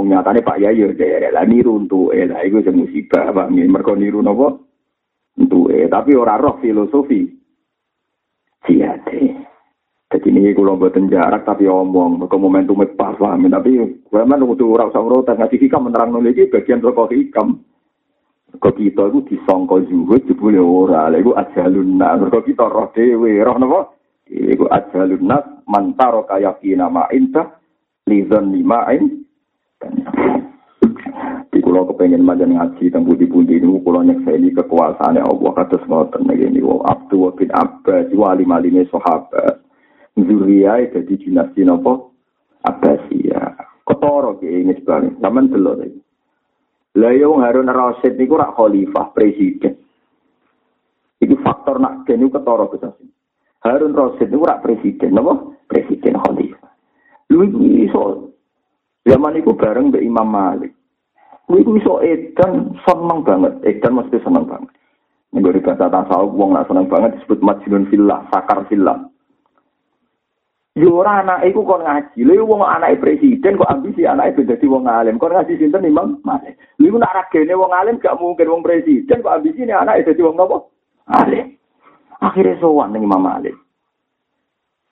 [0.00, 3.52] Nyatane Pak Yayo daerah lah niru untuk eh lah itu musibah bang.
[3.68, 4.64] Mereka niru nopo
[5.36, 7.28] untuk eh tapi orang roh filosofi
[8.64, 9.04] jihad.
[10.10, 13.46] Jadi ini kalau buatan jarak tapi omong, ke momentum pas paham.
[13.46, 13.70] Tapi
[14.02, 17.62] gue mana waktu orang sama orang ngasih hikam menerang nulis bagian rokok hikam.
[18.58, 22.18] Kok kita itu disongko zuhud jebule ora, lha iku ajalun nas.
[22.18, 23.80] Kok kita roh dhewe, roh napa?
[24.26, 27.60] Iku ajalun nas mantaro kaya kina ma inta
[28.10, 29.22] lizon limain.
[31.50, 36.62] Di kulo kepengen majan ngaji tentang budi-budi ini, kulo nyekseni kekuasaan Allah kata ngoten ini.
[36.62, 39.62] Abdu bin Abbas, wali malime sahabat.
[40.14, 42.12] Zuriya jadi dinasti nopo
[42.66, 43.56] Abbasiyah.
[43.88, 45.16] Ketoro ke ini sebenarnya.
[45.22, 46.00] Zaman dulu lagi.
[46.98, 49.78] Lah yang Harun Rasid niku rak khalifah presiden.
[51.22, 53.06] Itu faktor nak kene ketoro kesasi.
[53.62, 55.38] Harun Rasid niku rak presiden, napa?
[55.70, 56.72] Presiden khalifah.
[57.30, 57.46] Lu
[57.86, 58.34] iso
[59.06, 60.74] zaman itu bareng mbek Imam Malik.
[61.46, 64.70] Lu iso edan seneng banget, edan mesti seneng banget.
[65.30, 69.09] Nek bahasa tasawuf wong nak seneng banget disebut majnun fillah, sakar fillah.
[70.78, 72.22] Yo ora anak iku kon ngaji.
[72.22, 75.18] Lha wong anake presiden kok ambisi anake ben dadi wong alim.
[75.18, 76.54] Kon ngaji sinten Imam Malik.
[76.78, 80.22] Lha nek ora gene wong alim gak mungkin wong presiden kok ambisi ne anake dadi
[80.22, 80.62] wong napa?
[81.10, 81.58] Alim.
[82.22, 83.58] Akhirnya sowan ning Imam Malik.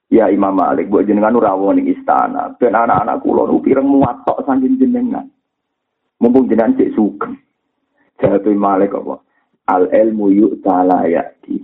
[0.08, 2.56] Ya Imam Malik, buat jenengan rawon ning istana.
[2.56, 5.28] Ben anak-anak kula nu pireng muatok saking jenengan.
[6.18, 7.38] Mumpung jenengan cek sugeng.
[8.18, 9.22] Imam Malik apa?
[9.68, 11.60] Al ilmu yu'ta la ya'ti.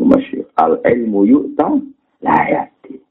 [0.61, 1.67] Al ilmu yu'ta
[2.23, 3.04] la ya'ti.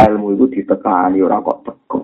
[0.00, 2.00] Ilmu itu ditekani ora kok teko.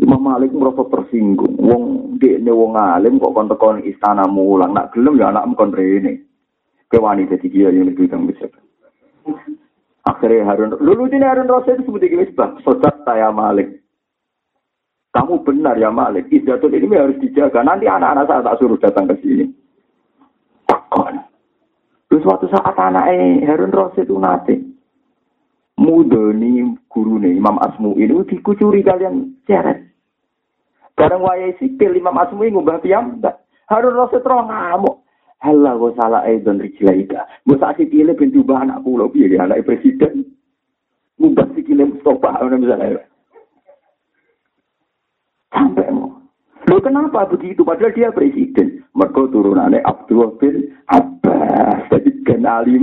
[0.00, 1.56] Imam Malik merasa tersinggung.
[1.60, 1.82] Wong
[2.16, 4.72] dekne wong alim kok kon teko istana mulang.
[4.72, 6.24] Nak gelem ya anak kon rene.
[6.88, 8.46] Kewani dadi kiai yang lebih bisa.
[10.06, 12.30] Akhirnya Harun, lulu ini Harun Rasul itu seperti ini,
[12.62, 13.82] sosok saya Malik.
[15.10, 17.66] Kamu benar ya Malik, Izzatul ini harus dijaga.
[17.66, 19.50] Nanti anak-anak saya tak suruh datang ke sini.
[20.70, 21.18] Takon.
[22.06, 24.54] Terus suatu saat anaknya Harun Rasul itu nanti
[25.76, 29.84] mudoni guru nih Imam Asmu ini dikucuri kalian seret.
[30.96, 33.44] Bareng wayai sipil Imam Asmu ini ngubah piyambak.
[33.68, 35.04] Harun Rasul terang ngamuk.
[35.36, 37.28] Halah kok salah dan rijlaika.
[37.44, 38.80] Mbok sak sikile ben diubah anak
[39.12, 40.24] piye ya anak presiden.
[41.20, 43.04] Ngubah sikile Mustafa ngono misalnya.
[45.52, 46.16] Sampai mau.
[46.66, 47.62] Loh kenapa begitu?
[47.62, 48.80] Padahal dia presiden.
[48.96, 51.84] Mereka turunannya Abdullah bin Abbas.
[51.92, 52.80] Jadi kenali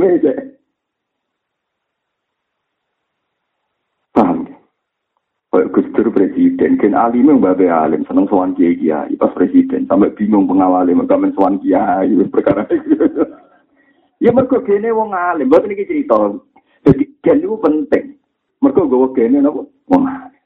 [5.53, 10.49] Dur presiden, Ken alim yang babe alim, seneng sowan kiai kiai pas presiden, sampai bingung
[10.49, 12.65] pengawalnya, mereka men kiai, perkara
[14.23, 16.17] Ya mereka gene wong alim, buat ini cerita.
[16.89, 18.17] Jadi gen itu penting.
[18.65, 20.41] Mereka gawa gene nopo wong alim.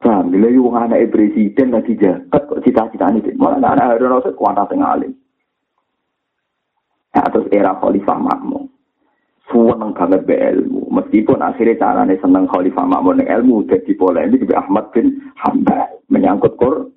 [0.00, 4.72] Paham, bila wong anak presiden lagi jaket kok cita-cita ini, malah anak ada rasa kuantas
[4.72, 5.12] yang alim.
[7.12, 8.72] Ya, terus era Khalifah Makmum
[9.54, 10.83] seneng banget be ilmu.
[10.94, 16.94] Meskipun akhirnya caranya seneng Khalifah Makmun ilmu jadi polemik di Ahmad bin Hambal menyangkut Quran.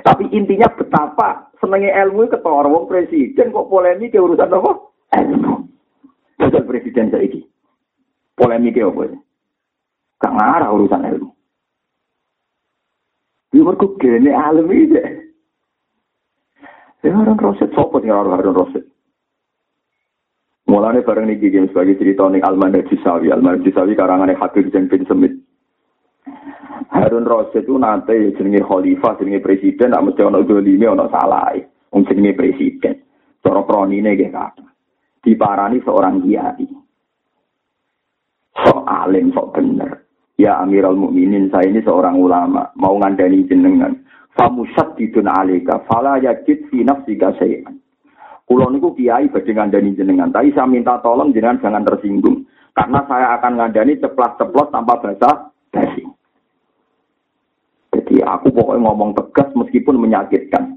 [0.00, 4.72] Tapi intinya betapa senengnya ilmu ketua wong presiden kok polemik ke urusan apa?
[5.20, 5.54] Ilmu.
[6.40, 7.44] Jadi presiden saya ini.
[8.32, 9.12] Polemik apa?
[10.24, 11.30] Gak ngarah urusan ilmu.
[13.54, 14.98] Ya mereka gini alim ini.
[17.04, 18.88] Ya orang roset, sopo nih orang roset.
[20.74, 25.06] Mulane bareng niki game sebagai cerita ning Alman Jisawi, Alman Jisawi karangan Habib Jen bin
[25.06, 25.30] Semit.
[26.90, 31.54] Harun Rasid itu nanti jenenge khalifah, jenenge presiden, nak mesti ono dolime, ono salah.
[31.94, 33.06] Wong jenenge presiden.
[33.38, 34.66] Cara kronine nggih kata.
[35.22, 36.66] Diparani seorang kiai.
[38.58, 40.10] Sok alim, sok bener.
[40.34, 43.94] Ya Amirul Mukminin, saya ini seorang ulama, mau ngandani jenengan.
[44.34, 47.78] Famusat didun alika, fala yajid fi nafsika sayan.
[48.44, 52.44] Kulo niku kiai badhe ngandani jenengan, tapi saya minta tolong jenengan jangan tersinggung
[52.76, 55.30] karena saya akan ngandani ceplas-ceplos tanpa bahasa
[55.72, 56.04] basi.
[57.94, 60.76] Jadi aku pokoknya ngomong tegas meskipun menyakitkan.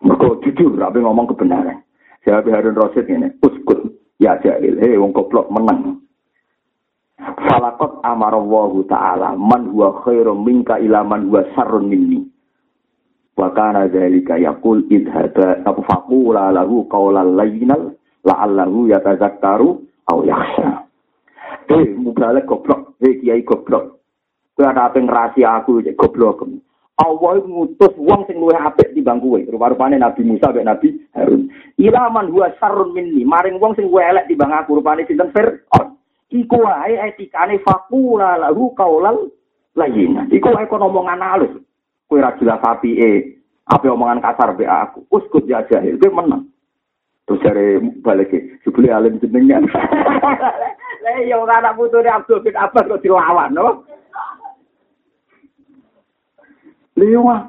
[0.00, 1.84] Mereka jujur, tapi ngomong kebenaran.
[2.24, 3.90] Saya Harun Rasid ini, uskut,
[4.22, 6.00] ya jahil, hei wong goblok menang.
[7.18, 12.29] Falakot amarallahu ta'ala, man huwa khairum minka ila huwa sarun minni.
[13.40, 19.80] Wa kana dzalika yaqul idhaba apa faqula lahu qawlan layyinal la'allahu yatazakkaru
[20.12, 20.84] aw yakhsha.
[21.72, 23.00] Eh mubalek goblok.
[23.00, 23.96] Eh kiai goblok.
[24.52, 26.44] Kowe ada apa rahasia aku cek goblok.
[27.00, 29.40] Allah ngutus wong sing luwih apik timbang kowe.
[29.40, 31.48] Rupa-rupane Nabi Musa mek Nabi Harun.
[31.80, 33.24] Ilaman huwa sarrun minni.
[33.24, 35.32] Maring wong sing luwih elek timbang aku rupane sinten?
[35.32, 35.96] Fir'aun.
[36.28, 39.32] Iku wae etikane faqula lahu qawlan
[39.80, 40.28] layyinan.
[40.28, 41.56] Iku wae kono omongan halus
[42.10, 43.12] kue ra jelas api e
[43.70, 46.50] apa omongan kasar be aku uskut ya jahil gue menang
[47.30, 48.34] terus cari balik
[48.66, 49.62] sebeli alim jenengan
[51.06, 53.86] lah iya anak putu ini Abdul bin Abbas kok dilawan no
[57.00, 57.48] Lewa.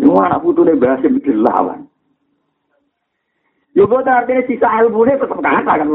[0.00, 1.84] Lewa anak putu ini bahasa dilawan.
[3.76, 5.88] Yo buat artinya sisa ilmu ini tetap kata kan.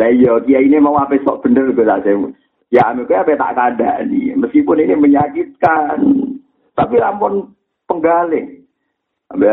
[0.00, 2.16] Lah iya, dia ini mau apa sok bener lah saya.
[2.70, 4.38] Ya anu kayak apa tak ada nih.
[4.38, 5.98] Meskipun ini menyakitkan.
[6.78, 7.50] Tapi ampun
[7.90, 8.62] penggaling.
[9.34, 9.50] Abe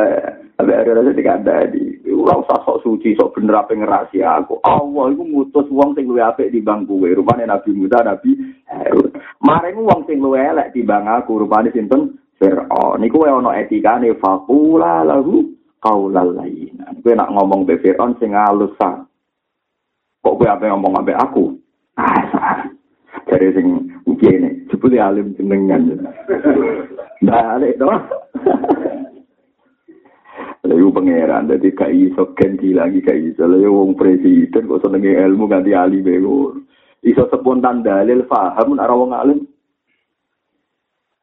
[0.58, 1.98] ada rasa tidak ada di.
[2.08, 4.58] Ulang sok suci, sok bener apa ngerasi aku.
[4.66, 6.98] Allah itu mutus uang sing luwe apik di bangku.
[6.98, 8.38] Rupanya Nabi Musa, Nabi
[8.70, 9.14] Harun.
[9.42, 11.46] Maring uang sing luwe elek di bang aku.
[11.46, 13.02] Rupanya sinten Fir'aun.
[13.02, 14.18] Niku ono etika nih.
[14.18, 16.74] Fakula lalu kaulal lain.
[17.02, 18.34] Gue nak ngomong be Fir'aun sing
[20.18, 21.54] Kok gue apa ngomong abe aku?
[21.98, 22.77] Ah.
[23.28, 23.68] Dari sing
[24.08, 26.00] uki ini, jebule alim jenengan.
[27.20, 28.00] Balik dong.
[30.68, 33.48] Lalu pangeran, jadi gak iso ganti lagi gak iso.
[33.48, 36.56] Lalu wong presiden kok senengi ilmu ganti alim bego.
[37.04, 39.40] Iso spontan dalil faham arah wong alim.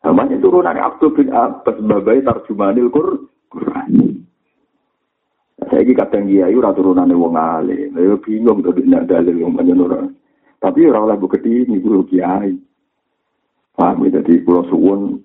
[0.04, 4.20] Namanya turunan Abdul bin Abbas babai tarjumanil Quran.
[5.64, 7.96] Saiki kadang kiai ora turunane wong alim.
[7.96, 10.12] Lha bingung to nek dalil wong panjenengan.
[10.64, 12.56] Tapi ora oleh bukti ini guru kiai.
[13.76, 15.20] Paham ya, jadi pulau suwun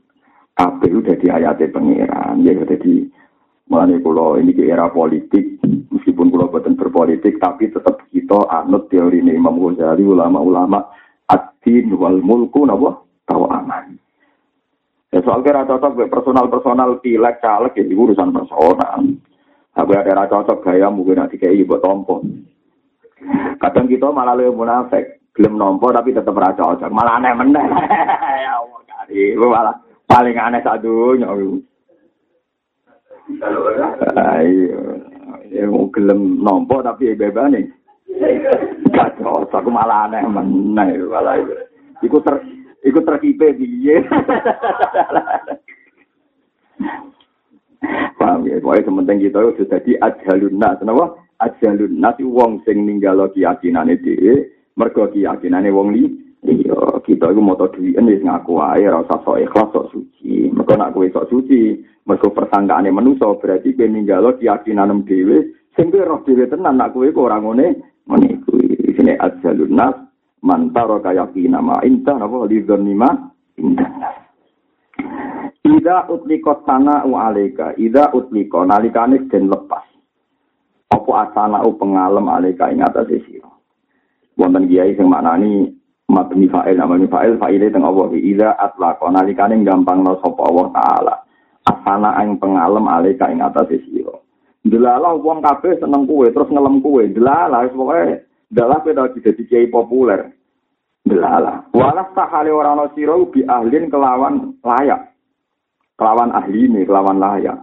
[0.52, 2.44] kabeh udah di ayatnya pangeran.
[2.44, 3.08] Ya jadi
[3.70, 5.62] Mulane kula ini ke era politik,
[5.94, 10.90] meskipun kula boten berpolitik, tapi tetap kita anut teori ini Imam Ghazali, ulama-ulama
[11.30, 13.94] ad-din wal mulku napa tahu aman.
[15.14, 19.06] Ya soal kira cocok personal-personal pilek caleg ya urusan personal.
[19.78, 22.26] Aku ada cocok gaya mungkin nanti kayak ibu tompo.
[23.62, 26.92] Kadang kita malah lebih munafik, belum nompo tapi tetap ra cocok.
[26.92, 27.64] Malah aneh meneh.
[28.44, 29.72] ya Allah kali, malah
[30.04, 31.56] paling aneh satu nyawa.
[34.36, 35.00] Ayo,
[35.48, 37.72] ya mau gelem nompo tapi ya bebas nih.
[38.92, 41.56] Gak cocok, aku malah aneh meneh, malah itu.
[42.04, 42.36] Iku ter,
[42.84, 44.04] iku terkipe piye.
[48.20, 51.16] Paham ya, pokoknya sementing kita itu jadi ajalun nas, kenapa?
[51.40, 56.04] Ajalun nas wong sing ninggalo keyakinane dhewe, mergo keyakinane wong li.
[56.40, 60.48] Iya, kita itu mau duit ini ngaku aja, rasa sok ikhlas, sok suci.
[60.56, 61.76] Mereka nak kue sok suci,
[62.08, 67.44] mereka persangkaan manusia berarti kue ninggalo keyakinan dewe, sehingga roh dewe tenan nak kue orang
[67.44, 67.68] ngone
[68.08, 68.72] menikui.
[68.72, 70.00] Di sini ajalun nas,
[70.40, 74.16] mantaro kayakinan ma inta, apa lidon nima indah nas.
[75.68, 79.84] Ida utliko sana u aleka, ida utliko nalikane den lepas.
[80.88, 83.49] Apa asana u pengalem aleka ing atas sira.
[84.40, 85.68] Wonten kiai sing maknani
[86.08, 91.16] mabni fa'il namanya fa'il fa'ile teng Allah ida atlaqa nalikane gampang no sapa Allah taala.
[91.68, 94.16] Asana ing pengalem aleka ing atas sira.
[94.64, 97.12] Delalah wong kabeh seneng kuwe terus ngelem kuwe.
[97.12, 100.32] Delalah wis pokoke dalah kowe dadi kiai populer.
[101.04, 101.68] Delalah.
[101.76, 105.10] Walas sahale ora ana sira bi ahlin kelawan layak.
[106.00, 107.60] kelawan ahli ini, kelawan layak.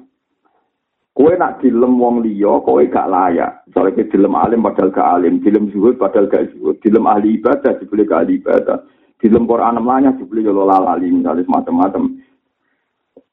[1.16, 3.64] Kue nak dilem wong liya, kowe gak layak.
[3.72, 8.04] Soalnya dilem alim padahal gak alim, dilem zuhud padahal gak zuhud, dilem ahli ibadah dibeli
[8.04, 8.84] gak ahli ibadah,
[9.16, 12.20] dilem Quran namanya dibeli yo lali misalnya macam-macam.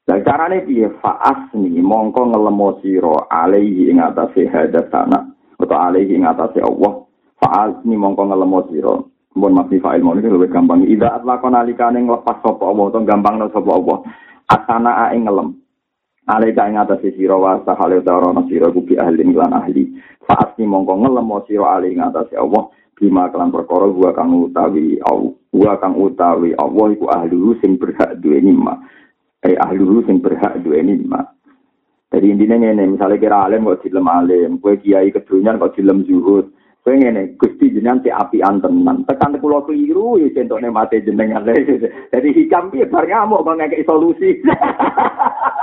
[0.08, 5.20] Nah carane piye faas nih mongko ngelemo sira alaihi ing atase hadat sana
[5.60, 7.04] atau alaihi ing atase Allah.
[7.36, 8.96] Faas nih mongko ngelemo sira.
[9.36, 10.88] Mun mati fa'il mau ini lebih gampang.
[10.88, 13.98] Ida atlakon alikane nglepas sapa Allah atau gampang sapa Allah.
[14.44, 15.63] asana ae ngelem
[16.24, 19.92] alika ing atas sira wa sahale ana sira kuwi ahli lan ahli.
[20.24, 24.96] Saat ni mongko ngelem sira ali ing atas Allah bima kelan perkara gua kang utawi
[25.52, 28.80] gua kang utawi Allah iku ahli sing berhak duwe nikmat.
[29.44, 31.28] Eh ahli sing berhak duwe nikmat.
[32.14, 36.46] Jadi intinya ini, misalnya kira alim kok dilem alim, kue kiai kedunyan kok dilem zuhud,
[36.86, 41.42] kue ngene, gusti jenengan si api tekan kulo keliru, ya contohnya mati jenengan.
[42.14, 44.38] Jadi hikam bar ngamuk bang ngekek solusi.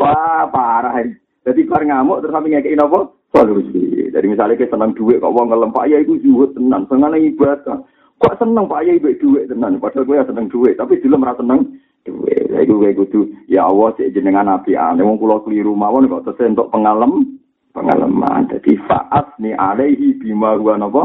[0.00, 1.02] Wah, parah.
[1.42, 3.18] Jadi bar ngamuk terus sampe ngekek nopo?
[3.34, 4.12] Solusi.
[4.12, 7.80] Jadi misalnya kita seneng duit kok wong ngelem Pak ya iku zuhud tenan, seneng ibadah.
[8.20, 11.34] Kok seneng Pak ya ibu duit tenan, padahal gue ya seneng duit, tapi dilem ra
[11.34, 12.46] seneng duit.
[12.52, 16.52] Iku gue kudu ya Allah sik jenengan api ane wong kula keliru mawon kok tesih
[16.52, 17.40] entuk pengalem
[17.72, 18.46] pengalaman.
[18.52, 21.02] Jadi faat ni alaihi bima huwa napa?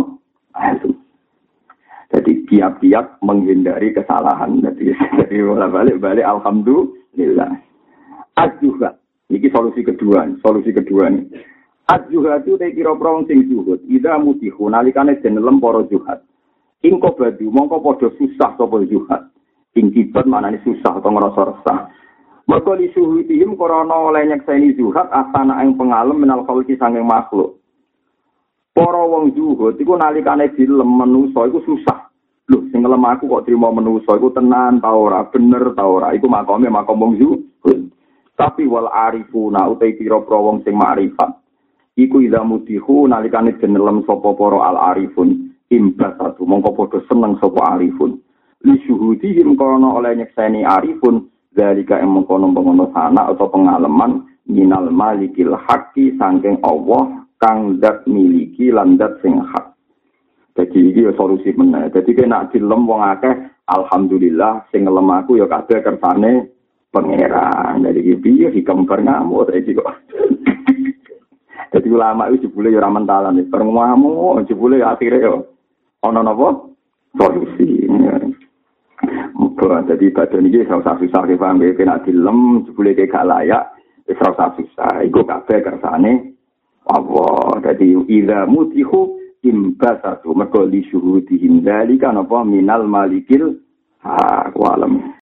[2.08, 4.64] Jadi tiap-tiap menghindari kesalahan.
[4.64, 7.67] Jadi, jadi balik-balik alhamdulillah.
[8.38, 8.94] Ajuha.
[9.34, 10.30] Ini solusi kedua.
[10.46, 11.26] Solusi kedua nih.
[11.90, 13.82] Ajuha itu teh kira prong sing zuhud.
[13.90, 16.22] Ida mutihu nalikane den lemporo juhat.
[16.86, 19.34] Ingko badu mongko padha susah sapa juhat.
[19.74, 21.80] Ing kibat manane susah atau ngerasa resah.
[22.48, 27.60] Mergo li suhudihim korona oleh nyekseni zuhat asana ing pengalem menal khalqi sanging makhluk.
[28.72, 32.08] Para wong zuhud iku nalikane dilem manusa iku susah.
[32.48, 36.30] Lho sing ngelem aku kok trimo manusa iku tenan ta ora bener ta ora iku
[36.32, 37.42] makome makom wong zuhud.
[38.38, 41.34] Tapi wal arifuna utai pira-pira sing makrifat.
[41.98, 48.22] Iku ida mutihu nalikane jenelem sapa para al arifun imbasatu mongko padha seneng sapa arifun.
[48.62, 51.26] Li syuhudihim korona oleh nyekseni arifun
[51.58, 59.18] Zalika yang mengkono-mengkono sana atau pengalaman minal malikil haki sangking Allah kang dat miliki landat
[59.26, 59.74] sing hak.
[60.54, 61.90] Jadi ini solusi mana.
[61.90, 63.34] Jadi kena dilem wong akeh,
[63.74, 66.50] alhamdulillah sing ngelem aku ya kabeh kersane
[66.92, 67.84] pangeran.
[67.84, 69.88] Jadi iki ya hikam ngamuk tadi kok.
[71.74, 75.52] Jadi ulama itu jebule ya ora mentalan, perngamu jebule ya akhire yo
[76.00, 76.64] ana napa
[77.12, 77.86] solusi.
[79.38, 83.78] Muga jadi badan ini ora usah susah paham ya kena dilem jebule ke gak layak
[84.08, 85.04] wis ora usah susah.
[85.04, 86.34] Iku kabeh kersane
[86.88, 87.60] Allah.
[87.62, 93.60] Jadi ida mutihu imbasatu mergo li syuhudihim dalika napa minal malikil
[94.02, 95.14] ha alam